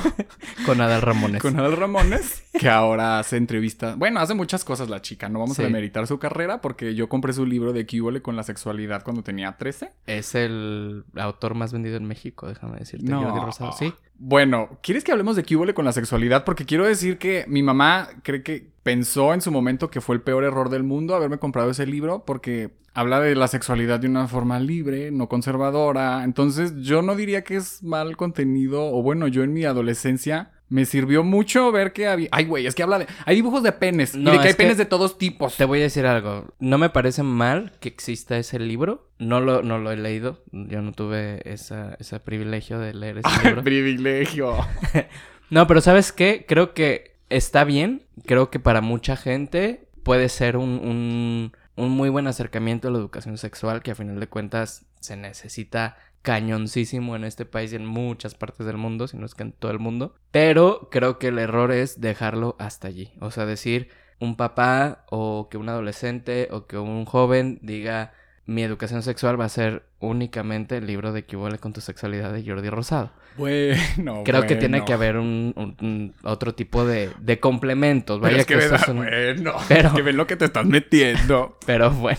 con 0.65 0.81
Adal 0.81 1.03
Ramones. 1.03 1.43
con 1.43 1.59
Adal 1.59 1.77
Ramones, 1.77 2.45
que 2.59 2.69
ahora 2.69 3.19
hace 3.19 3.37
entrevistas. 3.37 3.97
Bueno, 3.99 4.21
hace 4.21 4.35
muchas 4.35 4.65
cosas 4.65 4.89
la 4.89 5.03
chica, 5.03 5.29
no 5.29 5.39
vamos 5.41 5.57
Sí. 5.57 5.63
a 5.63 5.67
demeritar 5.67 6.07
su 6.07 6.19
carrera 6.19 6.61
porque 6.61 6.95
yo 6.95 7.09
compré 7.09 7.33
su 7.35 7.45
libro 7.47 7.73
de 7.73 7.85
Kibole 7.87 8.23
con 8.23 8.37
la 8.37 8.43
sexualidad 8.43 9.03
cuando 9.05 9.23
tenía 9.23 9.57
13. 9.57 9.91
Es 10.07 10.35
el 10.35 11.05
autor 11.17 11.55
más 11.55 11.73
vendido 11.73 11.97
en 11.97 12.05
México, 12.07 12.47
déjame 12.49 12.79
decirte. 12.79 13.11
No. 13.11 13.23
Jordi 13.23 13.41
Rosado. 13.45 13.73
Sí. 13.73 13.93
Bueno, 14.19 14.79
¿quieres 14.83 15.05
que 15.05 15.13
hablemos 15.13 15.37
de 15.37 15.43
Kibole 15.43 15.75
con 15.75 15.85
la 15.85 15.93
sexualidad? 15.93 16.45
Porque 16.45 16.65
quiero 16.65 16.87
decir 16.87 17.19
que 17.19 17.45
mi 17.49 17.63
mamá 17.63 18.09
cree 18.23 18.43
que 18.43 18.71
pensó 18.83 19.35
en 19.35 19.43
su 19.43 19.53
momento 19.53 19.91
que 19.91 20.01
fue 20.01 20.15
el 20.15 20.23
peor 20.23 20.45
error 20.45 20.71
del 20.71 20.85
mundo 20.85 21.15
haberme 21.15 21.39
comprado 21.39 21.71
ese 21.71 21.87
libro 21.87 22.25
porque 22.25 22.71
habla 22.95 23.21
de 23.21 23.35
la 23.35 23.47
sexualidad 23.47 24.01
de 24.01 24.09
una 24.09 24.27
forma 24.27 24.59
libre, 24.59 25.11
no 25.11 25.29
conservadora. 25.29 26.25
Entonces 26.25 26.73
yo 26.77 27.03
no 27.03 27.15
diría 27.15 27.45
que 27.45 27.57
es 27.57 27.83
mal 27.83 28.17
contenido 28.17 28.87
o 28.87 29.03
bueno, 29.03 29.29
yo 29.29 29.43
en 29.43 29.53
mi 29.53 29.65
adolescencia 29.65 30.53
me 30.69 30.85
sirvió 30.85 31.23
mucho 31.23 31.71
ver 31.73 31.93
que 31.93 32.07
había... 32.09 32.29
Ay, 32.33 32.45
güey, 32.45 32.67
es 32.67 32.75
que 32.75 32.83
habla 32.83 32.99
de... 32.99 33.07
Hay 33.25 33.37
dibujos 33.37 33.63
de 33.63 33.73
penes 33.73 34.15
No, 34.17 34.31
y 34.31 34.37
de 34.37 34.43
que 34.43 34.49
hay 34.49 34.55
que- 34.55 34.59
penes 34.59 34.77
de 34.79 34.85
todos 34.85 35.17
tipos. 35.19 35.57
Te 35.57 35.65
voy 35.65 35.79
a 35.81 35.83
decir 35.85 36.07
algo. 36.07 36.53
No 36.59 36.77
me 36.79 36.91
parece 36.91 37.23
mal 37.23 37.73
que 37.81 37.89
exista 37.89 38.37
ese 38.37 38.59
libro. 38.59 39.09
No 39.19 39.41
lo, 39.41 39.63
no 39.63 39.79
lo 39.79 39.93
he 39.93 39.97
leído. 39.97 40.43
Yo 40.53 40.83
no 40.83 40.93
tuve 40.93 41.41
esa, 41.45 41.95
ese 42.01 42.19
privilegio 42.21 42.79
de 42.81 42.95
leer 42.95 43.19
ese 43.19 43.29
libro. 43.47 43.63
Privilegio. 43.63 44.57
No, 45.49 45.69
pero 45.69 45.81
¿sabes 45.81 46.11
qué? 46.11 46.45
Creo 46.49 46.75
que 46.75 47.19
está 47.31 47.63
bien. 47.63 48.03
Creo 48.25 48.51
que 48.51 48.59
para 48.59 48.81
mucha 48.81 49.17
gente 49.17 49.87
puede 50.03 50.29
ser 50.29 50.57
un, 50.57 50.71
un, 50.71 51.53
un 51.77 51.91
muy 51.93 52.09
buen 52.09 52.27
acercamiento 52.27 52.89
a 52.89 52.91
la 52.91 52.99
educación 52.99 53.39
sexual, 53.39 53.81
que 53.81 53.93
a 53.93 53.95
final 53.95 54.19
de 54.19 54.27
cuentas 54.27 54.87
se 54.99 55.17
necesita 55.17 55.99
cañoncísimo 56.27 57.15
en 57.15 57.23
este 57.23 57.45
país 57.47 57.73
y 57.73 57.77
en 57.77 57.87
muchas 57.87 58.35
partes 58.35 58.67
del 58.67 58.77
mundo, 58.77 59.07
si 59.07 59.17
no 59.17 59.25
es 59.27 59.35
que 59.37 59.45
en 59.45 59.53
todo 59.53 59.71
el 59.71 59.79
mundo. 59.79 60.17
Pero 60.33 60.89
creo 60.91 61.21
que 61.21 61.29
el 61.29 61.39
error 61.39 61.71
es 61.71 62.01
dejarlo 62.01 62.57
hasta 62.59 62.89
allí. 62.89 63.13
O 63.21 63.31
sea, 63.31 63.47
decir 63.47 63.89
un 64.19 64.35
papá 64.37 65.05
o 65.11 65.49
que 65.49 65.57
un 65.57 65.69
adolescente 65.69 66.49
o 66.51 66.67
que 66.67 66.79
un 66.79 67.05
joven 67.05 67.61
diga 67.63 68.13
mi 68.45 68.63
educación 68.63 69.03
sexual 69.03 69.41
va 69.41 69.45
a 69.45 69.49
ser 69.49 69.85
únicamente 70.01 70.77
el 70.77 70.87
libro 70.87 71.13
de 71.13 71.21
Equivale 71.21 71.59
con 71.59 71.73
tu 71.73 71.81
sexualidad 71.81 72.33
de 72.33 72.45
Jordi 72.45 72.71
Rosado. 72.71 73.11
Bueno, 73.37 74.23
Creo 74.25 74.47
que 74.47 74.57
tiene 74.57 74.85
que 74.85 74.93
haber 74.93 75.17
un, 75.19 75.53
un- 75.57 75.77
un 75.81 76.15
otro 76.25 76.55
tipo 76.55 76.85
de, 76.85 77.11
de 77.21 77.39
complementos. 77.41 78.21
Pero 78.21 78.37
es 78.37 78.47
que, 78.47 78.55
que, 78.59 78.79
son- 78.79 78.97
bueno, 78.97 79.53
Pero- 79.69 79.95
que 79.95 80.03
ven 80.03 80.17
lo 80.17 80.27
que 80.27 80.37
te 80.37 80.45
estás 80.47 80.67
metiendo. 80.67 81.57
Pero 81.67 81.91
bueno. 81.93 82.19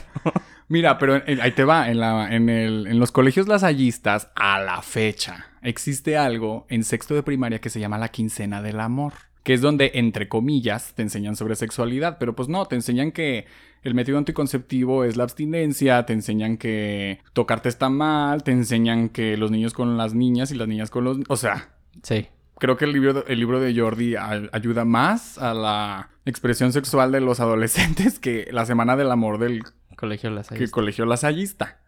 Mira, 0.70 0.98
pero 0.98 1.16
en- 1.26 1.40
ahí 1.42 1.52
te 1.52 1.64
va, 1.64 1.90
en, 1.90 2.00
la, 2.00 2.34
en, 2.34 2.50
el, 2.50 2.88
en 2.88 3.00
los 3.00 3.12
colegios 3.12 3.48
lasallistas, 3.48 4.30
a 4.36 4.60
la 4.60 4.82
fecha, 4.82 5.46
existe 5.62 6.18
algo 6.18 6.66
en 6.70 6.84
sexto 6.84 7.16
de 7.16 7.24
primaria 7.24 7.60
que 7.62 7.70
se 7.70 7.80
llama 7.80 7.98
la 7.98 8.10
quincena 8.10 8.62
del 8.62 8.80
amor, 8.82 9.14
que 9.44 9.54
es 9.54 9.62
donde, 9.62 9.92
entre 9.96 10.28
comillas, 10.28 10.94
te 10.94 11.04
enseñan 11.04 11.38
sobre 11.38 11.56
sexualidad, 11.56 12.18
pero 12.20 12.36
pues 12.36 12.50
no, 12.50 12.66
te 12.66 12.76
enseñan 12.76 13.14
que 13.14 13.46
el 13.84 13.94
método 13.94 14.18
anticonceptivo 14.18 15.06
es 15.06 15.16
la 15.16 15.24
abstinencia, 15.24 16.06
te 16.06 16.12
enseñan 16.12 16.58
que 16.58 17.20
tocarte 17.32 17.70
está 17.70 17.88
mal, 17.90 18.44
te 18.44 18.52
enseñan 18.52 19.08
que 19.08 19.38
los 19.38 19.50
niños 19.52 19.74
con 19.74 19.96
las 19.96 20.14
niñas 20.14 20.52
y 20.52 20.56
las 20.56 20.68
niñas 20.68 20.90
con 20.90 21.06
los... 21.06 21.18
O 21.30 21.38
sea, 21.38 21.70
Sí. 22.04 22.28
creo 22.60 22.76
que 22.76 22.84
el 22.84 22.92
libro, 22.92 23.26
el 23.28 23.40
libro 23.40 23.62
de 23.62 23.74
Jordi 23.80 24.16
ayuda 24.18 24.84
más 24.84 25.38
a 25.38 25.54
la 25.54 26.10
expresión 26.26 26.74
sexual 26.74 27.14
de 27.14 27.22
los 27.22 27.40
adolescentes 27.40 28.20
que 28.20 28.50
la 28.52 28.66
semana 28.66 28.98
del 28.98 29.12
amor 29.12 29.38
del 29.40 29.64
Colegio 29.98 30.30
Las 30.30 30.48
que 30.48 30.70
colegio 30.70 31.06
lasallista. 31.06 31.80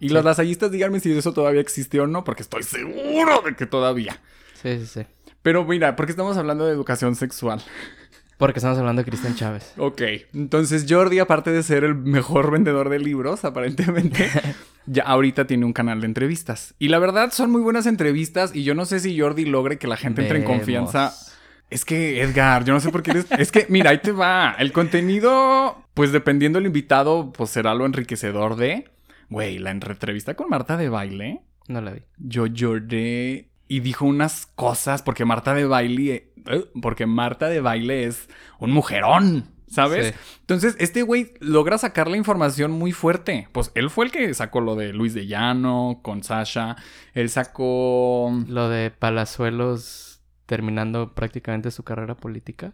Y 0.00 0.08
sí. 0.08 0.14
los 0.14 0.24
lasallistas, 0.24 0.70
díganme 0.72 0.98
si 0.98 1.12
eso 1.12 1.34
todavía 1.34 1.60
existe 1.60 2.00
o 2.00 2.06
no, 2.06 2.24
porque 2.24 2.42
estoy 2.42 2.62
seguro 2.62 3.42
de 3.44 3.54
que 3.54 3.66
todavía. 3.66 4.18
Sí, 4.54 4.78
sí, 4.78 4.86
sí. 4.86 5.06
Pero 5.42 5.64
mira, 5.64 5.94
¿por 5.94 6.06
qué 6.06 6.12
estamos 6.12 6.38
hablando 6.38 6.64
de 6.64 6.72
educación 6.72 7.14
sexual? 7.14 7.62
Porque 8.38 8.60
estamos 8.60 8.78
hablando 8.78 9.02
de 9.02 9.06
Cristian 9.06 9.34
Chávez. 9.34 9.74
Ok, 9.78 10.00
entonces 10.32 10.86
Jordi, 10.88 11.18
aparte 11.18 11.50
de 11.50 11.62
ser 11.62 11.84
el 11.84 11.94
mejor 11.94 12.50
vendedor 12.50 12.88
de 12.88 13.00
libros, 13.00 13.44
aparentemente, 13.44 14.30
ya 14.86 15.02
ahorita 15.02 15.46
tiene 15.46 15.66
un 15.66 15.74
canal 15.74 16.00
de 16.00 16.06
entrevistas. 16.06 16.74
Y 16.78 16.88
la 16.88 16.98
verdad 16.98 17.32
son 17.32 17.50
muy 17.50 17.60
buenas 17.60 17.84
entrevistas 17.84 18.54
y 18.54 18.64
yo 18.64 18.74
no 18.74 18.86
sé 18.86 19.00
si 19.00 19.20
Jordi 19.20 19.44
logre 19.44 19.78
que 19.78 19.88
la 19.88 19.98
gente 19.98 20.22
entre 20.22 20.38
en 20.38 20.44
confianza. 20.44 21.12
Es 21.70 21.84
que, 21.84 22.22
Edgar, 22.22 22.64
yo 22.64 22.72
no 22.72 22.80
sé 22.80 22.90
por 22.90 23.02
qué 23.02 23.10
eres... 23.10 23.26
Es 23.32 23.52
que, 23.52 23.66
mira, 23.68 23.90
ahí 23.90 23.98
te 23.98 24.12
va. 24.12 24.54
El 24.58 24.72
contenido, 24.72 25.84
pues 25.94 26.12
dependiendo 26.12 26.58
del 26.58 26.66
invitado, 26.66 27.30
pues 27.32 27.50
será 27.50 27.74
lo 27.74 27.84
enriquecedor 27.86 28.56
de... 28.56 28.88
Güey, 29.28 29.58
la 29.58 29.70
entrevista 29.70 30.34
con 30.34 30.48
Marta 30.48 30.78
de 30.78 30.88
baile, 30.88 31.42
No 31.68 31.82
la 31.82 31.90
vi. 31.92 32.00
yo 32.16 32.46
lloré 32.46 33.50
y 33.68 33.80
dijo 33.80 34.06
unas 34.06 34.46
cosas 34.46 35.02
porque 35.02 35.26
Marta 35.26 35.52
de 35.52 35.66
baile... 35.66 36.32
eh, 36.46 36.64
porque 36.80 37.04
Marta 37.04 37.48
de 37.50 37.60
baile 37.60 38.04
es 38.04 38.30
un 38.58 38.70
mujerón, 38.70 39.50
¿sabes? 39.66 40.14
Sí. 40.14 40.36
Entonces, 40.40 40.74
este 40.78 41.02
güey 41.02 41.34
logra 41.40 41.76
sacar 41.76 42.08
la 42.08 42.16
información 42.16 42.70
muy 42.72 42.92
fuerte. 42.92 43.48
Pues 43.52 43.70
él 43.74 43.90
fue 43.90 44.06
el 44.06 44.10
que 44.10 44.32
sacó 44.32 44.62
lo 44.62 44.74
de 44.74 44.94
Luis 44.94 45.12
de 45.12 45.26
Llano 45.26 46.00
con 46.02 46.22
Sasha. 46.24 46.76
Él 47.12 47.28
sacó... 47.28 48.32
Lo 48.48 48.70
de 48.70 48.90
Palazuelos 48.90 50.17
terminando 50.48 51.14
prácticamente 51.14 51.70
su 51.70 51.82
carrera 51.84 52.14
política. 52.16 52.72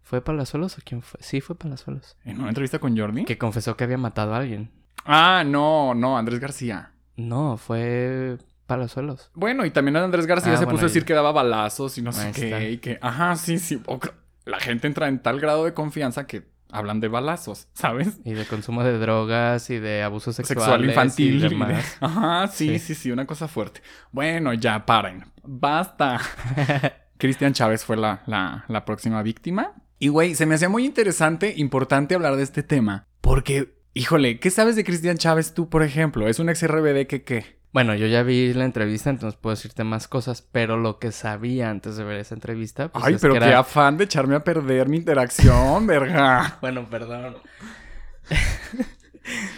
¿Fue 0.00 0.24
Palazuelos 0.24 0.78
o 0.78 0.80
quién 0.84 1.02
fue? 1.02 1.20
Sí, 1.22 1.40
fue 1.42 1.54
Palazuelos. 1.56 2.16
En 2.24 2.38
una 2.40 2.48
entrevista 2.48 2.78
con 2.78 2.96
Jordi. 2.98 3.24
Que 3.26 3.36
confesó 3.38 3.76
que 3.76 3.84
había 3.84 3.98
matado 3.98 4.34
a 4.34 4.38
alguien. 4.38 4.70
Ah, 5.04 5.44
no, 5.46 5.94
no, 5.94 6.16
Andrés 6.16 6.40
García. 6.40 6.92
No, 7.16 7.58
fue 7.58 8.38
Palazuelos. 8.66 9.30
Bueno, 9.34 9.66
y 9.66 9.70
también 9.70 9.96
Andrés 9.98 10.26
García 10.26 10.54
Ah, 10.54 10.56
se 10.56 10.64
bueno, 10.64 10.76
puso 10.76 10.86
a 10.86 10.88
decir 10.88 11.04
que 11.04 11.12
daba 11.12 11.32
balazos 11.32 11.98
y 11.98 12.02
no 12.02 12.12
sé 12.12 12.32
qué. 12.32 12.44
está. 12.46 12.64
Y 12.64 12.78
que, 12.78 12.98
ajá, 13.02 13.36
sí, 13.36 13.58
sí. 13.58 13.80
la 14.46 14.58
gente 14.58 14.86
entra 14.86 15.06
en 15.08 15.20
tal 15.20 15.38
grado 15.38 15.66
de 15.66 15.74
confianza 15.74 16.26
que 16.26 16.50
hablan 16.70 17.00
de 17.00 17.08
balazos, 17.08 17.68
¿sabes? 17.74 18.18
Y 18.24 18.32
de 18.32 18.46
consumo 18.46 18.82
de 18.82 18.98
drogas 18.98 19.68
y 19.68 19.78
de 19.78 20.02
abuso 20.02 20.32
sexual. 20.32 20.58
Sexual 20.58 20.84
infantil. 20.86 21.34
Y 21.34 21.36
y 21.36 21.40
de- 21.42 21.48
demás. 21.50 21.96
Ajá, 22.00 22.46
sí, 22.48 22.78
sí, 22.78 22.78
Sí. 22.78 22.94
sí, 22.94 23.10
una 23.12 23.26
cosa 23.26 23.46
fuerte. 23.46 23.82
Bueno, 24.10 24.54
ya 24.54 24.84
paren. 24.86 25.24
Basta. 25.44 26.18
Cristian 27.22 27.52
Chávez 27.52 27.84
fue 27.84 27.96
la, 27.96 28.24
la, 28.26 28.64
la 28.66 28.84
próxima 28.84 29.22
víctima. 29.22 29.74
Y 30.00 30.08
güey, 30.08 30.34
se 30.34 30.44
me 30.44 30.56
hacía 30.56 30.68
muy 30.68 30.84
interesante, 30.84 31.54
importante 31.56 32.16
hablar 32.16 32.34
de 32.34 32.42
este 32.42 32.64
tema. 32.64 33.06
Porque, 33.20 33.76
híjole, 33.94 34.40
¿qué 34.40 34.50
sabes 34.50 34.74
de 34.74 34.82
Cristian 34.82 35.18
Chávez 35.18 35.54
tú, 35.54 35.68
por 35.68 35.84
ejemplo? 35.84 36.26
¿Es 36.26 36.40
un 36.40 36.48
ex 36.48 36.66
RBD 36.66 37.06
que 37.06 37.22
qué? 37.22 37.60
Bueno, 37.72 37.94
yo 37.94 38.08
ya 38.08 38.24
vi 38.24 38.52
la 38.54 38.64
entrevista, 38.64 39.08
entonces 39.08 39.38
puedo 39.40 39.54
decirte 39.54 39.84
más 39.84 40.08
cosas, 40.08 40.42
pero 40.42 40.76
lo 40.76 40.98
que 40.98 41.12
sabía 41.12 41.70
antes 41.70 41.96
de 41.96 42.02
ver 42.02 42.16
esa 42.16 42.34
entrevista, 42.34 42.88
pues 42.88 43.04
Ay, 43.04 43.14
es 43.14 43.20
pero 43.20 43.34
que 43.34 43.38
qué 43.38 43.54
afán 43.54 43.98
de 43.98 44.04
echarme 44.04 44.34
a 44.34 44.42
perder 44.42 44.88
mi 44.88 44.96
interacción, 44.96 45.86
verga. 45.86 46.58
Bueno, 46.60 46.88
perdón. 46.90 47.36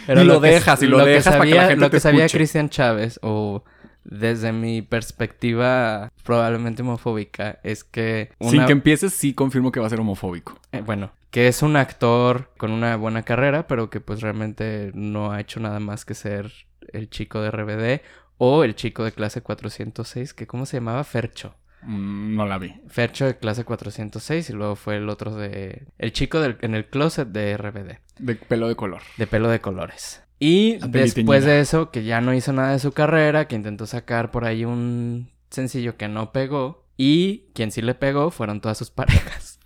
Y 0.07 0.23
lo 0.23 0.39
dejas, 0.39 0.83
y 0.83 0.85
lo 0.85 0.99
que 0.99 1.09
dejas 1.09 1.37
para 1.37 1.49
que 1.49 1.55
la 1.55 1.67
gente 1.69 1.81
Lo 1.81 1.89
te 1.89 1.97
que 1.97 2.01
sabía. 2.01 2.27
Cristian 2.27 2.69
Chávez, 2.69 3.19
o 3.23 3.63
desde 4.05 4.51
mi 4.53 4.81
perspectiva 4.81 6.11
probablemente 6.23 6.81
homofóbica, 6.81 7.59
es 7.63 7.83
que... 7.83 8.31
Sin 8.39 8.65
que 8.65 8.71
empieces, 8.71 9.13
sí 9.13 9.33
confirmo 9.33 9.71
que 9.71 9.79
va 9.79 9.87
a 9.87 9.89
ser 9.89 9.99
homofóbico. 9.99 10.57
eh, 10.71 10.81
bueno, 10.85 11.11
que 11.31 11.47
es 11.49 11.61
un 11.61 11.75
actor 11.75 12.51
con 12.57 12.71
una 12.71 12.95
buena 12.95 13.23
carrera, 13.23 13.67
pero 13.67 13.89
que 13.89 13.99
pues 13.99 14.21
realmente 14.21 14.91
no 14.93 15.31
ha 15.31 15.41
hecho 15.41 15.59
nada 15.59 15.79
más 15.79 16.05
que 16.05 16.13
ser 16.13 16.51
el 16.93 17.09
chico 17.09 17.41
de 17.41 17.51
RBD 17.51 18.01
o 18.37 18.63
el 18.63 18.75
chico 18.75 19.03
de 19.03 19.11
clase 19.11 19.41
406, 19.41 20.33
que 20.33 20.47
¿cómo 20.47 20.65
se 20.65 20.77
llamaba? 20.77 21.03
Fercho. 21.03 21.55
Mm, 21.81 22.35
no 22.35 22.45
la 22.45 22.57
vi. 22.57 22.73
Fercho 22.87 23.25
de 23.25 23.37
clase 23.37 23.63
406 23.65 24.49
y 24.49 24.53
luego 24.53 24.75
fue 24.75 24.97
el 24.97 25.09
otro 25.09 25.35
de... 25.35 25.87
El 25.97 26.13
chico 26.13 26.39
del, 26.41 26.57
en 26.61 26.73
el 26.75 26.85
closet 26.87 27.27
de 27.27 27.55
RBD, 27.57 27.97
De 28.19 28.35
pelo 28.35 28.67
de 28.67 28.75
color. 28.75 29.01
de 29.17 29.27
pelo 29.27 29.49
de 29.49 29.59
colores. 29.61 30.21
Y 30.39 30.79
peli 30.79 31.11
después 31.11 31.45
de 31.45 31.59
eso, 31.59 31.91
que 31.91 32.03
ya 32.03 32.21
no 32.21 32.33
hizo 32.33 32.51
nada 32.53 32.73
de 32.73 32.79
su 32.79 32.91
carrera, 32.91 33.47
que 33.47 33.55
intentó 33.55 33.85
sacar 33.85 34.31
por 34.31 34.45
ahí 34.45 34.65
un 34.65 35.29
sencillo 35.49 35.97
que 35.97 36.07
no 36.07 36.31
pegó. 36.31 36.85
Y 36.97 37.45
quien 37.53 37.71
sí 37.71 37.81
le 37.81 37.95
pegó 37.95 38.31
fueron 38.31 38.61
todas 38.61 38.77
sus 38.77 38.89
parejas. 38.91 39.59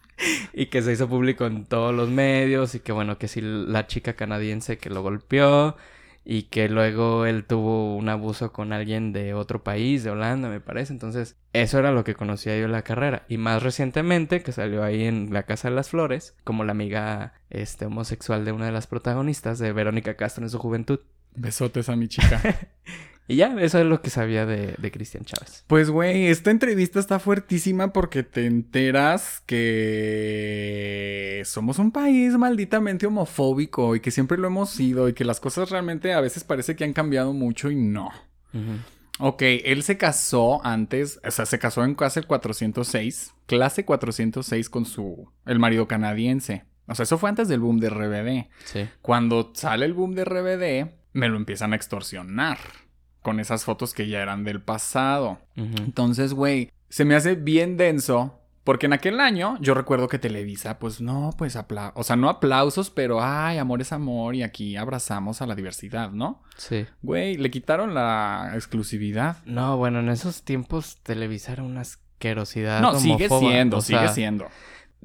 y 0.53 0.67
que 0.67 0.81
se 0.81 0.93
hizo 0.93 1.07
público 1.07 1.45
en 1.45 1.65
todos 1.65 1.93
los 1.93 2.09
medios. 2.09 2.75
Y 2.75 2.79
que 2.79 2.91
bueno, 2.91 3.17
que 3.17 3.27
sí 3.27 3.41
la 3.41 3.87
chica 3.87 4.13
canadiense 4.13 4.77
que 4.77 4.89
lo 4.89 5.01
golpeó. 5.01 5.75
Y 6.31 6.43
que 6.43 6.69
luego 6.69 7.25
él 7.25 7.43
tuvo 7.43 7.95
un 7.95 8.07
abuso 8.07 8.53
con 8.53 8.71
alguien 8.71 9.13
de 9.13 9.33
otro 9.33 9.63
país, 9.63 10.03
de 10.03 10.11
Holanda, 10.11 10.47
me 10.47 10.61
parece. 10.61 10.93
Entonces, 10.93 11.35
eso 11.53 11.79
era 11.79 11.91
lo 11.91 12.03
que 12.03 12.13
conocía 12.13 12.55
yo 12.55 12.61
de 12.61 12.67
la 12.67 12.83
carrera. 12.83 13.25
Y 13.27 13.37
más 13.39 13.63
recientemente, 13.63 14.43
que 14.43 14.51
salió 14.51 14.83
ahí 14.83 15.05
en 15.05 15.33
La 15.33 15.41
Casa 15.47 15.69
de 15.69 15.75
las 15.75 15.89
Flores, 15.89 16.35
como 16.43 16.63
la 16.63 16.71
amiga 16.71 17.33
este, 17.49 17.87
homosexual 17.87 18.45
de 18.45 18.51
una 18.51 18.67
de 18.67 18.71
las 18.71 18.85
protagonistas, 18.85 19.57
de 19.57 19.73
Verónica 19.73 20.17
Castro 20.17 20.43
en 20.43 20.51
su 20.51 20.59
juventud. 20.59 20.99
Besotes 21.35 21.89
a 21.89 21.95
mi 21.95 22.07
chica. 22.07 22.41
Y 23.29 23.35
ya, 23.35 23.55
eso 23.59 23.77
es 23.77 23.85
lo 23.85 24.01
que 24.01 24.09
sabía 24.09 24.47
de, 24.47 24.73
de 24.79 24.91
Cristian 24.91 25.23
Chávez. 25.23 25.63
Pues, 25.67 25.91
güey, 25.91 26.25
esta 26.25 26.49
entrevista 26.49 26.99
está 26.99 27.19
fuertísima 27.19 27.93
porque 27.93 28.23
te 28.23 28.47
enteras 28.47 29.43
que 29.45 31.43
somos 31.45 31.77
un 31.77 31.91
país 31.91 32.35
malditamente 32.39 33.05
homofóbico 33.05 33.95
y 33.95 33.99
que 33.99 34.09
siempre 34.09 34.39
lo 34.39 34.47
hemos 34.47 34.71
sido 34.71 35.07
y 35.07 35.13
que 35.13 35.25
las 35.25 35.39
cosas 35.39 35.69
realmente 35.69 36.13
a 36.13 36.21
veces 36.21 36.43
parece 36.43 36.75
que 36.75 36.85
han 36.85 36.93
cambiado 36.93 37.31
mucho 37.33 37.69
y 37.69 37.75
no. 37.75 38.09
Ujú. 38.51 38.79
Ok, 39.19 39.43
él 39.43 39.83
se 39.83 39.97
casó 39.97 40.65
antes, 40.65 41.19
o 41.23 41.29
sea, 41.29 41.45
se 41.45 41.59
casó 41.59 41.83
en 41.83 41.93
clase 41.93 42.23
406, 42.23 43.35
clase 43.45 43.85
406 43.85 44.69
con 44.71 44.85
su, 44.85 45.29
el 45.45 45.59
marido 45.59 45.87
canadiense. 45.87 46.63
O 46.87 46.95
sea, 46.95 47.03
eso 47.03 47.19
fue 47.19 47.29
antes 47.29 47.47
del 47.47 47.59
boom 47.59 47.79
de 47.79 47.91
RBD. 47.91 48.49
Sí. 48.65 48.89
Cuando 49.03 49.51
sale 49.53 49.85
el 49.85 49.93
boom 49.93 50.15
de 50.15 50.25
RBD, 50.25 50.98
me 51.13 51.29
lo 51.29 51.37
empiezan 51.37 51.73
a 51.73 51.75
extorsionar 51.75 52.57
con 53.21 53.39
esas 53.39 53.63
fotos 53.63 53.93
que 53.93 54.07
ya 54.07 54.21
eran 54.21 54.43
del 54.43 54.61
pasado. 54.61 55.39
Entonces, 55.55 56.33
güey, 56.33 56.71
se 56.89 57.05
me 57.05 57.15
hace 57.15 57.35
bien 57.35 57.77
denso. 57.77 58.35
Porque 58.65 58.85
en 58.85 58.93
aquel 58.93 59.19
año 59.19 59.57
yo 59.61 59.73
recuerdo 59.73 60.07
que 60.07 60.19
Televisa, 60.19 60.77
pues 60.77 61.01
no, 61.01 61.31
pues 61.35 61.55
aplausos. 61.55 61.93
O 61.95 62.03
sea, 62.03 62.15
no 62.15 62.29
aplausos, 62.29 62.91
pero 62.91 63.19
ay, 63.19 63.57
amor 63.57 63.81
es 63.81 63.91
amor 63.91 64.35
y 64.35 64.43
aquí 64.43 64.75
abrazamos 64.75 65.41
a 65.41 65.47
la 65.47 65.55
diversidad, 65.55 66.11
¿no? 66.11 66.43
Sí. 66.57 66.85
Güey, 67.01 67.37
le 67.37 67.49
quitaron 67.49 67.95
la 67.95 68.51
exclusividad. 68.53 69.37
No, 69.45 69.77
bueno, 69.77 70.01
en 70.01 70.09
esos 70.09 70.43
tiempos 70.43 70.99
Televisa 71.01 71.53
era 71.53 71.63
una 71.63 71.81
asquerosidad. 71.81 72.81
No, 72.81 72.99
sigue 72.99 73.27
siendo, 73.27 73.77
o 73.77 73.81
sigue 73.81 74.07
siendo. 74.09 74.47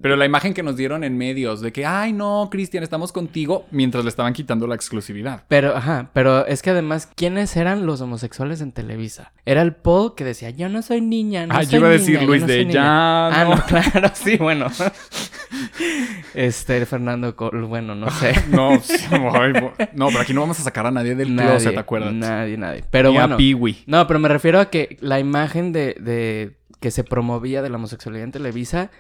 Pero 0.01 0.17
la 0.17 0.25
imagen 0.25 0.55
que 0.55 0.63
nos 0.65 0.77
dieron 0.77 1.05
en 1.05 1.17
medios 1.17 1.61
de 1.61 1.73
que, 1.73 1.87
ay, 1.87 2.13
no, 2.13 2.49
Cristian, 2.51 2.83
estamos 2.83 3.13
contigo, 3.13 3.65
mientras 3.71 4.05
le 4.05 4.11
estaban 4.11 4.33
quitando 4.33 4.67
la 4.67 4.75
exclusividad. 4.75 5.45
Pero, 5.47 5.77
ajá, 5.77 6.11
pero 6.13 6.47
es 6.47 6.63
que 6.63 6.71
además, 6.71 7.09
¿quiénes 7.15 7.57
eran 7.57 7.87
los 7.87 8.01
homosexuales 8.01 8.61
en 8.61 8.73
Televisa? 8.73 9.33
Era 9.47 9.63
el 9.63 9.73
Paul 9.75 10.15
que 10.17 10.25
decía, 10.25 10.51
yo 10.51 10.69
no 10.69 10.83
soy 10.83 11.01
niña, 11.01 11.47
no 11.47 11.55
ah, 11.55 11.63
soy 11.63 11.73
yo 11.73 11.79
iba 11.79 11.89
a 11.89 11.93
decir 11.93 12.17
niña, 12.17 12.27
Luis 12.27 12.43
no 12.43 12.49
de 12.49 12.65
niña". 12.65 12.73
Llano. 12.75 13.37
Ah, 13.37 13.45
no, 13.45 13.67
claro, 13.93 14.11
sí, 14.15 14.37
bueno. 14.37 14.67
este, 16.35 16.85
Fernando 16.87 17.37
Col, 17.37 17.65
bueno, 17.65 17.95
no 17.95 18.11
sé. 18.11 18.35
No, 18.51 18.73
no, 19.95 20.09
pero 20.09 20.21
aquí 20.21 20.35
no 20.35 20.41
vamos 20.41 20.59
a 20.61 20.63
sacar 20.63 20.87
a 20.87 20.91
nadie 20.91 21.15
del 21.15 21.35
Nadie, 21.35 21.51
closet, 21.51 21.79
acuérdate. 21.79 22.15
Nadie, 22.15 22.57
nadie. 22.57 22.85
Pero 22.91 23.11
Ni 23.11 23.17
bueno. 23.17 23.35
a 23.35 23.39
Peewee. 23.39 23.85
No, 23.87 24.07
pero 24.07 24.19
me 24.19 24.29
refiero 24.29 24.61
a 24.61 24.71
que 24.71 24.97
la 25.01 25.19
imagen 25.19 25.73
de, 25.73 25.97
de 26.01 26.57
que 26.81 26.91
se 26.91 27.05
promovía 27.05 27.63
de 27.63 27.71
la 27.71 27.77
homosexualidad 27.77 28.25
en 28.25 28.33
Televisa 28.33 28.91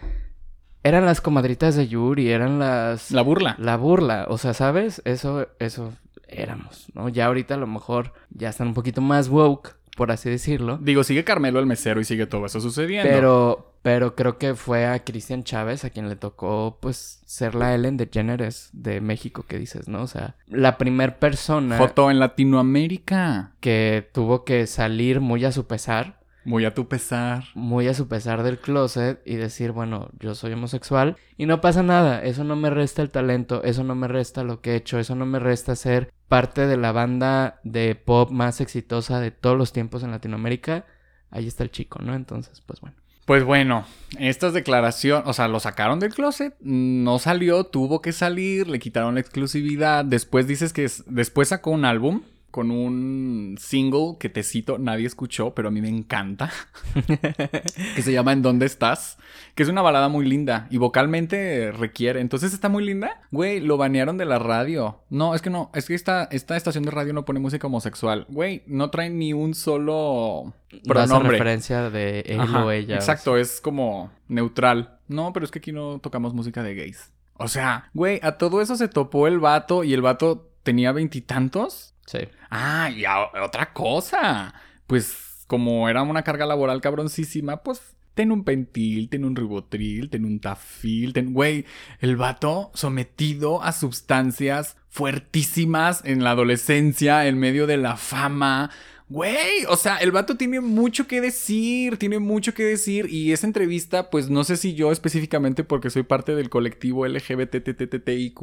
eran 0.85 1.05
las 1.05 1.21
comadritas 1.21 1.75
de 1.75 1.89
Yuri, 1.89 2.31
eran 2.31 2.59
las 2.61 3.11
La 3.11 3.23
burla. 3.23 3.57
la 3.59 3.77
burla, 3.77 4.27
o 4.29 4.39
sea, 4.39 4.55
¿sabes? 4.55 5.03
Eso 5.05 5.49
eso 5.59 5.93
éramos, 6.29 6.87
¿no? 6.95 7.09
Ya 7.09 7.27
ahorita 7.27 7.55
a 7.55 7.59
lo 7.59 7.67
mejor 7.67 8.13
ya 8.31 8.49
están 8.51 8.69
un 8.69 8.75
poquito 8.75 9.01
más 9.01 9.29
woke, 9.29 9.75
por 9.97 10.11
así 10.13 10.29
decirlo, 10.31 10.79
Digo, 10.81 11.05
sigue 11.05 11.23
Carmelo 11.25 11.59
el 11.61 11.67
mesero 11.67 12.01
y 12.01 12.05
sigue 12.05 12.27
todo 12.27 12.47
eso 12.47 12.61
sucediendo. 12.61 13.09
pero 13.11 13.71
pero 13.83 14.15
creo 14.17 14.39
que 14.39 14.55
fue 14.55 14.87
a 14.87 15.05
Cristian 15.05 15.45
Chávez 15.45 15.85
a 15.85 15.91
quien 15.91 16.09
le 16.09 16.17
tocó 16.17 16.79
pues 16.81 17.21
ser 17.27 17.55
la 17.55 17.75
Ellen 17.75 17.99
DeGeneres 17.99 18.71
de 18.73 19.03
México 19.03 19.45
que 19.47 19.59
dices, 19.59 19.89
¿no? 19.89 20.01
O 20.03 20.07
sea, 20.07 20.37
la 20.49 20.79
primer 20.79 21.19
persona 21.19 21.77
Foto 21.77 22.11
en 22.11 22.19
Latinoamérica. 22.19 23.53
que 23.61 24.09
tuvo 24.13 24.45
que 24.45 24.67
salir 24.67 25.21
muy 25.21 25.45
a 25.45 25.53
su 25.53 25.67
pesar 25.67 26.19
Muy 26.45 26.65
a 26.65 26.75
tu 26.75 26.89
pesar. 26.89 27.45
muy 27.55 27.89
a 27.89 27.95
su 27.95 28.07
pesar 28.09 28.43
del 28.43 28.59
closet 28.59 29.21
y 29.25 29.37
decir, 29.37 29.73
bueno, 29.73 30.11
yo 30.21 30.35
soy 30.35 30.53
homosexual 30.53 31.17
y 31.37 31.47
no 31.47 31.61
pasa 31.61 31.83
nada, 31.83 32.23
eso 32.23 32.45
no 32.45 32.55
me 32.57 32.71
resta 32.71 33.03
el 33.03 33.11
talento, 33.11 33.63
eso 33.65 33.83
no 33.85 33.95
me 33.95 34.09
resta 34.09 34.45
lo 34.45 34.61
que 34.61 34.73
he 34.73 34.77
hecho, 34.77 34.99
eso 34.99 35.15
no 35.15 35.27
me 35.27 35.39
resta 35.39 35.75
ser 35.77 36.13
parte 36.29 36.67
de 36.67 36.77
la 36.77 36.93
banda 36.93 37.61
de 37.65 37.95
pop 37.95 38.31
más 38.31 38.61
exitosa 38.61 39.21
de 39.21 39.31
todos 39.31 39.57
los 39.57 39.73
tiempos 39.73 40.03
en 40.03 40.11
Latinoamérica. 40.11 40.85
Ahí 41.31 41.47
está 41.47 41.63
el 41.65 41.71
chico, 41.71 42.01
¿no? 42.03 42.15
Entonces, 42.15 42.61
pues 42.67 42.81
bueno. 42.81 42.97
Pues 43.27 43.43
bueno, 43.43 43.87
estas 44.19 44.53
declaraciones, 44.53 45.27
o 45.27 45.33
sea, 45.33 45.49
lo 45.49 45.59
sacaron 45.59 45.99
del 45.99 46.13
closet, 46.15 46.55
no 46.61 47.19
salió, 47.19 47.65
tuvo 47.65 48.03
que 48.03 48.13
salir, 48.13 48.69
le 48.69 48.79
quitaron 48.79 49.15
la 49.15 49.21
exclusividad. 49.21 50.05
Después 50.05 50.47
dices 50.47 50.75
que 50.75 50.85
es- 50.85 51.05
después 51.07 51.49
sacó 51.49 51.71
un 51.71 51.87
álbum 51.87 52.21
con 52.55 52.71
un 52.71 53.57
single 53.59 54.15
que 54.21 54.29
te 54.29 54.45
cito, 54.45 54.79
nadie 54.79 55.09
escuchó, 55.09 55.57
pero 55.57 55.67
a 55.67 55.71
mí 55.73 55.81
me 55.81 55.89
encanta, 55.89 56.53
que 57.97 58.01
se 58.01 58.13
llama 58.13 58.33
En 58.33 58.43
dónde 58.43 58.65
estás, 58.65 59.19
que 59.57 59.65
es 59.65 59.69
una 59.69 59.83
balada 59.83 60.09
muy 60.09 60.25
linda 60.25 60.69
y 60.71 60.77
vocalmente 60.77 61.73
requiere, 61.73 62.21
entonces 62.21 62.55
está 62.55 62.69
muy 62.69 62.85
linda. 62.85 63.23
Güey, 63.33 63.59
lo 63.59 63.77
banearon 63.77 64.19
de 64.19 64.25
la 64.25 64.39
radio. 64.39 65.01
No, 65.11 65.35
es 65.35 65.43
que 65.43 65.51
no, 65.51 65.73
es 65.75 65.87
que 65.87 65.97
esta, 65.97 66.29
esta 66.31 66.57
estación 66.57 66.85
de 66.85 66.93
radio 66.93 67.13
no 67.13 67.25
pone 67.25 67.41
música 67.41 67.67
homosexual. 67.67 68.25
Güey, 68.29 68.63
no 68.69 68.89
trae 68.91 69.11
ni 69.11 69.33
un 69.33 69.55
solo 69.55 70.55
pronombre. 70.87 71.33
referencia 71.33 71.91
de 71.91 72.21
él 72.21 72.39
Ajá, 72.39 72.67
o 72.67 72.71
ella. 72.71 72.95
o 72.95 72.99
Exacto, 72.99 73.37
es 73.37 73.61
como 73.61 74.13
neutral. 74.29 75.01
No, 75.09 75.33
pero 75.33 75.45
es 75.45 75.51
que 75.51 75.59
aquí 75.59 75.73
no 75.73 75.99
tocamos 75.99 76.35
música 76.35 76.63
de 76.63 76.77
gays. 76.77 77.11
O 77.37 77.49
sea, 77.49 77.91
güey, 77.95 78.21
a 78.23 78.39
todo 78.39 78.63
eso 78.63 78.77
se 78.77 78.87
topó 78.87 79.27
el 79.27 79.41
vato 79.41 79.83
y 79.83 79.93
el 79.93 80.03
vato 80.03 80.53
tenía 80.63 80.93
veintitantos. 80.93 81.94
Sí. 82.07 82.21
Ah, 82.51 82.91
y 82.91 83.05
otra 83.41 83.73
cosa. 83.73 84.55
Pues 84.87 85.45
como 85.47 85.89
era 85.89 86.03
una 86.03 86.23
carga 86.23 86.47
laboral 86.47 86.81
cabroncísima, 86.81 87.63
pues 87.63 87.95
ten 88.15 88.33
un 88.33 88.45
pentil, 88.45 89.09
ten 89.09 89.25
un 89.25 89.37
ribotril, 89.37 90.09
ten 90.11 90.25
un 90.25 90.41
tafil, 90.41 91.13
ten... 91.13 91.33
Güey, 91.33 91.67
el 92.01 92.17
vato 92.17 92.71
sometido 92.75 93.63
a 93.63 93.73
sustancias 93.73 94.77
fuertísimas 94.89 96.03
en 96.05 96.23
la 96.23 96.31
adolescencia, 96.31 97.27
en 97.27 97.39
medio 97.39 97.67
de 97.67 97.77
la 97.77 97.97
fama. 97.97 98.71
Güey, 99.11 99.67
o 99.69 99.77
sea, 99.77 99.99
el 99.99 100.13
vato 100.13 100.37
tiene 100.37 100.61
mucho 100.61 101.07
que 101.07 101.21
decir, 101.21 101.99
tiene 101.99 102.19
mucho 102.19 102.55
que 102.55 102.65
decir 102.65 103.07
y 103.11 103.33
esa 103.33 103.47
entrevista, 103.47 104.09
pues 104.09 104.31
no 104.31 104.45
sé 104.45 104.57
si 104.57 104.75
yo 104.75 104.93
específicamente 104.93 105.63
porque 105.63 105.91
soy 105.91 106.05
parte 106.05 106.35
del 106.35 106.49
colectivo 106.49 107.07
LGBTTTIQ+, 107.07 108.41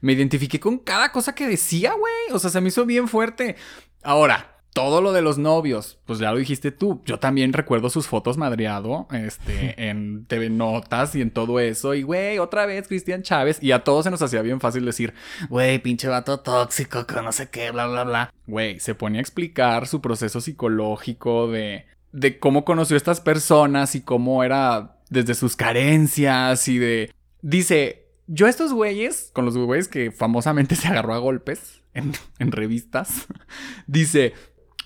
me 0.00 0.12
identifiqué 0.12 0.58
con 0.58 0.78
cada 0.78 1.12
cosa 1.12 1.36
que 1.36 1.46
decía, 1.46 1.92
güey. 1.92 2.12
O 2.32 2.38
sea, 2.40 2.50
se 2.50 2.60
me 2.60 2.68
hizo 2.68 2.84
bien 2.84 3.06
fuerte. 3.06 3.56
Ahora, 4.02 4.59
todo 4.72 5.00
lo 5.00 5.12
de 5.12 5.22
los 5.22 5.38
novios, 5.38 5.98
pues 6.06 6.18
ya 6.20 6.30
lo 6.30 6.38
dijiste 6.38 6.70
tú. 6.70 7.02
Yo 7.04 7.18
también 7.18 7.52
recuerdo 7.52 7.90
sus 7.90 8.06
fotos 8.06 8.36
madreado, 8.36 9.08
este, 9.12 9.74
en 9.88 10.26
TV 10.26 10.50
Notas 10.50 11.14
y 11.14 11.22
en 11.22 11.30
todo 11.30 11.58
eso. 11.60 11.94
Y, 11.94 12.02
güey, 12.02 12.38
otra 12.38 12.66
vez 12.66 12.86
Cristian 12.86 13.22
Chávez. 13.22 13.58
Y 13.60 13.72
a 13.72 13.82
todos 13.82 14.04
se 14.04 14.10
nos 14.10 14.22
hacía 14.22 14.42
bien 14.42 14.60
fácil 14.60 14.84
decir, 14.84 15.14
güey, 15.48 15.78
pinche 15.80 16.08
vato 16.08 16.40
tóxico, 16.40 17.06
que 17.06 17.14
no 17.16 17.32
sé 17.32 17.50
qué, 17.50 17.70
bla, 17.70 17.86
bla, 17.86 18.04
bla. 18.04 18.34
Güey, 18.46 18.78
se 18.80 18.94
ponía 18.94 19.18
a 19.18 19.22
explicar 19.22 19.86
su 19.86 20.00
proceso 20.00 20.40
psicológico 20.40 21.50
de, 21.50 21.86
de 22.12 22.38
cómo 22.38 22.64
conoció 22.64 22.94
a 22.94 22.98
estas 22.98 23.20
personas 23.20 23.94
y 23.94 24.02
cómo 24.02 24.44
era 24.44 24.98
desde 25.08 25.34
sus 25.34 25.56
carencias 25.56 26.68
y 26.68 26.78
de... 26.78 27.12
Dice, 27.42 28.06
yo 28.26 28.46
a 28.46 28.50
estos 28.50 28.72
güeyes, 28.72 29.30
con 29.32 29.44
los 29.44 29.56
güeyes 29.56 29.88
que 29.88 30.12
famosamente 30.12 30.76
se 30.76 30.86
agarró 30.86 31.14
a 31.14 31.18
golpes 31.18 31.80
en, 31.92 32.12
en 32.38 32.52
revistas, 32.52 33.26
dice, 33.88 34.34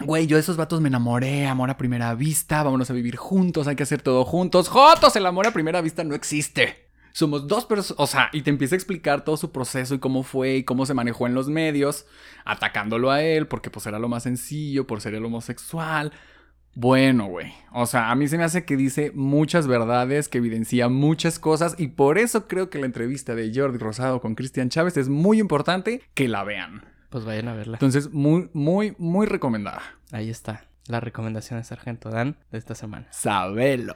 güey, 0.01 0.27
yo 0.27 0.37
a 0.37 0.41
esos 0.41 0.57
vatos 0.57 0.81
me 0.81 0.89
enamoré, 0.89 1.47
amor 1.47 1.71
a 1.71 1.77
primera 1.77 2.15
vista, 2.15 2.63
vámonos 2.63 2.91
a 2.91 2.95
vivir 2.95 3.17
juntos, 3.17 3.67
hay 3.67 3.77
que 3.77 3.83
hacer 3.83 4.03
todo 4.03 4.25
juntos. 4.25 4.69
Jotos, 4.69 5.17
el 5.17 5.27
amor 5.27 5.47
a 5.47 5.53
primera 5.53 5.81
vista 5.81 6.05
no 6.05 6.15
existe. 6.15 6.89
Somos 7.13 7.47
dos 7.47 7.65
personas, 7.65 8.01
o 8.01 8.09
sea, 8.09 8.29
y 8.33 8.43
te 8.43 8.51
empieza 8.51 8.75
a 8.75 8.79
explicar 8.79 9.23
todo 9.25 9.37
su 9.37 9.53
proceso 9.53 9.95
y 9.95 10.01
cómo 10.01 10.25
fue 10.25 10.57
y 10.57 10.65
cómo 10.65 10.85
se 10.85 10.95
manejó 10.95 11.29
en 11.29 11.35
los 11.35 11.49
medios, 11.49 12.07
atacándolo 12.45 13.13
a 13.13 13.23
él 13.23 13.47
porque 13.47 13.71
pues 13.71 13.87
era 13.87 14.01
lo 14.01 14.09
más 14.09 14.25
sencillo, 14.25 14.87
por 14.87 15.01
ser 15.01 15.15
el 15.15 15.25
homosexual. 15.25 16.13
Bueno, 16.75 17.27
güey. 17.27 17.53
O 17.73 17.87
sea, 17.87 18.11
a 18.11 18.17
mí 18.17 18.27
se 18.27 18.37
me 18.37 18.43
hace 18.43 18.65
que 18.65 18.77
dice 18.77 19.13
muchas 19.15 19.69
verdades, 19.69 20.29
que 20.29 20.39
evidencia 20.39 20.89
muchas 20.89 21.39
cosas 21.39 21.77
y 21.79 21.89
por 21.89 22.19
eso 22.19 22.49
creo 22.49 22.69
que 22.69 22.81
la 22.81 22.87
entrevista 22.87 23.37
de 23.37 23.53
Jordi 23.55 23.79
Rosado 23.79 24.21
con 24.21 24.35
Cristian 24.35 24.69
Chávez 24.69 24.97
es 24.97 25.09
muy 25.09 25.39
importante 25.39 26.03
que 26.15 26.27
la 26.27 26.43
vean. 26.43 26.94
Pues 27.15 27.25
vayan 27.25 27.47
a 27.47 27.55
verla. 27.55 27.77
Entonces, 27.77 28.13
muy, 28.13 28.51
muy, 28.55 28.97
muy 28.99 29.27
recomendada. 29.27 29.83
Ahí 30.11 30.31
está. 30.31 30.65
La 30.89 30.99
recomendación 30.99 31.61
de 31.61 31.65
Sargento 31.65 32.11
Dan 32.11 32.39
de 32.51 32.59
esta 32.59 32.75
semana. 32.75 33.07
Sabelo. 33.13 33.95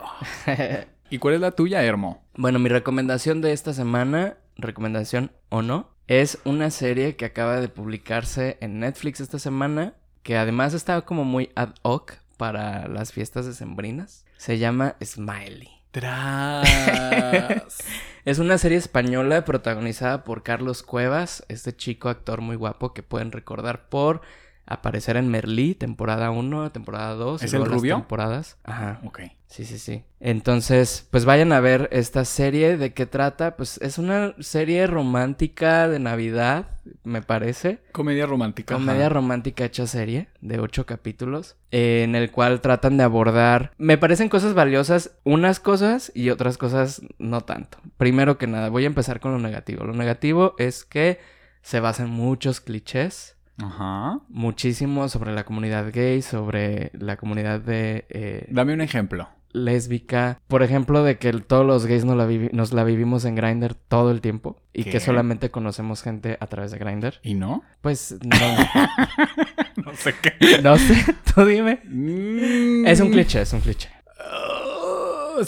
¿Y 1.09 1.17
cuál 1.17 1.33
es 1.33 1.41
la 1.41 1.51
tuya, 1.51 1.83
Hermo? 1.83 2.23
Bueno, 2.37 2.59
mi 2.59 2.69
recomendación 2.69 3.41
de 3.41 3.51
esta 3.51 3.73
semana, 3.73 4.37
recomendación 4.55 5.33
o 5.49 5.61
no, 5.61 5.89
es 6.07 6.37
una 6.45 6.71
serie 6.71 7.17
que 7.17 7.25
acaba 7.25 7.59
de 7.59 7.67
publicarse 7.67 8.57
en 8.61 8.79
Netflix 8.79 9.19
esta 9.19 9.37
semana, 9.37 9.95
que 10.23 10.37
además 10.37 10.73
está 10.73 11.01
como 11.01 11.25
muy 11.25 11.49
ad 11.55 11.73
hoc 11.81 12.13
para 12.37 12.87
las 12.87 13.11
fiestas 13.11 13.45
decembrinas. 13.45 14.23
Se 14.37 14.59
llama 14.59 14.95
Smiley. 15.03 15.78
Tras. 15.91 17.77
Es 18.25 18.37
una 18.37 18.57
serie 18.59 18.77
española 18.77 19.43
protagonizada 19.43 20.23
por 20.23 20.43
Carlos 20.43 20.83
Cuevas, 20.83 21.43
este 21.47 21.75
chico 21.75 22.09
actor 22.09 22.41
muy 22.41 22.57
guapo 22.57 22.93
que 22.93 23.01
pueden 23.01 23.31
recordar 23.31 23.87
por 23.89 24.21
aparecer 24.69 25.17
en 25.17 25.27
Merlí, 25.29 25.75
temporada 25.75 26.31
1, 26.31 26.71
temporada 26.71 27.13
2. 27.15 27.41
y 27.41 27.45
¿Es 27.45 27.53
el 27.53 27.61
las 27.61 27.69
rubio? 27.69 27.95
temporadas. 27.95 28.57
Ajá. 28.63 29.01
ok. 29.03 29.21
Sí, 29.47 29.65
sí, 29.65 29.79
sí. 29.79 30.03
Entonces, 30.19 31.07
pues 31.09 31.25
vayan 31.25 31.51
a 31.53 31.59
ver 31.59 31.89
esta 31.91 32.23
serie. 32.23 32.77
¿De 32.77 32.93
qué 32.93 33.07
trata? 33.07 33.57
Pues 33.57 33.79
es 33.81 33.97
una 33.97 34.35
serie 34.39 34.85
romántica 34.85 35.87
de 35.87 35.97
Navidad, 35.97 36.67
me 37.03 37.23
parece. 37.23 37.79
Comedia 37.91 38.27
romántica. 38.27 38.75
Comedia 38.75 39.07
ajá. 39.07 39.09
romántica 39.15 39.65
hecha 39.65 39.87
serie 39.87 40.27
de 40.39 40.59
ocho 40.59 40.85
capítulos, 40.85 41.55
eh, 41.71 42.03
en 42.03 42.13
el 42.13 42.29
cual 42.29 42.61
tratan 42.61 42.97
de 42.97 43.03
abordar, 43.03 43.71
me 43.79 43.97
parecen 43.97 44.29
cosas 44.29 44.53
valiosas, 44.53 45.17
unas 45.23 45.59
cosas 45.59 46.11
y 46.13 46.29
otras 46.29 46.59
cosas 46.59 47.01
no 47.17 47.41
tanto. 47.41 47.79
Primero 47.97 48.37
que 48.37 48.45
nada, 48.45 48.69
voy 48.69 48.83
a 48.83 48.87
empezar 48.87 49.19
con 49.19 49.31
lo 49.31 49.39
negativo. 49.39 49.83
Lo 49.83 49.93
negativo 49.93 50.53
es 50.59 50.85
que 50.85 51.17
se 51.63 51.79
basa 51.79 52.03
en 52.03 52.11
muchos 52.11 52.61
clichés, 52.61 53.35
Ajá. 53.63 54.19
muchísimo 54.29 55.09
sobre 55.09 55.33
la 55.33 55.43
comunidad 55.43 55.91
gay, 55.93 56.21
sobre 56.21 56.91
la 56.93 57.17
comunidad 57.17 57.59
de 57.59 58.05
eh, 58.09 58.47
Dame 58.49 58.73
un 58.73 58.81
ejemplo. 58.81 59.29
lésbica. 59.51 60.39
Por 60.47 60.63
ejemplo, 60.63 61.03
de 61.03 61.17
que 61.17 61.31
todos 61.33 61.65
los 61.65 61.85
gays 61.85 62.05
nos 62.05 62.15
la, 62.17 62.27
vivi- 62.27 62.51
nos 62.51 62.71
la 62.73 62.83
vivimos 62.83 63.25
en 63.25 63.35
Grindr 63.35 63.73
todo 63.75 64.11
el 64.11 64.21
tiempo 64.21 64.61
y 64.73 64.83
¿Qué? 64.83 64.91
que 64.91 64.99
solamente 64.99 65.49
conocemos 65.51 66.01
gente 66.03 66.37
a 66.39 66.47
través 66.47 66.71
de 66.71 66.77
Grindr. 66.77 67.15
¿Y 67.23 67.33
no? 67.33 67.63
Pues 67.81 68.17
no, 68.23 69.85
No 69.85 69.93
sé 69.95 70.13
qué. 70.21 70.61
no 70.61 70.77
sé, 70.77 71.05
tú 71.35 71.45
dime. 71.45 71.81
Mm. 71.85 72.85
Es 72.85 72.99
un 72.99 73.09
cliché, 73.11 73.41
es 73.41 73.53
un 73.53 73.61
cliché. 73.61 73.89
Ah, 74.19 75.41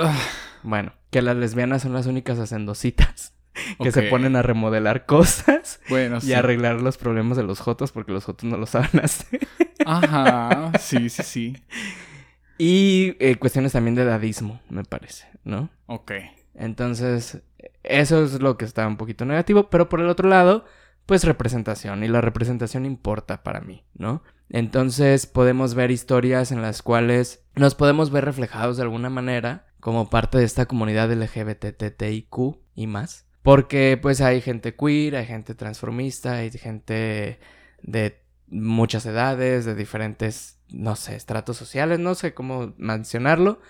ah, 0.00 0.18
Bueno, 0.62 0.92
que 1.10 1.22
las 1.22 1.36
lesbianas 1.36 1.82
son 1.82 1.92
las 1.92 2.06
únicas 2.06 2.38
hacendositas 2.38 3.34
que 3.82 3.92
se 3.92 4.02
ponen 4.02 4.36
a 4.36 4.42
remodelar 4.42 5.06
cosas 5.06 5.80
Bueno, 5.88 6.18
y 6.18 6.20
sí. 6.22 6.32
arreglar 6.32 6.80
los 6.80 6.96
problemas 6.98 7.36
de 7.36 7.42
los 7.42 7.60
jotos 7.60 7.92
porque 7.92 8.12
los 8.12 8.24
jotos 8.24 8.48
no 8.48 8.56
lo 8.56 8.66
saben 8.66 9.00
hacer. 9.02 9.40
Ajá. 9.84 10.72
Sí, 10.78 11.08
sí, 11.10 11.22
sí. 11.22 11.56
Y 12.58 13.16
eh, 13.20 13.36
cuestiones 13.36 13.72
también 13.72 13.94
de 13.94 14.04
dadismo, 14.04 14.60
me 14.68 14.84
parece, 14.84 15.26
¿no? 15.44 15.70
Ok. 15.86 16.12
Entonces, 16.54 17.40
eso 17.84 18.24
es 18.24 18.40
lo 18.40 18.56
que 18.58 18.64
está 18.64 18.86
un 18.86 18.96
poquito 18.96 19.24
negativo, 19.24 19.70
pero 19.70 19.88
por 19.88 20.00
el 20.00 20.08
otro 20.08 20.28
lado, 20.28 20.64
pues 21.06 21.22
representación, 21.24 22.02
y 22.02 22.08
la 22.08 22.20
representación 22.20 22.84
importa 22.84 23.42
para 23.44 23.60
mí, 23.60 23.84
¿no? 23.94 24.22
Entonces 24.50 25.26
podemos 25.26 25.74
ver 25.74 25.90
historias 25.90 26.50
en 26.52 26.62
las 26.62 26.82
cuales 26.82 27.44
nos 27.54 27.74
podemos 27.74 28.10
ver 28.10 28.24
reflejados 28.24 28.76
de 28.76 28.82
alguna 28.82 29.08
manera 29.10 29.66
como 29.78 30.10
parte 30.10 30.38
de 30.38 30.44
esta 30.44 30.66
comunidad 30.66 31.12
LGBTTIQ 31.12 32.56
y 32.74 32.86
más. 32.86 33.27
Porque 33.42 33.98
pues 34.00 34.20
hay 34.20 34.40
gente 34.40 34.74
queer, 34.74 35.16
hay 35.16 35.26
gente 35.26 35.54
transformista, 35.54 36.34
hay 36.34 36.50
gente 36.50 37.38
de 37.82 38.20
muchas 38.48 39.06
edades, 39.06 39.64
de 39.64 39.74
diferentes, 39.74 40.58
no 40.70 40.96
sé, 40.96 41.16
estratos 41.16 41.56
sociales, 41.56 41.98
no 41.98 42.14
sé 42.14 42.34
cómo 42.34 42.74
mencionarlo. 42.76 43.60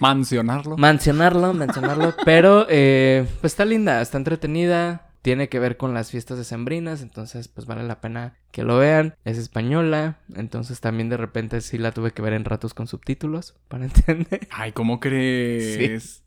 Mencionarlo. 0.00 0.76
Mencionarlo, 0.76 1.52
mencionarlo. 1.54 2.14
pero 2.24 2.66
eh, 2.68 3.26
pues 3.40 3.52
está 3.52 3.64
linda, 3.64 4.00
está 4.00 4.18
entretenida. 4.18 5.05
Tiene 5.26 5.48
que 5.48 5.58
ver 5.58 5.76
con 5.76 5.92
las 5.92 6.12
fiestas 6.12 6.38
decembrinas. 6.38 7.02
Entonces, 7.02 7.48
pues 7.48 7.66
vale 7.66 7.82
la 7.82 8.00
pena 8.00 8.34
que 8.52 8.62
lo 8.62 8.78
vean. 8.78 9.16
Es 9.24 9.38
española. 9.38 10.18
Entonces 10.36 10.80
también 10.80 11.08
de 11.08 11.16
repente 11.16 11.60
sí 11.62 11.78
la 11.78 11.90
tuve 11.90 12.12
que 12.12 12.22
ver 12.22 12.32
en 12.32 12.44
ratos 12.44 12.74
con 12.74 12.86
subtítulos. 12.86 13.56
Para 13.68 13.86
entender. 13.86 14.46
Ay, 14.52 14.70
¿cómo 14.70 15.00
crees? 15.00 16.22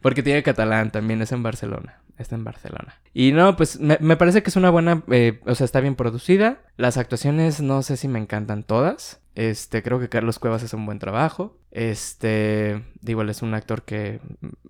Porque 0.00 0.24
tiene 0.24 0.42
catalán, 0.42 0.90
también 0.90 1.22
es 1.22 1.30
en 1.30 1.44
Barcelona. 1.44 2.00
Está 2.18 2.34
en 2.34 2.42
Barcelona. 2.42 3.00
Y 3.14 3.30
no, 3.30 3.54
pues 3.54 3.78
me, 3.78 3.96
me 4.00 4.16
parece 4.16 4.42
que 4.42 4.50
es 4.50 4.56
una 4.56 4.70
buena. 4.70 5.04
eh, 5.12 5.38
o 5.46 5.54
sea, 5.54 5.64
está 5.64 5.78
bien 5.78 5.94
producida. 5.94 6.62
Las 6.76 6.96
actuaciones 6.96 7.60
no 7.60 7.82
sé 7.82 7.96
si 7.96 8.08
me 8.08 8.18
encantan 8.18 8.64
todas. 8.64 9.20
Este, 9.36 9.84
creo 9.84 10.00
que 10.00 10.08
Carlos 10.08 10.40
Cuevas 10.40 10.64
hace 10.64 10.74
un 10.74 10.84
buen 10.84 10.98
trabajo. 10.98 11.56
Este, 11.70 12.82
digo, 13.02 13.22
él 13.22 13.30
es 13.30 13.42
un 13.42 13.54
actor 13.54 13.82
que 13.82 14.20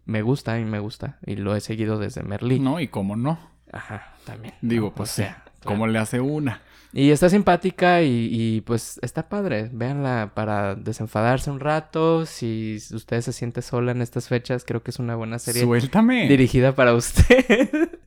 me 0.05 0.21
gusta 0.21 0.61
y 0.61 0.65
me 0.67 0.79
gusta. 0.79 1.19
Y 1.25 1.37
lo 1.37 1.57
he 1.57 1.63
seguido 1.63 1.99
desde 1.99 2.23
Merlí. 2.23 2.59
No, 2.61 2.79
y 2.79 2.89
cómo 2.89 3.17
no. 3.17 3.51
Ajá, 3.73 4.15
también. 4.25 4.55
Digo, 4.61 4.89
¿no? 4.89 4.95
pues 4.95 5.11
O 5.11 5.15
sea, 5.15 5.43
¿Cómo 5.65 5.87
le 5.87 5.99
hace 5.99 6.21
una? 6.21 6.61
Y 6.93 7.11
está 7.11 7.31
simpática 7.31 8.03
y, 8.03 8.29
y, 8.31 8.61
pues 8.61 8.99
está 9.03 9.29
padre. 9.31 9.71
Véanla 9.73 10.33
para 10.35 10.75
desenfadarse 10.75 11.51
un 11.51 11.59
rato. 11.61 12.27
Si 12.27 12.77
usted 12.93 13.23
se 13.23 13.33
siente 13.33 13.63
sola 13.63 13.93
en 13.93 14.03
estas 14.03 14.29
fechas, 14.29 14.65
creo 14.67 14.83
que 14.83 14.91
es 14.91 14.99
una 14.99 15.17
buena 15.17 15.39
serie 15.39 15.63
Suéltame. 15.63 16.29
dirigida 16.29 16.75
para 16.75 16.93
usted. 16.95 17.99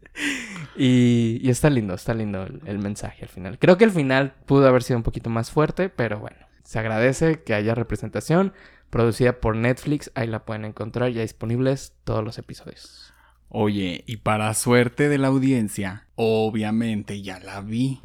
y, 0.77 1.39
y 1.41 1.49
está 1.49 1.69
lindo, 1.69 1.93
está 1.95 2.13
lindo 2.13 2.43
el, 2.43 2.61
el 2.65 2.77
mensaje 2.79 3.23
al 3.23 3.29
final. 3.29 3.57
Creo 3.57 3.77
que 3.77 3.85
el 3.85 3.91
final 3.91 4.33
pudo 4.45 4.67
haber 4.67 4.83
sido 4.83 4.97
un 4.97 5.03
poquito 5.03 5.29
más 5.31 5.49
fuerte, 5.49 5.89
pero 5.89 6.19
bueno, 6.19 6.37
se 6.63 6.77
agradece 6.79 7.41
que 7.43 7.53
haya 7.55 7.73
representación. 7.75 8.53
Producida 8.91 9.41
por 9.41 9.55
Netflix, 9.55 10.11
ahí 10.15 10.27
la 10.27 10.45
pueden 10.45 10.63
encontrar 10.63 11.09
ya 11.11 11.21
disponibles 11.21 11.93
todos 12.03 12.23
los 12.23 12.37
episodios. 12.37 13.04
Oye, 13.49 14.03
y 14.05 14.17
para 14.17 14.53
suerte 14.53 15.07
de 15.09 15.17
la 15.17 15.27
audiencia, 15.27 16.07
obviamente 16.15 17.21
ya 17.21 17.39
la 17.39 17.61
vi. 17.61 17.99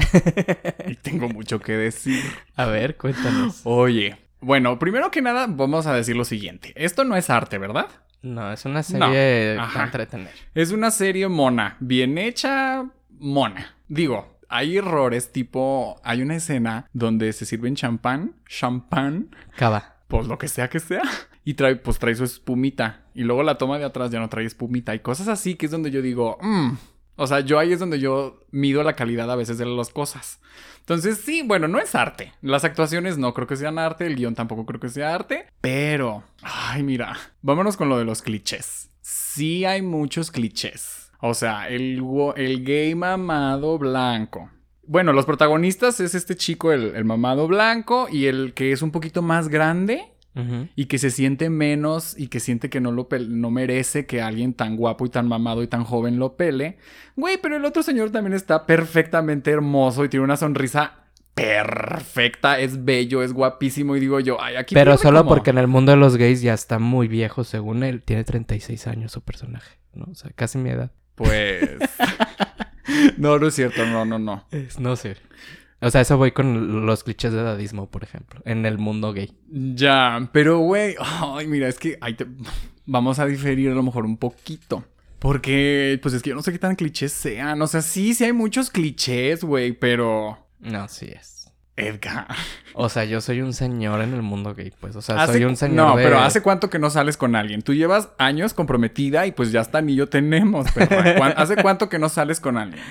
y 0.86 0.94
tengo 0.96 1.28
mucho 1.28 1.60
que 1.60 1.72
decir. 1.72 2.22
A 2.56 2.66
ver, 2.66 2.96
cuéntanos. 2.96 3.60
Oye, 3.64 4.16
bueno, 4.40 4.78
primero 4.78 5.10
que 5.10 5.22
nada, 5.22 5.46
vamos 5.48 5.86
a 5.86 5.94
decir 5.94 6.16
lo 6.16 6.24
siguiente. 6.24 6.72
Esto 6.76 7.04
no 7.04 7.16
es 7.16 7.30
arte, 7.30 7.58
¿verdad? 7.58 7.88
No, 8.22 8.52
es 8.52 8.64
una 8.64 8.82
serie 8.82 9.56
para 9.56 9.84
entretener. 9.84 10.32
Es 10.54 10.72
una 10.72 10.90
serie 10.90 11.28
mona, 11.28 11.76
bien 11.80 12.18
hecha, 12.18 12.84
mona. 13.18 13.74
Digo, 13.88 14.38
hay 14.48 14.76
errores 14.76 15.32
tipo, 15.32 16.00
hay 16.04 16.22
una 16.22 16.36
escena 16.36 16.88
donde 16.92 17.32
se 17.32 17.46
sirven 17.46 17.76
champán, 17.76 18.34
champán, 18.46 19.34
Cava. 19.56 19.96
pues 20.08 20.26
lo 20.26 20.38
que 20.38 20.48
sea 20.48 20.68
que 20.68 20.80
sea, 20.80 21.02
y 21.44 21.54
trae, 21.54 21.76
pues 21.76 21.98
trae 21.98 22.14
su 22.14 22.24
espumita. 22.24 23.02
Y 23.14 23.22
luego 23.22 23.42
la 23.42 23.58
toma 23.58 23.78
de 23.78 23.84
atrás 23.84 24.10
ya 24.10 24.20
no 24.20 24.28
trae 24.28 24.44
espumita. 24.46 24.94
Y 24.94 25.00
cosas 25.00 25.28
así 25.28 25.54
que 25.54 25.66
es 25.66 25.72
donde 25.72 25.90
yo 25.90 26.02
digo, 26.02 26.38
"Mm". 26.40 26.72
o 27.16 27.26
sea, 27.26 27.40
yo 27.40 27.58
ahí 27.58 27.72
es 27.72 27.78
donde 27.80 27.98
yo 28.00 28.40
mido 28.50 28.82
la 28.82 28.94
calidad 28.94 29.30
a 29.30 29.36
veces 29.36 29.58
de 29.58 29.66
las 29.66 29.90
cosas. 29.90 30.40
Entonces, 30.80 31.18
sí, 31.18 31.42
bueno, 31.44 31.68
no 31.68 31.78
es 31.78 31.94
arte. 31.94 32.32
Las 32.42 32.64
actuaciones 32.64 33.18
no 33.18 33.34
creo 33.34 33.46
que 33.46 33.56
sean 33.56 33.78
arte, 33.78 34.06
el 34.06 34.16
guion 34.16 34.34
tampoco 34.34 34.66
creo 34.66 34.80
que 34.80 34.88
sea 34.88 35.14
arte, 35.14 35.46
pero, 35.60 36.24
ay, 36.42 36.82
mira, 36.82 37.16
vámonos 37.42 37.76
con 37.76 37.88
lo 37.88 37.98
de 37.98 38.04
los 38.04 38.22
clichés. 38.22 38.90
Sí 39.00 39.64
hay 39.64 39.82
muchos 39.82 40.30
clichés. 40.30 41.12
O 41.20 41.34
sea, 41.34 41.68
el, 41.68 42.02
el 42.36 42.64
gay 42.64 42.94
mamado 42.94 43.78
blanco. 43.78 44.50
Bueno, 44.86 45.12
los 45.12 45.26
protagonistas 45.26 46.00
es 46.00 46.14
este 46.14 46.34
chico, 46.34 46.72
el 46.72 47.04
mamado 47.04 47.46
blanco, 47.46 48.08
y 48.10 48.26
el 48.26 48.54
que 48.54 48.72
es 48.72 48.82
un 48.82 48.90
poquito 48.90 49.22
más 49.22 49.48
grande 49.48 50.09
Y 50.76 50.86
que 50.86 50.98
se 50.98 51.10
siente 51.10 51.50
menos 51.50 52.18
y 52.18 52.28
que 52.28 52.40
siente 52.40 52.70
que 52.70 52.80
no 52.80 52.92
lo 52.92 53.08
no 53.28 53.50
merece 53.50 54.06
que 54.06 54.22
alguien 54.22 54.54
tan 54.54 54.76
guapo 54.76 55.04
y 55.04 55.10
tan 55.10 55.26
mamado 55.28 55.62
y 55.62 55.66
tan 55.66 55.84
joven 55.84 56.18
lo 56.18 56.36
pele. 56.36 56.78
Güey, 57.16 57.38
pero 57.42 57.56
el 57.56 57.64
otro 57.64 57.82
señor 57.82 58.10
también 58.10 58.34
está 58.34 58.64
perfectamente 58.64 59.50
hermoso 59.50 60.04
y 60.04 60.08
tiene 60.08 60.24
una 60.24 60.36
sonrisa 60.36 60.94
perfecta, 61.34 62.58
es 62.60 62.84
bello, 62.84 63.22
es 63.22 63.32
guapísimo 63.32 63.96
y 63.96 64.00
digo 64.00 64.20
yo, 64.20 64.40
ay, 64.40 64.56
aquí 64.56 64.74
Pero 64.74 64.96
solo 64.96 65.18
como- 65.20 65.30
porque 65.30 65.50
en 65.50 65.58
el 65.58 65.66
mundo 65.66 65.92
de 65.92 65.96
los 65.98 66.16
gays 66.16 66.42
ya 66.42 66.54
está 66.54 66.78
muy 66.78 67.08
viejo, 67.08 67.44
según 67.44 67.82
él. 67.82 68.02
Tiene 68.02 68.24
36 68.24 68.86
años 68.86 69.12
su 69.12 69.22
personaje, 69.22 69.78
¿no? 69.94 70.06
O 70.10 70.14
sea, 70.14 70.30
casi 70.34 70.58
mi 70.58 70.70
edad. 70.70 70.92
pues 71.14 71.60
No, 73.18 73.38
no 73.38 73.46
es 73.48 73.54
cierto, 73.54 73.84
no, 73.86 74.04
no, 74.04 74.18
no. 74.18 74.44
no 74.78 74.96
sé. 74.96 75.16
O 75.82 75.90
sea, 75.90 76.02
eso 76.02 76.16
voy 76.18 76.32
con 76.32 76.84
los 76.86 77.04
clichés 77.04 77.32
de 77.32 77.42
dadismo, 77.42 77.88
por 77.90 78.02
ejemplo, 78.04 78.40
en 78.44 78.66
el 78.66 78.76
mundo 78.78 79.12
gay. 79.12 79.32
Ya, 79.50 80.28
pero 80.32 80.58
güey, 80.58 80.94
ay, 80.98 81.46
mira, 81.46 81.68
es 81.68 81.78
que 81.78 81.96
ahí 82.00 82.14
te- 82.14 82.26
vamos 82.86 83.18
a 83.18 83.26
diferir 83.26 83.70
a 83.70 83.74
lo 83.74 83.82
mejor 83.82 84.04
un 84.04 84.16
poquito. 84.18 84.84
Porque, 85.18 85.98
pues 86.02 86.14
es 86.14 86.22
que 86.22 86.30
yo 86.30 86.36
no 86.36 86.42
sé 86.42 86.50
qué 86.52 86.58
tan 86.58 86.76
clichés 86.76 87.12
sean. 87.12 87.60
O 87.62 87.66
sea, 87.66 87.82
sí, 87.82 88.14
sí 88.14 88.24
hay 88.24 88.32
muchos 88.32 88.70
clichés, 88.70 89.44
güey, 89.44 89.72
pero... 89.72 90.46
No, 90.60 90.88
sí 90.88 91.06
es. 91.14 91.50
Edgar. 91.76 92.26
O 92.74 92.88
sea, 92.90 93.04
yo 93.04 93.20
soy 93.22 93.40
un 93.40 93.52
señor 93.54 94.02
en 94.02 94.12
el 94.12 94.20
mundo 94.22 94.54
gay, 94.54 94.72
pues. 94.80 94.96
O 94.96 95.02
sea, 95.02 95.22
Hace- 95.22 95.34
soy 95.34 95.44
un 95.44 95.56
señor 95.56 95.76
No, 95.76 95.96
de- 95.96 96.02
pero 96.04 96.18
¿hace 96.20 96.42
cuánto 96.42 96.68
que 96.68 96.78
no 96.78 96.90
sales 96.90 97.16
con 97.16 97.34
alguien? 97.36 97.62
Tú 97.62 97.72
llevas 97.74 98.10
años 98.18 98.52
comprometida 98.54 99.26
y 99.26 99.32
pues 99.32 99.50
ya 99.52 99.60
hasta 99.60 99.78
anillo 99.78 100.08
tenemos. 100.08 100.66
¿Cuán- 100.72 101.32
¿Hace 101.36 101.56
cuánto 101.56 101.88
que 101.88 101.98
no 101.98 102.08
sales 102.10 102.38
con 102.40 102.58
alguien? 102.58 102.82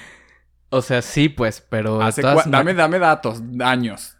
O 0.70 0.82
sea, 0.82 1.02
sí, 1.02 1.30
pues, 1.30 1.64
pero... 1.68 2.02
Hace 2.02 2.22
todas 2.22 2.50
dame, 2.50 2.74
dame 2.74 3.00
datos, 3.00 3.42
años. 3.64 4.16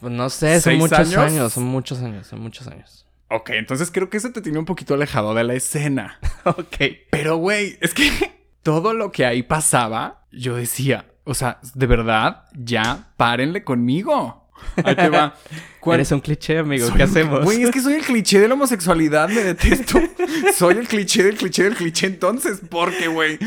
Pues 0.00 0.12
no 0.12 0.28
sé, 0.30 0.54
son 0.54 0.62
¿Seis 0.62 0.78
muchos 0.78 0.98
años? 0.98 1.16
años? 1.18 1.52
Son 1.52 1.64
muchos 1.64 2.02
años, 2.02 2.26
son 2.26 2.40
muchos 2.40 2.66
años. 2.66 3.06
Ok, 3.28 3.50
entonces 3.50 3.90
creo 3.90 4.10
que 4.10 4.18
eso 4.18 4.30
te 4.32 4.42
tiene 4.42 4.58
un 4.58 4.64
poquito 4.66 4.94
alejado 4.94 5.32
de 5.34 5.44
la 5.44 5.54
escena. 5.54 6.18
ok. 6.44 6.76
Pero, 7.10 7.36
güey, 7.36 7.78
es 7.80 7.94
que 7.94 8.10
todo 8.62 8.92
lo 8.94 9.10
que 9.12 9.24
ahí 9.24 9.42
pasaba, 9.42 10.24
yo 10.30 10.56
decía, 10.56 11.06
o 11.24 11.34
sea, 11.34 11.58
de 11.74 11.86
verdad, 11.86 12.44
ya 12.52 13.12
párenle 13.16 13.64
conmigo. 13.64 14.50
Ahí 14.84 14.94
te 14.94 15.08
va. 15.08 15.34
Cuan- 15.80 15.94
Eres 15.94 16.12
un 16.12 16.20
cliché, 16.20 16.58
amigo. 16.58 16.86
Soy 16.88 16.96
¿Qué 16.96 17.02
hacemos? 17.04 17.44
Güey, 17.44 17.62
es 17.62 17.70
que 17.70 17.80
soy 17.80 17.94
el 17.94 18.02
cliché 18.02 18.38
de 18.38 18.48
la 18.48 18.54
homosexualidad, 18.54 19.28
me 19.28 19.42
detesto. 19.42 20.00
soy 20.54 20.76
el 20.78 20.86
cliché 20.86 21.22
del 21.22 21.36
cliché 21.36 21.64
del 21.64 21.74
cliché, 21.74 22.06
entonces, 22.06 22.60
porque, 22.68 23.08
güey. 23.08 23.38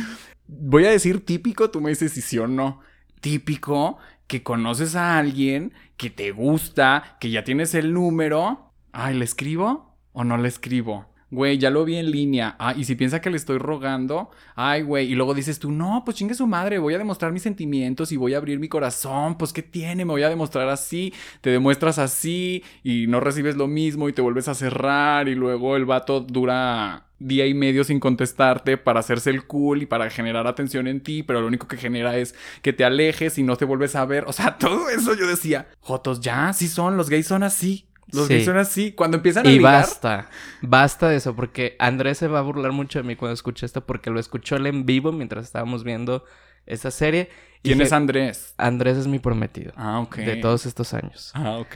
Voy 0.48 0.86
a 0.86 0.92
decir 0.92 1.26
típico, 1.26 1.70
tú 1.70 1.82
me 1.82 1.90
dices 1.90 2.14
si 2.14 2.22
sí 2.22 2.38
o 2.38 2.48
no. 2.48 2.82
Típico 3.22 3.98
que 4.28 4.44
conoces 4.44 4.96
a 4.96 5.18
alguien 5.18 5.74
que 5.98 6.10
te 6.10 6.32
gusta, 6.32 7.18
que 7.20 7.30
ya 7.30 7.44
tienes 7.44 7.76
el 7.76 7.94
número. 7.94 8.72
Ay, 8.92 9.16
¿le 9.16 9.26
escribo 9.26 9.96
o 10.14 10.24
no 10.24 10.38
le 10.38 10.48
escribo? 10.48 11.08
güey, 11.36 11.58
ya 11.58 11.70
lo 11.70 11.86
vi 11.86 11.98
en 11.98 12.12
línea. 12.12 12.56
Ah, 12.60 12.74
y 12.76 12.86
si 12.86 12.96
piensa 12.96 13.22
que 13.22 13.30
le 13.30 13.38
estoy 13.38 13.58
rogando, 13.58 14.32
ay, 14.56 14.82
güey. 14.82 15.12
Y 15.12 15.16
luego 15.16 15.34
dices 15.34 15.60
tú, 15.60 15.72
no, 15.72 16.04
pues 16.06 16.18
chingue 16.18 16.34
su 16.34 16.48
madre, 16.48 16.80
voy 16.80 16.94
a 16.94 16.98
demostrar 16.98 17.32
mis 17.32 17.44
sentimientos 17.44 18.12
y 18.12 18.18
voy 18.18 18.34
a 18.34 18.38
abrir 18.38 18.60
mi 18.60 18.70
corazón. 18.70 19.38
Pues, 19.38 19.54
¿qué 19.54 19.62
tiene? 19.62 20.06
Me 20.06 20.12
voy 20.12 20.24
a 20.24 20.30
demostrar 20.30 20.70
así. 20.70 21.14
Te 21.42 21.50
demuestras 21.50 22.00
así 22.00 22.64
y 22.84 23.08
no 23.08 23.20
recibes 23.20 23.56
lo 23.58 23.68
mismo 23.68 24.10
y 24.10 24.14
te 24.14 24.22
vuelves 24.22 24.48
a 24.48 24.56
cerrar. 24.56 25.28
Y 25.28 25.36
luego 25.36 25.76
el 25.76 25.86
vato 25.86 26.22
dura 26.22 27.05
día 27.20 27.46
y 27.46 27.54
medio 27.54 27.84
sin 27.84 28.00
contestarte 28.00 28.78
para 28.78 29.00
hacerse 29.00 29.30
el 29.30 29.46
cool 29.48 29.82
y 29.82 29.86
para 29.86 30.10
generar 30.10 30.48
atención 30.48 30.88
en 30.88 31.02
ti, 31.02 31.24
pero 31.24 31.42
lo 31.42 31.48
único 31.48 31.68
que 31.68 31.78
genera 31.78 32.18
es 32.18 32.36
que 32.62 32.74
te 32.74 32.84
alejes 32.84 33.38
y 33.38 33.44
no 33.44 33.56
te 33.56 33.66
vuelves 33.66 33.96
a 33.96 34.06
ver. 34.06 34.26
O 34.28 34.34
sea, 34.34 34.58
todo 34.60 34.90
eso 34.90 35.14
yo 35.16 35.28
decía, 35.28 35.68
Jotos, 35.80 36.20
ya, 36.22 36.52
sí 36.54 36.68
son, 36.68 36.98
los 36.98 37.10
gays 37.10 37.28
son 37.28 37.44
así. 37.44 37.88
Los 38.12 38.28
Sí. 38.28 38.34
gays 38.36 38.46
son 38.46 38.58
así. 38.58 38.92
Cuando 38.92 39.18
empiezan 39.18 39.48
a 39.48 39.50
Y 39.50 39.58
ligar, 39.58 39.82
basta, 39.82 40.30
basta 40.62 41.10
de 41.10 41.16
eso, 41.18 41.36
porque 41.36 41.76
Andrés 41.80 42.18
se 42.20 42.28
va 42.28 42.40
a 42.40 42.44
burlar 42.44 42.72
mucho 42.72 43.00
de 43.00 43.04
mí 43.04 43.16
cuando 43.16 43.34
escuche 43.34 43.66
esto, 43.66 43.86
porque 43.86 44.10
lo 44.12 44.20
escuchó 44.20 44.58
él 44.58 44.68
en 44.68 44.86
vivo 44.86 45.12
mientras 45.12 45.46
estábamos 45.46 45.84
viendo 45.84 46.24
esta 46.66 46.92
serie. 46.92 47.30
¿quién 47.64 47.82
es 47.82 47.94
Andrés? 47.94 48.54
Andrés 48.58 48.96
es 48.98 49.08
mi 49.08 49.18
prometido. 49.18 49.74
Ah, 49.76 50.00
ok. 50.00 50.18
De 50.18 50.36
todos 50.36 50.68
estos 50.68 50.94
años. 50.94 51.32
Ah, 51.34 51.58
ok. 51.58 51.76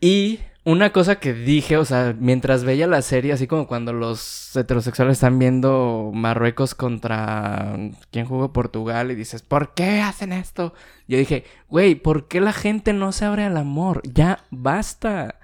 Y 0.00 0.38
una 0.66 0.90
cosa 0.90 1.20
que 1.20 1.32
dije, 1.32 1.76
o 1.76 1.84
sea, 1.84 2.16
mientras 2.18 2.64
veía 2.64 2.88
la 2.88 3.00
serie, 3.00 3.32
así 3.32 3.46
como 3.46 3.68
cuando 3.68 3.92
los 3.92 4.50
heterosexuales 4.56 5.12
están 5.12 5.38
viendo 5.38 6.10
Marruecos 6.12 6.74
contra 6.74 7.76
quien 8.10 8.26
jugó 8.26 8.52
Portugal 8.52 9.12
y 9.12 9.14
dices, 9.14 9.42
¿por 9.42 9.74
qué 9.74 10.00
hacen 10.00 10.32
esto? 10.32 10.74
Yo 11.06 11.18
dije, 11.18 11.44
güey, 11.68 11.94
¿por 11.94 12.26
qué 12.26 12.40
la 12.40 12.52
gente 12.52 12.92
no 12.92 13.12
se 13.12 13.24
abre 13.26 13.44
al 13.44 13.56
amor? 13.56 14.02
Ya 14.12 14.40
basta. 14.50 15.36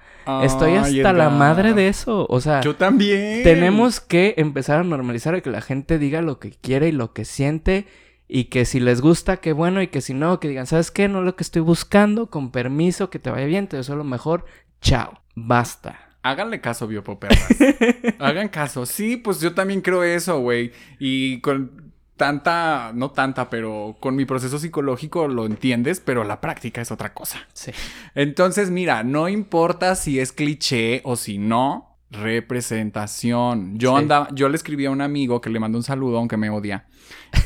Estoy 0.43 0.75
hasta 0.75 1.13
la 1.13 1.29
madre 1.29 1.73
de 1.73 1.87
eso. 1.87 2.25
O 2.29 2.41
sea, 2.41 2.59
Yo 2.59 2.75
también. 2.75 3.43
tenemos 3.43 4.01
que 4.01 4.33
empezar 4.35 4.79
a 4.79 4.83
normalizar 4.83 5.41
que 5.41 5.49
la 5.49 5.61
gente 5.61 5.99
diga 5.99 6.21
lo 6.21 6.37
que 6.39 6.51
quiere 6.51 6.89
y 6.89 6.91
lo 6.91 7.13
que 7.13 7.23
siente. 7.23 7.87
Y 8.27 8.45
que 8.45 8.65
si 8.65 8.79
les 8.79 8.99
gusta, 8.99 9.37
qué 9.37 9.53
bueno. 9.53 9.81
Y 9.81 9.87
que 9.87 10.01
si 10.01 10.13
no, 10.13 10.39
que 10.39 10.47
digan, 10.47 10.65
¿sabes 10.65 10.91
qué? 10.91 11.07
No 11.07 11.19
es 11.19 11.25
lo 11.25 11.35
que 11.35 11.43
estoy 11.43 11.61
buscando. 11.61 12.29
Con 12.29 12.51
permiso, 12.51 13.09
que 13.09 13.19
te 13.19 13.29
vaya 13.29 13.45
bien. 13.45 13.67
Te 13.67 13.77
deseo 13.77 13.95
lo 13.95 14.05
mejor. 14.05 14.45
Chao. 14.83 15.19
Basta. 15.35 15.99
Háganle 16.21 16.61
caso, 16.61 16.87
biopoperras. 16.87 17.43
Hagan 18.19 18.47
caso. 18.49 18.85
Sí, 18.85 19.17
pues 19.17 19.41
yo 19.41 19.53
también 19.53 19.81
creo 19.81 20.03
eso, 20.03 20.39
güey. 20.39 20.71
Y 20.99 21.41
con 21.41 21.91
tanta, 22.15 22.91
no 22.93 23.11
tanta, 23.11 23.49
pero 23.49 23.97
con 23.99 24.15
mi 24.15 24.25
proceso 24.25 24.59
psicológico 24.59 25.27
lo 25.27 25.45
entiendes, 25.45 25.99
pero 25.99 26.23
la 26.23 26.39
práctica 26.39 26.79
es 26.81 26.91
otra 26.91 27.13
cosa. 27.13 27.39
Sí. 27.53 27.71
Entonces, 28.15 28.69
mira, 28.69 29.03
no 29.03 29.27
importa 29.27 29.95
si 29.95 30.19
es 30.19 30.31
cliché 30.31 31.01
o 31.03 31.15
si 31.15 31.37
no, 31.39 31.97
representación. 32.11 33.77
Yo 33.77 33.97
Sí. 33.97 34.03
andaba, 34.03 34.27
yo 34.33 34.47
le 34.47 34.55
escribí 34.55 34.85
a 34.85 34.91
un 34.91 35.01
amigo 35.01 35.41
que 35.41 35.49
le 35.49 35.59
mandó 35.59 35.77
un 35.77 35.83
saludo, 35.83 36.17
aunque 36.19 36.37
me 36.37 36.49
odia. 36.49 36.85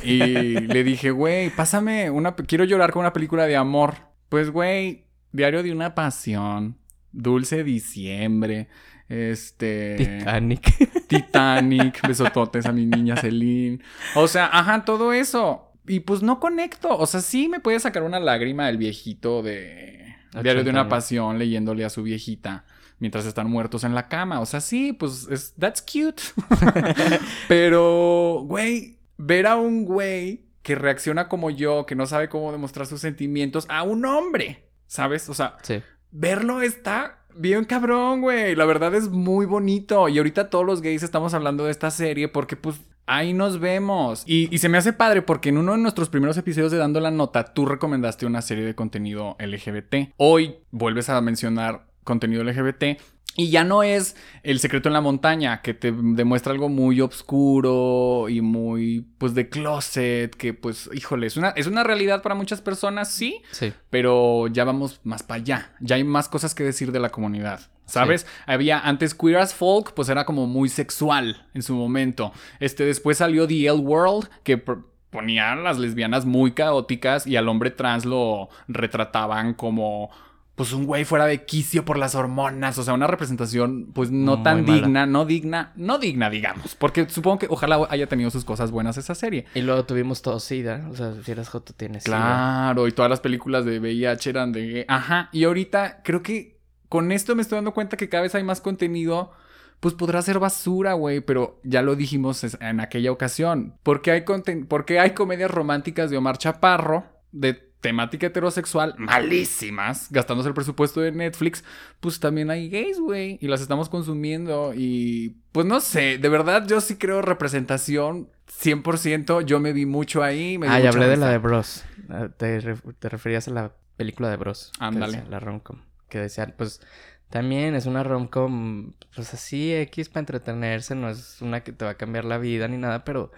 Y 0.03 0.17
le 0.67 0.83
dije, 0.83 1.11
güey, 1.11 1.49
pásame 1.49 2.09
una, 2.11 2.35
quiero 2.35 2.65
llorar 2.65 2.91
con 2.91 2.99
una 3.01 3.13
película 3.13 3.45
de 3.47 3.55
amor. 3.55 3.95
Pues, 4.29 4.51
güey, 4.51 5.05
Diario 5.31 5.61
de 5.63 5.71
una 5.71 5.93
pasión, 5.93 6.77
Dulce 7.12 7.64
Diciembre, 7.64 8.68
este... 9.10 9.95
Titanic. 9.97 11.08
Titanic, 11.08 12.08
besototes 12.08 12.66
a 12.66 12.72
mi 12.72 12.86
niña 12.86 13.16
Celine. 13.18 13.80
O 14.16 14.28
sea, 14.28 14.49
ajá, 14.51 14.86
todo 14.86 15.14
eso. 15.14 15.72
Y 15.88 16.01
pues 16.01 16.22
no 16.22 16.39
conecto. 16.39 16.97
O 16.97 17.05
sea, 17.05 17.22
sí 17.22 17.47
me 17.47 17.60
puede 17.60 17.80
sacar 17.80 18.03
una 18.03 18.20
lágrima 18.20 18.70
el 18.70 18.78
viejito 18.78 19.41
de 19.41 20.16
Diario 20.34 20.64
de 20.64 20.70
80 20.70 20.72
una 20.72 20.89
pasión 20.89 21.39
leyéndole 21.39 21.86
a 21.86 21.89
su 21.89 22.03
viejita 22.03 22.66
mientras 22.99 23.26
están 23.26 23.49
muertos 23.49 23.84
en 23.84 23.95
la 23.95 24.08
cama. 24.08 24.39
O 24.39 24.45
sea, 24.45 24.62
sí, 24.62 24.93
pues 24.93 25.28
es, 25.30 25.53
that's 25.55 25.82
cute. 25.82 26.22
Pero, 27.47 28.43
güey, 28.45 28.97
ver 29.18 29.47
a 29.47 29.55
un 29.55 29.86
güey 29.86 30.45
que 30.62 30.76
reacciona 30.76 31.30
como 31.30 31.49
yo, 31.49 31.86
que 31.86 31.95
no 31.95 32.05
sabe 32.05 32.28
cómo 32.30 32.51
demostrar 32.51 32.88
sus 32.88 32.99
sentimientos, 32.99 33.66
a 33.70 33.84
un 33.84 34.05
hombre, 34.05 34.66
¿sabes? 34.88 35.30
O 35.30 35.34
sea, 35.34 35.58
Sí. 35.62 35.82
Verlo 36.12 36.62
está 36.62 37.20
bien 37.36 37.66
cabrón, 37.66 38.22
güey. 38.22 38.55
La 38.55 38.66
verdad 38.66 38.95
es 38.95 39.10
muy 39.10 39.45
bonito. 39.45 40.10
Y 40.10 40.18
ahorita 40.18 40.49
todos 40.49 40.66
los 40.66 40.82
gays 40.82 41.03
estamos 41.03 41.34
hablando 41.34 41.66
de 41.66 41.72
esta 41.72 41.91
serie 41.91 42.28
porque 42.28 42.55
pues 42.55 42.82
ahí 43.05 43.34
nos 43.34 43.60
vemos. 43.60 44.24
Y, 44.26 44.53
y 44.53 44.58
se 44.60 44.70
me 44.70 44.78
hace 44.78 44.93
padre 44.93 45.22
porque 45.22 45.49
en 45.49 45.58
uno 45.58 45.74
de 45.74 45.78
nuestros 45.80 46.10
primeros 46.10 46.38
episodios 46.38 46.72
de 46.72 46.78
Dando 46.78 46.99
la 46.99 47.12
Nota, 47.12 47.53
tú 47.53 47.66
recomendaste 47.66 48.26
una 48.26 48.41
serie 48.41 48.66
de 48.66 48.76
contenido 48.76 49.36
LGBT. 49.39 50.14
Hoy 50.18 50.58
vuelves 50.72 51.10
a 51.10 51.20
mencionar 51.22 51.88
contenido 52.03 52.43
LGBT. 52.43 52.99
Y 53.38 53.49
ya 53.51 53.63
no 53.63 53.83
es 53.83 54.15
El 54.43 54.59
secreto 54.59 54.89
en 54.89 54.93
la 54.93 55.01
montaña, 55.01 55.61
que 55.61 55.73
te 55.73 55.91
demuestra 55.93 56.51
algo 56.53 56.69
muy 56.69 56.99
oscuro 57.01 58.29
y 58.29 58.41
muy, 58.41 59.05
pues, 59.17 59.33
de 59.35 59.47
closet, 59.47 60.35
que, 60.35 60.53
pues, 60.53 60.89
híjole, 60.93 61.27
es 61.27 61.38
una, 61.38 61.49
es 61.49 61.67
una 61.67 61.83
realidad 61.83 62.21
para 62.23 62.35
muchas 62.35 62.61
personas, 62.61 63.11
sí, 63.11 63.41
Sí. 63.51 63.73
pero 63.89 64.47
ya 64.47 64.63
vamos 64.63 64.99
más 65.03 65.23
para 65.23 65.41
allá. 65.41 65.71
Ya 65.79 65.95
hay 65.97 66.03
más 66.03 66.29
cosas 66.29 66.55
que 66.55 66.63
decir 66.63 66.91
de 66.91 66.99
la 66.99 67.09
comunidad. 67.09 67.61
¿Sabes? 67.85 68.25
Había 68.47 68.79
antes 68.79 69.15
Queer 69.15 69.38
as 69.38 69.53
Folk, 69.53 69.93
pues 69.93 70.09
era 70.09 70.25
como 70.25 70.45
muy 70.45 70.67
sexual 70.67 71.47
en 71.53 71.61
su 71.61 71.73
momento. 71.73 72.33
Este, 72.59 72.83
después 72.85 73.19
salió 73.19 73.47
The 73.47 73.67
L 73.67 73.79
World, 73.79 74.29
que 74.43 74.61
ponía 75.09 75.53
a 75.53 75.55
las 75.55 75.77
lesbianas 75.77 76.25
muy 76.25 76.51
caóticas 76.51 77.25
y 77.25 77.38
al 77.38 77.47
hombre 77.47 77.71
trans 77.71 78.03
lo 78.03 78.49
retrataban 78.67 79.53
como 79.53 80.09
pues 80.58 80.74
un 80.74 80.86
güey 80.88 81.05
fuera 81.05 81.28
de 81.28 81.45
quicio 81.45 81.86
por 81.86 81.97
las 81.99 82.16
hormonas, 82.16 82.78
o 82.80 82.84
sea, 82.84 82.95
una 82.95 83.05
representación 83.05 83.91
pues 83.93 84.10
no 84.10 84.38
Muy 84.38 84.43
tan 84.43 84.66
mala. 84.66 84.74
digna, 84.74 85.05
no 85.05 85.24
digna, 85.24 85.72
no 85.76 85.99
digna, 85.99 86.30
digamos, 86.32 86.74
porque 86.74 87.08
supongo 87.08 87.38
que 87.38 87.47
ojalá 87.49 87.80
haya 87.91 88.08
tenido 88.08 88.32
sus 88.32 88.43
cosas 88.43 88.72
buenas 88.72 88.97
esa 88.97 89.14
serie. 89.14 89.45
Y 89.53 89.62
luego 89.62 89.86
tuvimos 89.86 90.24
todo 90.24 90.39
SIDA. 90.39 90.88
O 90.91 90.95
sea, 90.95 91.14
si 91.24 91.32
eres 91.32 91.47
Joto, 91.49 91.74
tienes 91.74 92.03
SIDA. 92.05 92.18
Claro, 92.18 92.88
y 92.88 92.91
todas 92.91 93.10
las 93.12 93.20
películas 93.20 93.66
de 93.66 93.80
VIH 93.80 94.30
eran 94.32 94.51
de... 94.51 94.86
Ajá, 94.88 95.30
y 95.32 95.43
ahorita 95.43 96.01
creo 96.03 96.24
que 96.24 96.58
con 96.89 97.12
esto 97.12 97.36
me 97.36 97.43
estoy 97.43 97.58
dando 97.58 97.74
cuenta 97.76 97.95
que 97.95 98.10
cada 98.10 98.24
vez 98.24 98.34
hay 98.34 98.43
más 98.43 98.60
contenido, 98.60 99.32
pues 99.80 99.93
podrá 99.93 100.24
ser 100.24 100.39
basura, 100.39 100.93
güey, 100.93 101.22
pero 101.22 101.60
ya 101.64 101.84
lo 101.84 101.95
dijimos 101.95 102.43
en 102.60 102.80
aquella 102.80 103.12
ocasión. 103.12 103.76
¿Por 103.84 104.01
qué 104.01 104.10
hay, 104.10 104.22
conten- 104.22 104.68
por 104.68 104.86
qué 104.86 104.99
hay 104.99 105.12
comedias 105.12 105.51
románticas 105.51 106.10
de 106.10 106.18
Omar 106.18 106.39
Chaparro 106.39 107.05
de 107.32 107.66
temática 107.88 108.27
heterosexual 108.27 108.95
malísimas, 108.97 110.11
gastándose 110.11 110.49
el 110.49 110.55
presupuesto 110.55 111.01
de 111.01 111.11
Netflix? 111.11 111.63
Pues 111.99 112.19
también 112.19 112.49
hay 112.51 112.69
gays, 112.69 112.99
güey, 112.99 113.38
y 113.41 113.47
las 113.47 113.61
estamos 113.61 113.89
consumiendo 113.89 114.73
y 114.75 115.38
pues 115.51 115.65
no 115.65 115.79
sé, 115.79 116.17
de 116.17 116.29
verdad 116.29 116.67
yo 116.67 116.81
sí 116.81 116.97
creo 116.97 117.21
representación 117.21 118.29
100%, 118.47 119.41
yo 119.45 119.59
me 119.59 119.73
vi 119.73 119.85
mucho 119.85 120.23
ahí. 120.23 120.57
Me 120.57 120.67
Ah, 120.67 120.79
ya 120.79 120.89
hablé 120.89 121.07
de 121.07 121.17
la 121.17 121.29
de 121.29 121.38
Bros. 121.38 121.83
Ah, 122.09 122.29
Te, 122.35 122.61
te 122.99 123.09
referías 123.09 123.47
a 123.47 123.51
la 123.51 123.73
película 123.97 124.29
de 124.29 124.38
Bros. 124.38 124.71
Ándale. 124.79 125.23
La 125.29 125.39
romcom. 125.39 125.79
Que 126.09 126.19
decían, 126.19 126.53
pues, 126.57 126.81
también 127.29 127.75
es 127.75 127.85
una 127.85 128.03
romcom, 128.03 128.93
pues 129.13 129.33
así, 129.33 129.73
X 129.73 130.09
para 130.09 130.21
entretenerse. 130.21 130.95
No 130.95 131.09
es 131.09 131.41
una 131.41 131.61
que 131.61 131.73
te 131.73 131.85
va 131.85 131.91
a 131.91 131.97
cambiar 131.97 132.25
la 132.25 132.38
vida 132.38 132.67
ni 132.67 132.77
nada, 132.77 133.03
pero 133.03 133.31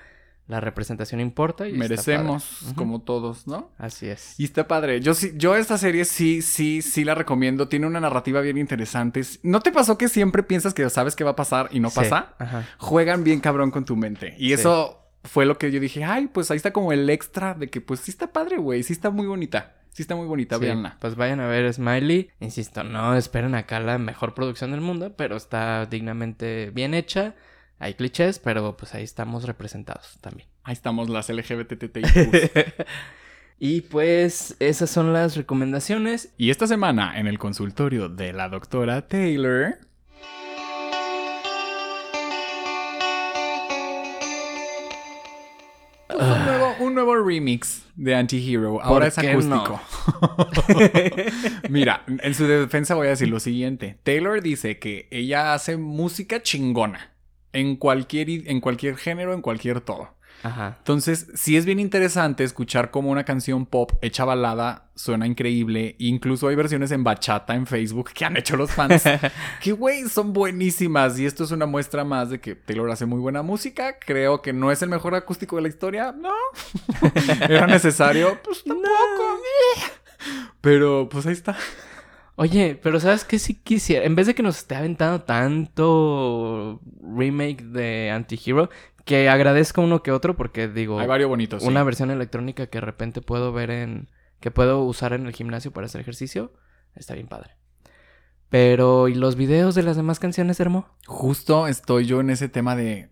la 0.50 0.60
representación 0.60 1.22
importa 1.22 1.68
y 1.68 1.74
está 1.74 1.80
merecemos 1.80 2.60
como 2.76 3.02
todos, 3.02 3.46
¿no? 3.48 3.72
Así 3.78 4.08
es. 4.10 4.34
Y 4.40 4.46
está 4.46 4.68
padre. 4.68 5.00
Yo 5.00 5.14
sí, 5.14 5.32
yo 5.36 5.56
esta 5.56 5.78
serie 5.78 6.06
sí, 6.06 6.42
sí, 6.42 6.82
sí 6.82 7.04
la 7.06 7.14
recomiendo. 7.14 7.68
Tiene 7.70 7.86
una 7.86 8.00
narrativa 8.00 8.42
bien 8.42 8.58
interesante. 8.58 9.22
¿No 9.44 9.60
te 9.62 9.72
pasó 9.72 9.98
que 10.00 10.10
siempre 10.10 10.42
piensas 10.42 10.74
que 10.74 10.90
sabes 10.90 11.16
qué 11.16 11.24
va 11.24 11.32
a 11.32 11.36
pasar 11.36 11.70
y 11.72 11.80
no 11.80 11.92
Sí, 11.92 11.98
pasa? 11.98 12.34
Ajá. 12.40 12.68
Juegan 12.80 13.24
bien 13.24 13.40
cabrón 13.42 13.70
con 13.70 13.86
tu 13.86 13.96
mente. 13.96 14.34
Y 14.40 14.48
Sí. 14.48 14.54
eso 14.54 15.06
fue 15.24 15.46
lo 15.46 15.60
que 15.60 15.72
yo 15.72 15.80
dije, 15.80 16.04
ay, 16.04 16.28
pues 16.34 16.50
ahí 16.50 16.58
está 16.58 16.74
como 16.74 16.92
el 16.94 17.08
extra 17.12 17.54
de 17.54 17.70
que 17.70 17.80
pues 17.80 18.00
sí 18.00 18.10
está 18.10 18.34
padre, 18.34 18.58
güey. 18.58 18.82
Sí 18.82 18.92
está 18.94 19.12
muy 19.12 19.28
bonita. 19.28 19.76
Sí 19.92 20.02
está 20.02 20.16
muy 20.16 20.26
bonita, 20.26 20.56
Sí, 20.56 20.62
véanla. 20.62 20.98
Pues 21.00 21.16
vayan 21.16 21.42
a 21.42 21.48
ver 21.48 21.72
Smiley. 21.72 22.32
Insisto, 22.40 22.84
no 22.84 23.16
esperen 23.16 23.54
acá 23.54 23.80
la 23.80 24.00
mejor 24.00 24.34
producción 24.34 24.72
del 24.72 24.82
mundo, 24.82 25.14
pero 25.16 25.36
está 25.38 25.86
dignamente 25.86 26.72
bien 26.74 26.96
hecha. 26.96 27.36
Hay 27.80 27.94
clichés, 27.94 28.40
pero 28.40 28.76
pues 28.76 28.94
ahí 28.94 29.04
estamos 29.04 29.46
representados 29.46 30.18
también. 30.20 30.50
Ahí 30.64 30.74
estamos 30.74 31.10
las 31.10 31.30
LGBTTI. 31.30 32.02
y 33.60 33.82
pues 33.82 34.58
esas 34.60 34.90
son 34.90 35.14
las 35.14 35.38
recomendaciones. 35.38 36.34
y 36.38 36.50
esta 36.50 36.68
semana 36.68 37.18
en 37.18 37.28
el 37.28 37.40
consultorio 37.40 38.10
de 38.10 38.34
la 38.34 38.50
doctora 38.50 39.08
Taylor. 39.08 39.78
pues, 46.10 46.22
un, 46.22 46.46
nuevo, 46.46 46.76
un 46.80 46.94
nuevo 46.96 47.16
remix 47.16 47.86
de 47.96 48.14
Anti-Hero. 48.14 48.82
Ahora 48.82 49.08
es 49.08 49.18
acústico. 49.18 49.80
Mira, 51.70 52.04
en 52.08 52.34
su 52.34 52.46
defensa 52.46 52.96
voy 52.96 53.08
a 53.08 53.12
decir 53.12 53.30
lo 53.30 53.40
siguiente. 53.40 54.00
Taylor 54.04 54.42
dice 54.42 54.80
que 54.80 55.08
ella 55.12 55.54
hace 55.54 55.78
música 55.78 56.44
chingona. 56.44 57.12
En 57.54 57.76
cualquier, 57.76 58.30
en 58.30 58.62
cualquier 58.62 58.98
género, 58.98 59.34
en 59.34 59.42
cualquier 59.42 59.82
todo. 59.82 60.10
Ajá. 60.44 60.76
Entonces, 60.78 61.28
sí 61.34 61.58
es 61.58 61.66
bien 61.66 61.80
interesante 61.80 62.44
escuchar 62.44 62.92
cómo 62.92 63.10
una 63.10 63.26
canción 63.26 63.66
pop 63.66 63.92
hecha 64.02 64.24
balada 64.24 64.90
suena 64.96 65.28
increíble. 65.28 65.96
Incluso 66.00 66.48
hay 66.48 66.56
versiones 66.56 66.92
en 66.92 67.04
bachata 67.04 67.56
en 67.56 67.68
Facebook 67.68 68.12
que 68.14 68.26
han 68.26 68.38
hecho 68.38 68.56
los 68.56 68.72
fans. 68.72 69.04
que, 69.62 69.72
güey, 69.74 70.08
son 70.08 70.32
buenísimas. 70.32 71.20
Y 71.20 71.26
esto 71.26 71.44
es 71.44 71.52
una 71.52 71.66
muestra 71.66 72.06
más 72.06 72.30
de 72.30 72.40
que 72.40 72.56
Taylor 72.56 72.90
hace 72.90 73.06
muy 73.06 73.20
buena 73.20 73.42
música. 73.42 73.98
Creo 74.00 74.42
que 74.42 74.54
no 74.54 74.72
es 74.72 74.82
el 74.82 74.90
mejor 74.90 75.16
acústico 75.16 75.58
de 75.58 75.64
la 75.64 75.68
historia. 75.68 76.14
No. 76.14 76.34
Era 77.50 77.68
necesario. 77.68 78.40
Pues 78.44 78.64
tampoco. 78.64 79.42
Pero, 80.62 81.10
pues 81.10 81.26
ahí 81.26 81.34
está. 81.34 81.58
Oye, 82.42 82.80
pero 82.82 83.02
¿sabes 83.02 83.26
qué 83.26 83.38
sí 83.38 83.54
quisiera? 83.54 84.06
En 84.06 84.16
vez 84.16 84.26
de 84.26 84.34
que 84.34 84.44
nos 84.44 84.60
esté 84.60 84.74
aventando 84.74 85.24
tanto 85.24 86.80
remake 87.02 87.66
de 87.66 88.12
Antihero, 88.12 88.70
que 89.04 89.28
agradezco 89.28 89.82
uno 89.82 90.04
que 90.04 90.14
otro 90.14 90.38
porque 90.38 90.70
digo... 90.70 91.02
Hay 91.02 91.08
varios 91.08 91.28
bonitos. 91.28 91.62
sí. 91.62 91.68
Una 91.68 91.84
versión 91.84 92.12
electrónica 92.12 92.68
que 92.68 92.78
de 92.78 92.86
repente 92.86 93.20
puedo 93.22 93.52
ver 93.52 93.72
en... 93.72 94.08
que 94.40 94.52
puedo 94.52 94.84
usar 94.84 95.12
en 95.12 95.26
el 95.26 95.34
gimnasio 95.34 95.72
para 95.72 95.88
hacer 95.88 96.00
ejercicio, 96.00 96.54
está 96.96 97.14
bien 97.14 97.28
padre. 97.28 97.58
Pero, 98.48 99.10
¿y 99.10 99.16
los 99.16 99.36
videos 99.36 99.76
de 99.76 99.84
las 99.84 99.98
demás 99.98 100.20
canciones, 100.20 100.62
Hermo? 100.62 100.88
Justo 101.08 101.68
estoy 101.68 102.06
yo 102.06 102.22
en 102.22 102.30
ese 102.30 102.48
tema 102.48 102.78
de... 102.78 103.10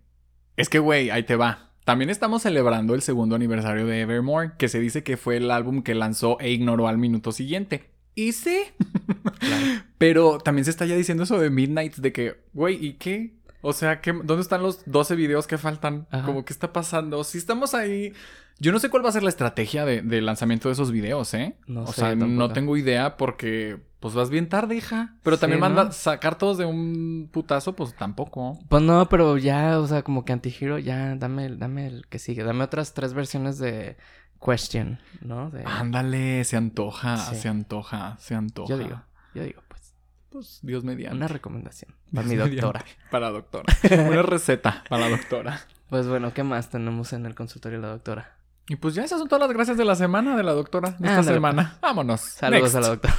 Es 0.55 0.69
que, 0.69 0.79
güey, 0.79 1.09
ahí 1.09 1.23
te 1.23 1.35
va. 1.35 1.73
También 1.83 2.09
estamos 2.09 2.43
celebrando 2.43 2.95
el 2.95 3.01
segundo 3.01 3.35
aniversario 3.35 3.85
de 3.87 3.99
Evermore, 3.99 4.53
que 4.57 4.69
se 4.69 4.79
dice 4.79 5.03
que 5.03 5.17
fue 5.17 5.35
el 5.35 5.51
álbum 5.51 5.83
que 5.83 5.95
lanzó 5.95 6.39
e 6.39 6.49
ignoró 6.49 6.87
al 6.87 6.97
minuto 6.97 7.33
siguiente. 7.33 7.96
Sí. 8.17 8.59
Pero 9.97 10.37
también 10.39 10.65
se 10.65 10.71
está 10.71 10.85
ya 10.85 10.95
diciendo 10.95 11.23
eso 11.23 11.39
de 11.39 11.49
Midnight, 11.49 11.95
de 11.95 12.11
que, 12.11 12.35
güey, 12.53 12.83
¿y 12.85 12.93
qué? 12.93 13.35
O 13.61 13.73
sea, 13.73 14.01
¿qué, 14.01 14.11
¿dónde 14.13 14.41
están 14.41 14.61
los 14.63 14.81
12 14.85 15.15
videos 15.15 15.47
que 15.47 15.57
faltan? 15.57 16.07
Ajá. 16.11 16.25
Como, 16.25 16.45
¿qué 16.45 16.53
está 16.53 16.71
pasando? 16.73 17.23
Si 17.23 17.37
estamos 17.37 17.73
ahí... 17.73 18.13
Yo 18.59 18.71
no 18.71 18.79
sé 18.79 18.89
cuál 18.89 19.05
va 19.05 19.09
a 19.09 19.11
ser 19.11 19.21
la 19.21 19.29
estrategia 19.29 19.85
de, 19.85 20.01
de 20.01 20.19
lanzamiento 20.19 20.67
de 20.67 20.73
esos 20.73 20.91
videos, 20.91 21.31
¿eh? 21.35 21.55
No 21.67 21.83
o 21.83 21.87
sé, 21.87 22.01
sea, 22.01 22.15
no 22.15 22.51
tengo 22.53 22.75
idea 22.75 23.15
porque, 23.15 23.77
pues 23.99 24.15
vas 24.15 24.31
bien 24.31 24.49
tarde, 24.49 24.75
hija. 24.75 25.15
Pero 25.21 25.37
también 25.37 25.59
Sí, 25.59 25.61
manda 25.61 25.83
¿no? 25.83 25.91
sacar 25.91 26.39
todos 26.39 26.57
de 26.57 26.65
un 26.65 27.29
putazo, 27.31 27.75
pues 27.75 27.93
tampoco. 27.95 28.57
Pues 28.67 28.81
no, 28.81 29.07
pero 29.09 29.37
ya, 29.37 29.79
o 29.79 29.85
sea, 29.85 30.01
como 30.01 30.25
que 30.25 30.33
Antihero, 30.33 30.79
ya, 30.79 31.15
dame, 31.17 31.45
el- 31.45 31.59
dame 31.59 31.85
el 31.85 32.07
que 32.07 32.17
sigue. 32.17 32.43
Dame 32.43 32.63
otras 32.63 32.95
tres 32.95 33.13
versiones 33.13 33.59
de 33.59 33.95
Question, 34.43 34.99
¿no? 35.21 35.49
De- 35.49 35.63
Ándale, 35.65 36.43
se 36.43 36.57
antoja, 36.57 37.17
Sí. 37.17 37.35
se 37.35 37.47
antoja, 37.49 38.17
se 38.19 38.35
antoja. 38.35 38.69
yo 38.69 38.77
digo, 38.77 39.01
yo 39.33 39.43
digo, 39.43 39.61
pues, 39.67 39.93
Pues 40.29 40.59
Dios 40.61 40.83
mediante. 40.83 41.15
una 41.17 41.27
recomendación 41.27 41.93
para 42.13 42.27
mi 42.27 42.35
doctora. 42.35 42.79
mediante. 42.85 43.09
Para 43.11 43.25
la 43.27 43.31
doctora. 43.31 43.73
Una 44.09 44.21
receta 44.23 44.83
para 44.89 45.09
la 45.09 45.17
doctora. 45.17 45.61
Pues 45.89 46.07
bueno, 46.07 46.33
¿qué 46.33 46.43
más 46.43 46.69
tenemos 46.69 47.13
en 47.13 47.25
el 47.25 47.33
consultorio 47.35 47.79
de 47.81 47.87
la 47.87 47.93
doctora? 47.93 48.35
Y 48.69 48.75
pues 48.75 48.93
ya 48.95 49.03
esas 49.03 49.19
son 49.19 49.29
todas 49.29 49.47
las 49.47 49.55
gracias 49.55 49.77
de 49.77 49.85
la 49.85 49.95
semana 49.95 50.35
de 50.35 50.43
la 50.43 50.51
doctora. 50.51 50.89
De 50.91 51.07
esta 51.07 51.19
Ándale, 51.19 51.37
semana. 51.37 51.77
Vámonos. 51.81 52.19
Saludos 52.19 52.63
Next. 52.63 52.75
a 52.75 52.79
la 52.81 52.87
doctora. 52.89 53.15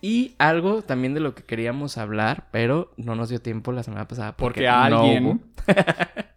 Y 0.00 0.34
algo 0.38 0.82
también 0.82 1.14
de 1.14 1.20
lo 1.20 1.34
que 1.34 1.42
queríamos 1.42 1.98
hablar, 1.98 2.46
pero 2.50 2.92
no 2.96 3.14
nos 3.14 3.28
dio 3.28 3.40
tiempo 3.42 3.72
la 3.72 3.82
semana 3.82 4.06
pasada 4.08 4.36
porque, 4.36 4.60
Porque 4.60 4.90
no 4.90 5.00
alguien- 5.00 5.26
hubo. 5.26 5.38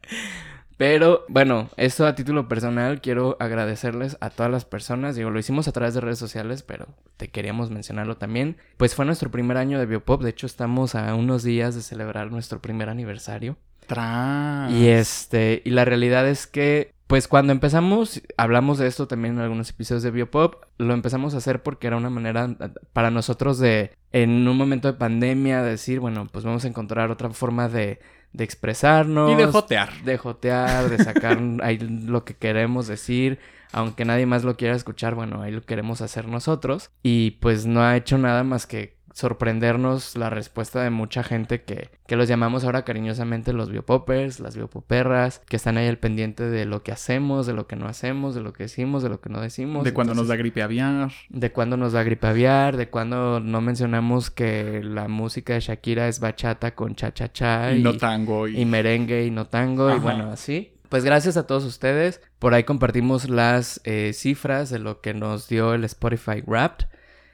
Pero 0.78 1.26
bueno, 1.30 1.70
esto 1.78 2.07
a 2.07 2.16
título 2.16 2.47
personal 2.47 3.01
quiero 3.01 3.38
agradecerles 3.39 4.18
a 4.20 4.32
todas 4.32 4.51
las 4.51 4.66
personas. 4.66 5.16
Digo, 5.16 5.30
lo 5.30 5.38
hicimos 5.38 5.68
a 5.68 5.72
través 5.74 5.93
de 5.93 6.01
redes 6.01 6.18
sociales, 6.18 6.64
pero 6.64 6.88
te 7.18 7.28
queríamos 7.30 7.70
mencionarlo 7.70 8.18
también. 8.18 8.57
Pues 8.78 8.95
fue 8.95 9.05
nuestro 9.05 9.30
primer 9.30 9.57
año 9.57 9.78
de 9.78 9.86
Biopop. 9.86 10.24
De 10.24 10.32
hecho, 10.32 10.47
estamos 10.47 10.95
a 10.95 11.14
unos 11.14 11.43
días 11.43 11.76
de 11.76 11.82
celebrar 11.84 12.32
nuestro 12.32 12.64
primer 12.64 12.89
aniversario. 12.89 13.57
Tras. 13.86 14.72
Y 14.72 14.88
este, 14.88 15.62
y 15.66 15.70
la 15.70 15.86
realidad 15.86 16.28
es 16.28 16.47
que, 16.47 16.93
pues 17.12 17.28
cuando 17.28 17.51
empezamos, 17.51 18.22
hablamos 18.38 18.78
de 18.78 18.88
esto 18.88 19.05
también 19.05 19.34
en 19.34 19.41
algunos 19.41 19.70
episodios 19.70 20.01
de 20.01 20.12
Biopop, 20.12 20.64
lo 20.78 20.93
empezamos 20.93 21.34
a 21.34 21.39
hacer 21.39 21.62
porque 21.62 21.88
era 21.88 21.97
una 21.97 22.09
manera 22.09 22.55
eh, 22.57 22.70
para 22.93 23.12
nosotros 23.12 23.59
de, 23.59 23.91
en 24.14 24.47
un 24.47 24.55
momento 24.55 24.88
de 24.88 24.97
pandemia, 24.97 25.62
decir, 25.62 25.99
bueno, 25.99 26.30
pues 26.32 26.45
vamos 26.45 26.64
a 26.64 26.70
encontrar 26.70 27.12
otra 27.12 27.30
forma 27.32 27.68
de, 27.68 27.99
de 28.32 28.43
expresarnos. 28.45 29.30
Y 29.30 29.36
de 29.36 29.45
jotear. 29.47 29.91
De 30.05 30.18
jotear, 30.18 30.89
de 30.89 31.03
sacar 31.03 31.38
ahí 31.64 31.80
lo 31.80 32.24
que 32.24 32.34
queremos 32.34 32.88
decir. 32.88 33.39
Aunque 33.74 34.05
nadie 34.05 34.26
más 34.26 34.45
lo 34.45 34.55
quiera 34.55 34.78
escuchar, 34.78 35.14
bueno, 35.14 35.41
ahí 35.41 35.51
lo 35.51 35.64
queremos 35.64 35.99
hacer 35.99 36.30
nosotros. 36.30 36.91
Y 37.03 37.32
pues 37.41 37.66
no 37.66 37.84
ha 37.84 37.97
hecho 37.97 38.18
nada 38.20 38.45
más 38.45 38.68
que 38.68 39.00
sorprendernos 39.14 40.16
la 40.16 40.30
respuesta 40.30 40.84
de 40.84 40.89
mucha 40.89 41.24
gente 41.24 41.64
que, 41.64 41.89
que 42.07 42.16
los 42.16 42.28
llamamos 42.28 42.64
ahora 42.64 42.84
cariñosamente 42.84 43.53
los 43.53 43.70
biopoppers, 43.70 44.39
las 44.39 44.55
biopoperras, 44.55 45.39
que 45.47 45.55
están 45.55 45.78
ahí 45.78 45.88
al 45.88 45.97
pendiente 45.97 46.43
de 46.43 46.66
lo 46.66 46.84
que 46.84 46.91
hacemos, 46.91 47.45
de 47.45 47.53
lo 47.53 47.68
que 47.68 47.76
no 47.76 47.88
hacemos, 47.88 48.36
de 48.36 48.41
lo 48.41 48.53
que 48.53 48.64
decimos, 48.64 49.03
de 49.03 49.09
lo 49.09 49.22
que 49.22 49.30
no 49.30 49.41
decimos. 49.41 49.84
De 49.84 49.93
cuando 49.93 50.14
nos 50.14 50.28
da 50.28 50.36
gripe 50.36 50.62
aviar. 50.62 51.12
de 51.30 51.51
cuándo 51.51 51.78
nos 51.78 51.93
da 51.93 52.03
gripe 52.03 52.28
aviar, 52.28 52.78
de 52.78 52.89
cuándo 52.89 53.39
no 53.39 53.62
mencionamos 53.62 54.32
que 54.32 54.82
la 54.84 55.07
música 55.07 55.53
de 55.53 55.62
Shakira 55.62 56.07
es 56.07 56.20
bachata 56.20 56.76
con 56.76 56.95
cha-cha-cha 56.95 57.74
Y 57.74 57.84
no 57.84 57.97
tango. 57.97 58.47
Y... 58.47 58.62
y 58.62 58.66
merengue 58.66 59.26
y 59.26 59.32
no 59.32 59.47
tango 59.47 59.93
y 59.95 59.99
bueno, 59.99 60.32
así. 60.32 60.74
Pues 60.89 61.05
gracias 61.05 61.38
a 61.38 61.47
todos 61.47 61.64
ustedes. 61.64 62.20
Por 62.38 62.53
ahí 62.53 62.66
compartimos 62.66 63.30
las 63.30 63.80
eh, 63.86 64.12
cifras 64.14 64.70
de 64.70 64.78
lo 64.78 64.99
que 64.99 65.14
nos 65.14 65.47
dio 65.47 65.74
el 65.74 65.86
Spotify 65.86 66.41
Wrapped. 66.45 66.88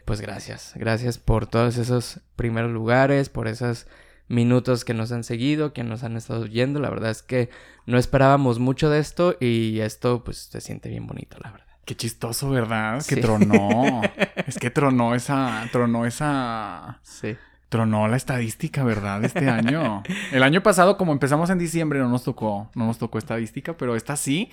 Pues 0.08 0.22
gracias. 0.22 0.72
Gracias 0.76 1.18
por 1.18 1.48
todos 1.48 1.76
esos 1.76 2.22
primeros 2.38 2.72
lugares, 2.72 3.28
por 3.28 3.50
esos 3.50 3.88
minutos 4.30 4.86
que 4.86 4.94
nos 4.94 5.12
han 5.12 5.26
seguido, 5.26 5.74
que 5.74 5.84
nos 5.84 6.06
han 6.06 6.16
estado 6.16 6.44
oyendo. 6.44 6.80
La 6.80 6.90
verdad 6.90 7.12
es 7.12 7.22
que 7.22 7.50
no 7.86 7.98
esperábamos 7.98 8.58
mucho 8.58 8.90
de 8.90 9.00
esto 9.00 9.36
y 9.42 9.82
esto 9.82 10.24
pues 10.24 10.38
se 10.38 10.62
siente 10.62 10.88
bien 10.88 11.08
bonito, 11.08 11.36
la 11.44 11.52
verdad. 11.52 11.68
Qué 11.84 11.98
chistoso, 11.98 12.50
¿verdad? 12.50 13.02
Sí. 13.02 13.16
Que 13.16 13.22
tronó. 13.22 14.02
es 14.48 14.58
que 14.58 14.70
tronó 14.70 15.14
esa. 15.14 15.68
Tronó 15.74 16.06
esa. 16.06 17.02
Sí. 17.04 17.36
Tronó 17.70 18.08
la 18.08 18.16
estadística, 18.16 18.84
¿verdad? 18.84 19.24
Este 19.26 19.50
año. 19.50 20.04
El 20.32 20.44
año 20.44 20.64
pasado, 20.64 20.98
como 20.98 21.12
empezamos 21.12 21.50
en 21.50 21.58
diciembre, 21.58 22.00
no 22.00 22.08
nos 22.10 22.24
tocó, 22.24 22.70
no 22.76 22.86
nos 22.86 22.98
tocó 22.98 23.18
estadística, 23.18 23.76
pero 23.76 23.96
esta 23.96 24.16
sí. 24.16 24.50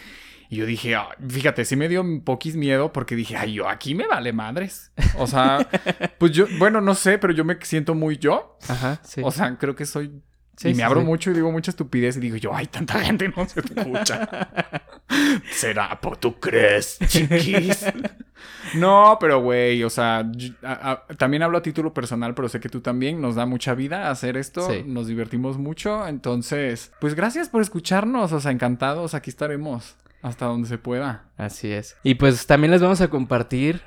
Y 0.50 0.56
yo 0.56 0.66
dije, 0.66 0.94
"Ah", 0.96 1.08
fíjate, 1.28 1.64
sí 1.64 1.76
me 1.76 1.88
dio 1.88 2.00
un 2.00 2.22
poquis 2.22 2.56
miedo 2.56 2.92
porque 2.92 3.16
dije, 3.16 3.36
ay, 3.36 3.54
yo 3.54 3.68
aquí 3.68 3.94
me 3.94 4.06
vale 4.06 4.32
madres. 4.32 4.92
O 5.16 5.26
sea, 5.26 5.66
pues 6.18 6.32
yo, 6.32 6.46
bueno, 6.58 6.80
no 6.80 6.94
sé, 6.94 7.18
pero 7.18 7.32
yo 7.32 7.44
me 7.44 7.56
siento 7.62 7.94
muy 7.94 8.18
yo. 8.18 8.58
Ajá, 8.68 9.00
sí. 9.04 9.20
O 9.24 9.30
sea, 9.30 9.56
creo 9.58 9.74
que 9.74 9.86
soy. 9.86 10.20
Sí, 10.56 10.68
y 10.68 10.70
me 10.72 10.76
sí, 10.76 10.82
abro 10.82 11.00
sí. 11.00 11.06
mucho 11.06 11.30
y 11.30 11.34
digo 11.34 11.50
mucha 11.50 11.70
estupidez 11.70 12.16
y 12.16 12.20
digo 12.20 12.36
yo, 12.36 12.54
ay, 12.54 12.66
tanta 12.66 13.00
gente 13.00 13.28
no 13.36 13.48
se 13.48 13.60
escucha. 13.60 14.28
¿Será? 15.52 16.00
¿Por 16.00 16.16
tú 16.16 16.38
crees, 16.40 16.98
chiquis? 17.08 17.84
no, 18.76 19.16
pero 19.20 19.40
güey, 19.40 19.82
o 19.84 19.90
sea, 19.90 20.24
yo- 20.32 20.54
a- 20.62 20.90
a- 20.92 21.06
también 21.16 21.42
hablo 21.42 21.58
a 21.58 21.62
título 21.62 21.92
personal, 21.92 22.34
pero 22.34 22.48
sé 22.48 22.60
que 22.60 22.68
tú 22.68 22.80
también 22.80 23.20
nos 23.20 23.34
da 23.34 23.46
mucha 23.46 23.74
vida 23.74 24.10
hacer 24.10 24.36
esto. 24.36 24.68
Sí. 24.70 24.82
Nos 24.86 25.06
divertimos 25.06 25.58
mucho. 25.58 26.06
Entonces, 26.06 26.92
pues 27.00 27.14
gracias 27.14 27.48
por 27.48 27.60
escucharnos. 27.62 28.32
O 28.32 28.40
sea, 28.40 28.50
encantados. 28.52 29.14
Aquí 29.14 29.30
estaremos 29.30 29.96
hasta 30.22 30.46
donde 30.46 30.68
se 30.68 30.78
pueda. 30.78 31.24
Así 31.36 31.70
es. 31.70 31.96
Y 32.02 32.14
pues 32.14 32.46
también 32.46 32.70
les 32.70 32.80
vamos 32.80 33.00
a 33.00 33.08
compartir 33.08 33.82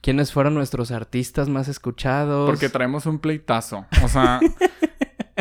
quiénes 0.00 0.32
fueron 0.32 0.54
nuestros 0.54 0.90
artistas 0.90 1.48
más 1.48 1.68
escuchados. 1.68 2.48
Porque 2.48 2.68
traemos 2.68 3.06
un 3.06 3.18
pleitazo. 3.18 3.86
O 4.04 4.08
sea, 4.08 4.38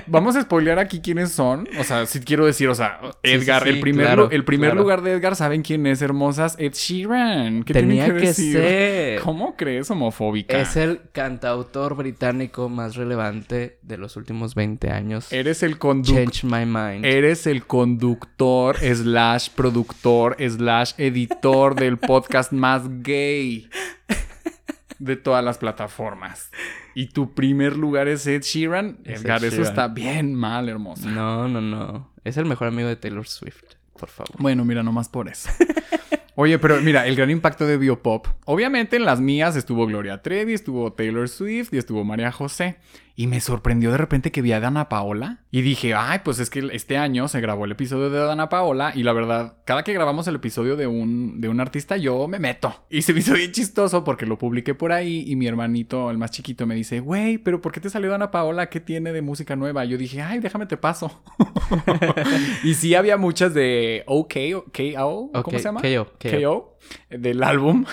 vamos 0.08 0.36
a 0.36 0.42
spoilear 0.42 0.80
aquí 0.80 1.02
quiénes 1.02 1.32
son. 1.32 1.68
O 1.80 1.84
sea, 1.84 2.06
si 2.06 2.20
quiero 2.20 2.46
decir, 2.46 2.68
o 2.70 2.76
sea, 2.76 3.00
Edgar, 3.24 3.64
sí, 3.64 3.70
sí, 3.70 3.76
el 3.76 3.82
primer, 3.82 4.06
claro, 4.06 4.30
el 4.32 4.44
primer 4.44 4.72
claro. 4.72 4.82
lugar 4.82 5.02
de 5.02 5.12
Edgar, 5.14 5.36
¿saben 5.36 5.62
quién 5.62 5.86
es, 5.88 6.02
hermosas? 6.02 6.56
Ed 6.60 6.74
Sheeran. 6.74 7.64
¿Qué 7.64 7.74
Tenía 7.74 8.06
que, 8.08 8.14
que 8.14 8.28
decir? 8.28 8.54
ser. 8.54 9.22
¿Cómo 9.22 9.56
crees, 9.56 9.90
homofóbica? 9.92 10.60
Es 10.60 10.76
el 10.76 11.02
cantautor 11.12 11.96
británico 11.96 12.70
más 12.70 12.96
relevante 12.96 13.78
de 13.82 13.98
los 13.98 14.16
últimos 14.16 14.56
20 14.56 14.90
años. 14.92 15.32
Eres 15.32 15.64
el 15.64 15.78
conductor. 15.78 16.32
Change 16.32 16.44
My 16.44 16.66
Mind. 16.66 17.06
Eres 17.06 17.48
el 17.48 17.66
conductor, 17.66 18.78
slash 18.78 19.50
productor, 19.50 20.38
slash 20.40 20.94
editor 20.98 21.76
del 21.76 21.98
podcast 21.98 22.52
más 22.52 22.84
gay 23.02 23.70
de 25.02 25.16
todas 25.16 25.44
las 25.44 25.58
plataformas. 25.58 26.52
Y 26.94 27.08
tu 27.08 27.34
primer 27.34 27.76
lugar 27.76 28.08
es 28.08 28.26
Ed 28.28 28.44
Sheeran. 28.44 29.00
Es 29.04 29.22
Ed 29.22 29.26
Edgar, 29.26 29.44
eso 29.44 29.62
está 29.62 29.88
bien 29.88 30.36
mal, 30.36 30.70
hermosa. 30.70 31.10
No, 31.10 31.48
no, 31.48 31.60
no. 31.60 32.12
Es 32.24 32.38
el 32.38 32.46
mejor 32.46 32.68
amigo 32.68 32.88
de 32.88 32.96
Taylor 32.96 33.28
Swift, 33.28 33.64
por 33.98 34.10
favor. 34.10 34.36
Bueno, 34.38 34.64
mira, 34.64 34.84
nomás 34.84 35.10
por 35.10 35.28
eso. 35.28 35.50
Oye, 36.36 36.58
pero 36.60 36.80
mira, 36.82 37.08
el 37.08 37.16
gran 37.16 37.30
impacto 37.30 37.66
de 37.66 37.78
Biopop. 37.78 38.28
Obviamente 38.46 38.96
en 38.96 39.06
las 39.06 39.20
mías 39.20 39.56
estuvo 39.56 39.86
Gloria 39.86 40.22
Trevi, 40.22 40.54
estuvo 40.54 40.94
Taylor 40.94 41.28
Swift 41.28 41.74
y 41.74 41.78
estuvo 41.78 42.04
María 42.06 42.32
José. 42.32 42.78
Y 43.22 43.28
me 43.28 43.40
sorprendió 43.40 43.92
de 43.92 44.00
repente 44.00 44.32
que 44.32 44.42
vi 44.42 44.52
a 44.52 44.60
Dana 44.60 44.90
Paola. 44.90 45.42
Y 45.52 45.62
dije, 45.62 45.94
ay, 45.94 46.22
pues 46.24 46.40
es 46.40 46.50
que 46.50 46.68
este 46.74 46.98
año 46.98 47.28
se 47.28 47.40
grabó 47.40 47.66
el 47.66 47.74
episodio 47.74 48.10
de 48.10 48.18
Dana 48.18 48.50
Paola. 48.50 48.94
Y 48.96 49.04
la 49.04 49.14
verdad, 49.14 49.58
cada 49.64 49.84
que 49.84 49.94
grabamos 49.94 50.28
el 50.28 50.38
episodio 50.38 50.76
de 50.76 50.88
un, 50.88 51.40
de 51.40 51.48
un 51.48 51.60
artista, 51.60 51.98
yo 51.98 52.28
me 52.28 52.40
meto. 52.40 52.84
Y 52.90 53.04
se 53.04 53.14
me 53.14 53.20
hizo 53.20 53.36
bien 53.36 53.52
chistoso 53.52 54.04
porque 54.04 54.26
lo 54.26 54.40
publiqué 54.40 54.74
por 54.74 54.92
ahí. 54.92 55.24
Y 55.28 55.36
mi 55.36 55.46
hermanito, 55.46 56.10
el 56.10 56.18
más 56.18 56.32
chiquito, 56.32 56.66
me 56.66 56.74
dice, 56.74 57.00
güey, 57.00 57.38
pero 57.38 57.62
¿por 57.62 57.72
qué 57.72 57.80
te 57.80 57.92
salió 57.92 58.10
Dana 58.10 58.32
Paola? 58.32 58.70
¿Qué 58.70 58.80
tiene 58.80 59.14
de 59.14 59.22
música 59.22 59.56
nueva? 59.56 59.86
Yo 59.86 60.00
dije, 60.00 60.24
ay, 60.24 60.40
déjame 60.40 60.66
te 60.66 60.78
paso. 60.78 61.22
y 62.64 62.74
sí 62.74 62.96
había 62.96 63.18
muchas 63.18 63.54
de 63.54 64.04
OK, 64.08 64.34
KO, 64.76 65.32
¿cómo 65.44 65.60
se 65.60 65.64
llama? 65.64 65.82
KO, 65.82 66.08
KO. 66.20 66.42
KO, 66.42 66.78
del 67.12 67.44
álbum. 67.44 67.86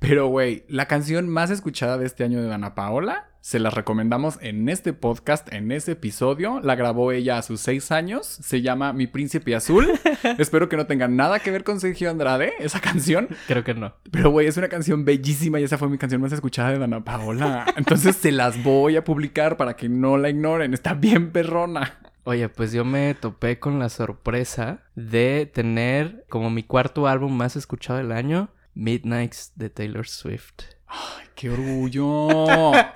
Pero, 0.00 0.26
güey, 0.26 0.64
la 0.68 0.86
canción 0.86 1.28
más 1.28 1.50
escuchada 1.50 1.96
de 1.96 2.06
este 2.06 2.24
año 2.24 2.42
de 2.42 2.48
Dana 2.48 2.74
Paola, 2.74 3.30
se 3.44 3.58
la 3.58 3.68
recomendamos 3.68 4.38
en 4.40 4.70
este 4.70 4.94
podcast, 4.94 5.52
en 5.52 5.70
este 5.70 5.92
episodio. 5.92 6.60
La 6.60 6.76
grabó 6.76 7.12
ella 7.12 7.36
a 7.36 7.42
sus 7.42 7.60
seis 7.60 7.92
años. 7.92 8.26
Se 8.26 8.62
llama 8.62 8.94
Mi 8.94 9.06
Príncipe 9.06 9.54
Azul. 9.54 9.86
Espero 10.38 10.70
que 10.70 10.78
no 10.78 10.86
tenga 10.86 11.08
nada 11.08 11.40
que 11.40 11.50
ver 11.50 11.62
con 11.62 11.78
Sergio 11.78 12.08
Andrade, 12.08 12.54
esa 12.58 12.80
canción. 12.80 13.28
Creo 13.46 13.62
que 13.62 13.74
no. 13.74 13.96
Pero, 14.10 14.30
güey, 14.30 14.46
es 14.46 14.56
una 14.56 14.70
canción 14.70 15.04
bellísima 15.04 15.60
y 15.60 15.64
esa 15.64 15.76
fue 15.76 15.90
mi 15.90 15.98
canción 15.98 16.22
más 16.22 16.32
escuchada 16.32 16.70
de 16.70 16.78
Dana 16.78 17.04
Paola. 17.04 17.66
Entonces 17.76 18.16
se 18.16 18.32
las 18.32 18.62
voy 18.62 18.96
a 18.96 19.04
publicar 19.04 19.58
para 19.58 19.76
que 19.76 19.90
no 19.90 20.16
la 20.16 20.30
ignoren. 20.30 20.72
Está 20.72 20.94
bien 20.94 21.30
perrona. 21.30 21.98
Oye, 22.22 22.48
pues 22.48 22.72
yo 22.72 22.86
me 22.86 23.12
topé 23.12 23.58
con 23.58 23.78
la 23.78 23.90
sorpresa 23.90 24.84
de 24.94 25.44
tener 25.52 26.24
como 26.30 26.48
mi 26.48 26.62
cuarto 26.62 27.06
álbum 27.06 27.36
más 27.36 27.56
escuchado 27.56 27.98
del 27.98 28.12
año, 28.12 28.48
Midnights 28.72 29.52
de 29.54 29.68
Taylor 29.68 30.08
Swift. 30.08 30.73
Ay, 30.86 31.26
qué 31.34 31.50
orgullo. 31.50 32.06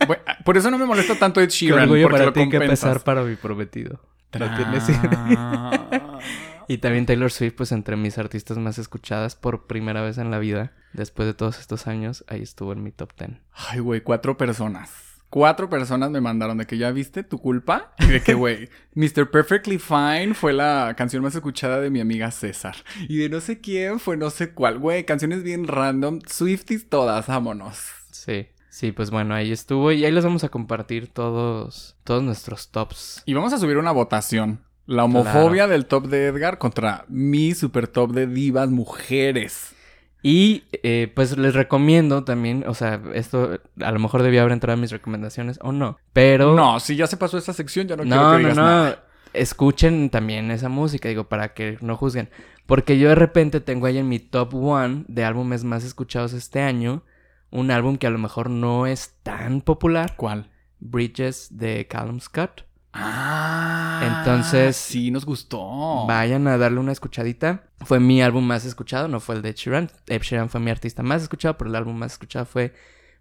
Bueno, 0.07 0.23
por 0.45 0.57
eso 0.57 0.71
no 0.71 0.79
me 0.79 0.87
molesta 0.87 1.15
tanto 1.17 1.41
Ed 1.41 1.49
Qué 1.49 1.55
Sheeran. 1.55 1.83
orgullo 1.85 2.03
porque 2.05 2.15
para 2.15 2.27
lo 2.27 2.33
ti 2.33 2.49
que 2.49 2.59
pesar 2.61 3.01
para 3.01 3.23
mi 3.23 3.37
prometido. 3.37 4.01
Ah. 4.33 6.19
Y 6.71 6.79
también 6.79 7.07
Taylor 7.07 7.31
Swift, 7.33 7.55
pues 7.57 7.73
entre 7.73 7.97
mis 7.97 8.19
artistas 8.19 8.59
más 8.59 8.77
escuchadas 8.77 9.35
por 9.35 9.67
primera 9.67 10.03
vez 10.03 10.19
en 10.19 10.31
la 10.31 10.39
vida, 10.39 10.73
después 10.93 11.27
de 11.27 11.33
todos 11.33 11.59
estos 11.61 11.87
años, 11.87 12.27
ahí 12.29 12.43
estuvo 12.43 12.75
en 12.75 12.83
mi 12.83 12.93
top 12.93 13.11
10. 13.19 13.41
Ay, 13.71 13.79
güey, 13.81 14.03
cuatro 14.03 14.37
personas. 14.37 15.08
Cuatro 15.31 15.69
personas 15.69 16.11
me 16.11 16.23
mandaron 16.23 16.57
de 16.57 16.67
que 16.67 16.79
ya 16.79 16.91
viste 16.91 17.23
tu 17.23 17.39
culpa. 17.39 17.93
Y 17.99 18.07
de 18.07 18.23
que, 18.23 18.33
güey, 18.35 18.69
Mr. 18.95 19.31
Perfectly 19.31 19.79
Fine 19.79 20.33
fue 20.35 20.55
la 20.55 20.95
canción 20.97 21.23
más 21.23 21.35
escuchada 21.35 21.81
de 21.81 21.91
mi 21.91 22.01
amiga 22.01 22.31
César. 22.31 22.77
Y 23.09 23.19
de 23.19 23.29
no 23.29 23.41
sé 23.41 23.61
quién 23.61 24.01
fue 24.01 24.17
no 24.17 24.31
sé 24.31 24.53
cuál. 24.53 24.79
Güey, 24.79 25.05
canciones 25.05 25.43
bien 25.43 25.67
random. 25.67 26.21
Swifties 26.27 26.89
todas, 26.89 27.27
vámonos. 27.27 27.79
Sí, 28.11 28.49
sí, 28.71 28.93
pues 28.93 29.11
bueno, 29.11 29.35
ahí 29.35 29.53
estuvo 29.53 29.93
y 29.93 30.05
ahí 30.05 30.13
les 30.13 30.25
vamos 30.25 30.45
a 30.45 30.49
compartir 30.49 31.09
todos, 31.09 31.97
todos 32.05 32.23
nuestros 32.23 32.71
tops. 32.71 33.23
Y 33.27 33.35
vamos 33.35 33.53
a 33.53 33.59
subir 33.59 33.77
una 33.77 33.93
votación. 33.93 34.61
La 34.87 35.05
homofobia 35.05 35.67
del 35.67 35.85
top 35.85 36.07
de 36.07 36.29
Edgar 36.29 36.57
contra 36.57 37.05
mi 37.09 37.53
super 37.53 37.89
top 37.89 38.13
de 38.13 38.27
divas 38.27 38.71
mujeres. 38.71 39.75
Y 40.23 40.65
eh, 40.73 41.13
pues 41.15 41.39
les 41.39 41.55
recomiendo 41.55 42.25
también, 42.25 42.65
o 42.67 42.75
sea, 42.75 43.01
esto 43.15 43.61
a 43.81 43.93
lo 43.93 43.99
mejor 44.01 44.23
debía 44.23 44.41
haber 44.41 44.53
entrado 44.53 44.75
en 44.75 44.81
mis 44.81 44.91
recomendaciones 44.91 45.59
o 45.63 45.73
no, 45.73 45.99
pero... 46.13 46.55
No, 46.55 46.81
si 46.81 46.97
ya 46.97 47.07
se 47.07 47.17
pasó 47.17 47.39
esa 47.39 47.53
sección, 47.53 47.87
ya 47.87 47.97
no, 47.97 48.03
quiero 48.03 48.17
que 48.17 48.27
no, 48.27 48.39
digas 48.39 48.57
no. 48.57 48.63
nada. 48.63 49.05
Escuchen 49.33 50.11
también 50.11 50.51
esa 50.51 50.69
música, 50.69 51.09
digo, 51.09 51.29
para 51.29 51.55
que 51.55 51.79
no 51.81 51.97
juzguen. 51.97 52.31
Porque 52.67 52.99
yo 52.99 53.09
de 53.11 53.15
repente 53.15 53.61
tengo 53.61 53.87
ahí 53.87 53.99
en 53.99 54.09
mi 54.09 54.19
top 54.19 54.55
one 54.55 55.05
de 55.07 55.25
álbumes 55.25 55.65
más 55.65 55.85
escuchados 55.85 56.33
este 56.33 56.61
año, 56.61 57.05
un 57.51 57.71
álbum 57.71 57.97
que 57.97 58.07
a 58.07 58.11
lo 58.11 58.19
mejor 58.19 58.51
no 58.51 58.87
es 58.87 59.15
tan 59.23 59.61
popular, 59.61 60.15
¿Cuál? 60.17 60.51
Bridges 60.81 61.57
de 61.57 61.87
Callum 61.89 62.21
Scott. 62.21 62.68
Ah. 62.93 64.19
Entonces- 64.19 64.77
Sí, 64.77 65.11
nos 65.11 65.25
gustó. 65.25 66.07
Vayan 66.07 66.47
a 66.49 66.59
darle 66.59 66.81
una 66.81 66.93
escuchadita. 66.93 67.65
Fue 67.85 68.01
mi 68.01 68.23
álbum 68.23 68.45
más 68.45 68.65
escuchado, 68.65 69.09
no 69.09 69.21
fue 69.21 69.37
el 69.37 69.43
de 69.43 69.53
Sheeran. 69.53 69.91
Ed 70.07 70.23
Sheeran 70.23 70.49
fue 70.51 70.61
mi 70.61 70.71
artista 70.71 71.03
más 71.03 71.23
escuchado, 71.23 71.57
pero 71.59 71.71
el 71.71 71.77
álbum 71.77 71.97
más 71.97 72.13
escuchado 72.13 72.45
fue 72.45 72.75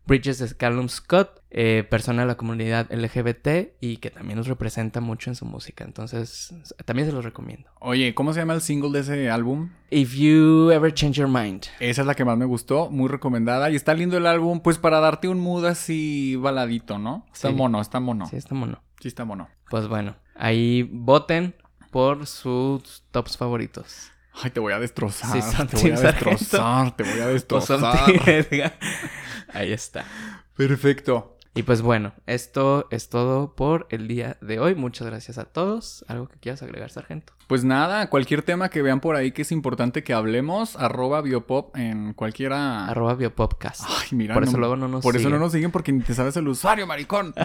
Bridges 0.06 0.40
de 0.40 0.56
Callum 0.56 0.88
Scott, 0.88 1.42
eh, 1.52 1.86
persona 1.90 2.22
de 2.22 2.28
la 2.30 2.38
comunidad 2.38 2.88
LGBT 2.92 3.76
y 3.82 3.98
que 3.98 4.10
también 4.10 4.38
nos 4.38 4.48
representa 4.48 5.02
mucho 5.02 5.30
en 5.30 5.36
su 5.36 5.44
música. 5.46 5.84
Entonces, 5.84 6.54
también 6.86 7.08
se 7.10 7.14
los 7.14 7.26
recomiendo. 7.26 7.70
Oye, 7.82 8.16
¿cómo 8.16 8.32
se 8.34 8.40
llama 8.40 8.54
el 8.54 8.62
single 8.62 8.92
de 8.92 9.00
ese 9.00 9.30
álbum? 9.30 9.72
If 9.90 10.14
You 10.16 10.72
Ever 10.72 10.94
Change 10.94 11.18
Your 11.18 11.28
Mind. 11.28 11.66
Esa 11.82 12.02
es 12.02 12.08
la 12.08 12.16
que 12.16 12.24
más 12.24 12.38
me 12.38 12.46
gustó, 12.46 12.90
muy 12.90 13.10
recomendada. 13.10 13.70
Y 13.70 13.76
está 13.76 13.94
lindo 13.94 14.16
el 14.18 14.28
álbum, 14.28 14.62
pues 14.62 14.78
para 14.78 15.02
darte 15.02 15.28
un 15.28 15.40
mood 15.42 15.66
así 15.66 16.38
baladito, 16.38 16.98
¿no? 17.00 17.26
Está 17.34 17.50
Sí. 17.50 17.54
mono, 17.56 17.82
está 17.82 18.00
mono. 18.00 18.28
Sí, 18.28 18.38
está 18.38 18.56
mono. 18.56 18.82
Sí, 19.02 19.10
está 19.10 19.26
mono. 19.26 19.50
Pues 19.70 19.88
bueno, 19.88 20.16
ahí 20.36 20.84
voten 20.84 21.56
por 21.92 22.26
sus 22.26 23.04
tops 23.12 23.38
favoritos. 23.38 24.12
Ay, 24.42 24.52
te 24.52 24.60
voy 24.60 24.74
a 24.74 24.80
destrozar. 24.80 25.32
Sí, 25.32 25.42
son 25.42 25.68
te 25.68 25.78
voy 25.78 25.92
a 25.92 25.98
Sargento. 25.98 26.32
destrozar, 26.32 26.96
te 26.96 27.04
voy 27.04 27.14
a 27.14 27.24
son 27.26 27.34
destrozar. 27.34 28.12
Ahí 29.54 29.72
está. 29.72 30.06
Perfecto. 30.56 31.37
Y 31.58 31.64
pues 31.64 31.82
bueno, 31.82 32.14
esto 32.28 32.88
es 32.92 33.10
todo 33.10 33.56
por 33.56 33.88
el 33.90 34.08
día 34.08 34.38
de 34.42 34.60
hoy. 34.60 34.76
Muchas 34.76 35.08
gracias 35.08 35.38
a 35.38 35.46
todos. 35.46 36.06
¿Algo 36.08 36.28
que 36.28 36.38
quieras 36.38 36.62
agregar, 36.62 36.92
Sargento? 36.92 37.34
Pues 37.48 37.64
nada, 37.64 38.10
cualquier 38.10 38.44
tema 38.44 38.70
que 38.70 38.82
vean 38.82 39.00
por 39.00 39.16
ahí 39.16 39.32
que 39.32 39.42
es 39.42 39.52
importante 39.52 40.04
que 40.04 40.14
hablemos, 40.14 40.76
arroba 40.76 41.22
biopop 41.22 41.76
en 41.76 42.14
cualquiera. 42.14 42.88
Arroba 42.88 43.16
Biopopcast. 43.16 43.86
Ay, 43.88 44.10
mira. 44.12 44.34
por 44.34 44.44
eso 44.44 44.58
luego 44.58 44.76
no 44.76 44.88
nos 44.88 45.02
Por 45.02 45.16
eso 45.16 45.24
no 45.24 45.30
siguen. 45.30 45.42
nos 45.42 45.52
siguen 45.54 45.72
porque 45.72 45.92
ni 45.92 46.02
te 46.02 46.14
sabes 46.14 46.36
el 46.38 46.48
usuario, 46.48 46.86
maricón. 46.88 47.34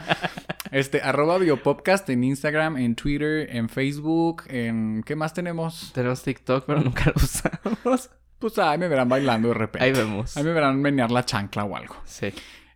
Este, 0.70 1.02
arroba 1.02 1.36
biopopcast 1.36 2.08
en 2.08 2.24
Instagram, 2.24 2.78
en 2.78 2.94
Twitter, 2.94 3.54
en 3.54 3.68
Facebook, 3.68 4.44
en... 4.46 5.02
¿Qué 5.04 5.14
más 5.14 5.34
tenemos? 5.34 5.90
Tenemos 5.94 6.22
TikTok, 6.22 6.64
pero 6.64 6.80
nunca 6.80 7.04
lo 7.06 7.12
usamos. 7.16 8.08
Pues 8.38 8.58
ahí 8.58 8.78
me 8.78 8.88
verán 8.88 9.06
bailando 9.06 9.48
de 9.48 9.54
repente. 9.54 9.84
Ahí 9.84 9.92
vemos. 9.92 10.34
Ahí 10.34 10.42
me 10.44 10.52
verán 10.54 10.80
menear 10.80 11.10
la 11.10 11.26
chancla 11.26 11.64
o 11.64 11.76
algo. 11.76 11.96
Sí. 12.06 12.32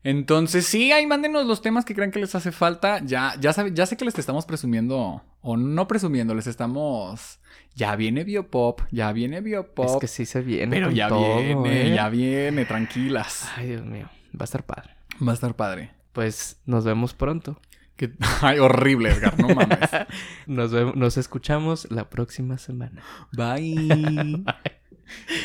Entonces, 0.09 0.67
sí, 0.67 0.93
ahí 0.93 1.05
mándenos 1.05 1.47
los 1.47 1.63
temas 1.63 1.85
que 1.85 1.93
crean 1.93 2.13
que 2.13 2.21
les 2.21 2.33
hace 2.37 2.53
falta. 2.53 3.01
Ya, 3.05 3.35
ya, 3.41 3.53
sabe- 3.53 3.73
ya 3.75 3.87
sé 3.87 3.97
que 3.97 4.05
les 4.05 4.17
estamos 4.17 4.47
presumiendo, 4.47 5.21
o 5.41 5.57
no 5.57 5.89
presumiendo, 5.89 6.33
les 6.35 6.47
estamos... 6.47 7.41
Ya 7.75 7.97
viene 7.97 8.23
Biopop, 8.23 8.83
ya 8.93 9.11
viene 9.11 9.41
Biopop. 9.41 9.85
Es 9.87 9.97
que 10.01 10.07
sí 10.07 10.25
se 10.25 10.43
viene. 10.43 10.71
pero 10.77 10.93
ya 10.93 11.09
todo, 11.09 11.39
viene, 11.39 11.89
¿eh? 11.91 11.95
ya 11.97 12.09
viene, 12.09 12.65
tranquilas. 12.67 13.51
Ay, 13.57 13.67
Dios 13.71 13.85
mío. 13.85 14.09
Va 14.33 14.43
a 14.43 14.45
estar 14.45 14.65
padre. 14.65 14.95
Va 15.21 15.33
a 15.33 15.35
estar 15.35 15.57
padre. 15.57 15.91
Pues 16.13 16.61
nos 16.67 16.85
vemos 16.85 17.13
pronto. 17.13 17.61
Ay, 18.43 18.61
horrible, 18.61 19.11
Edgar, 19.11 19.37
no 19.41 19.49
mames. 19.49 19.79
Nos, 20.47 20.71
vemos- 20.71 20.95
nos 20.95 21.17
escuchamos 21.17 21.91
la 21.91 22.09
próxima 22.09 22.59
semana. 22.59 23.03
Bye. 23.33 24.45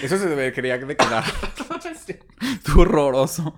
Eso 0.03 0.17
se 0.17 0.27
debería 0.27 0.77
de 0.77 0.95
quedar. 0.97 1.23
Estuvo 2.41 2.81
horroroso. 2.81 3.55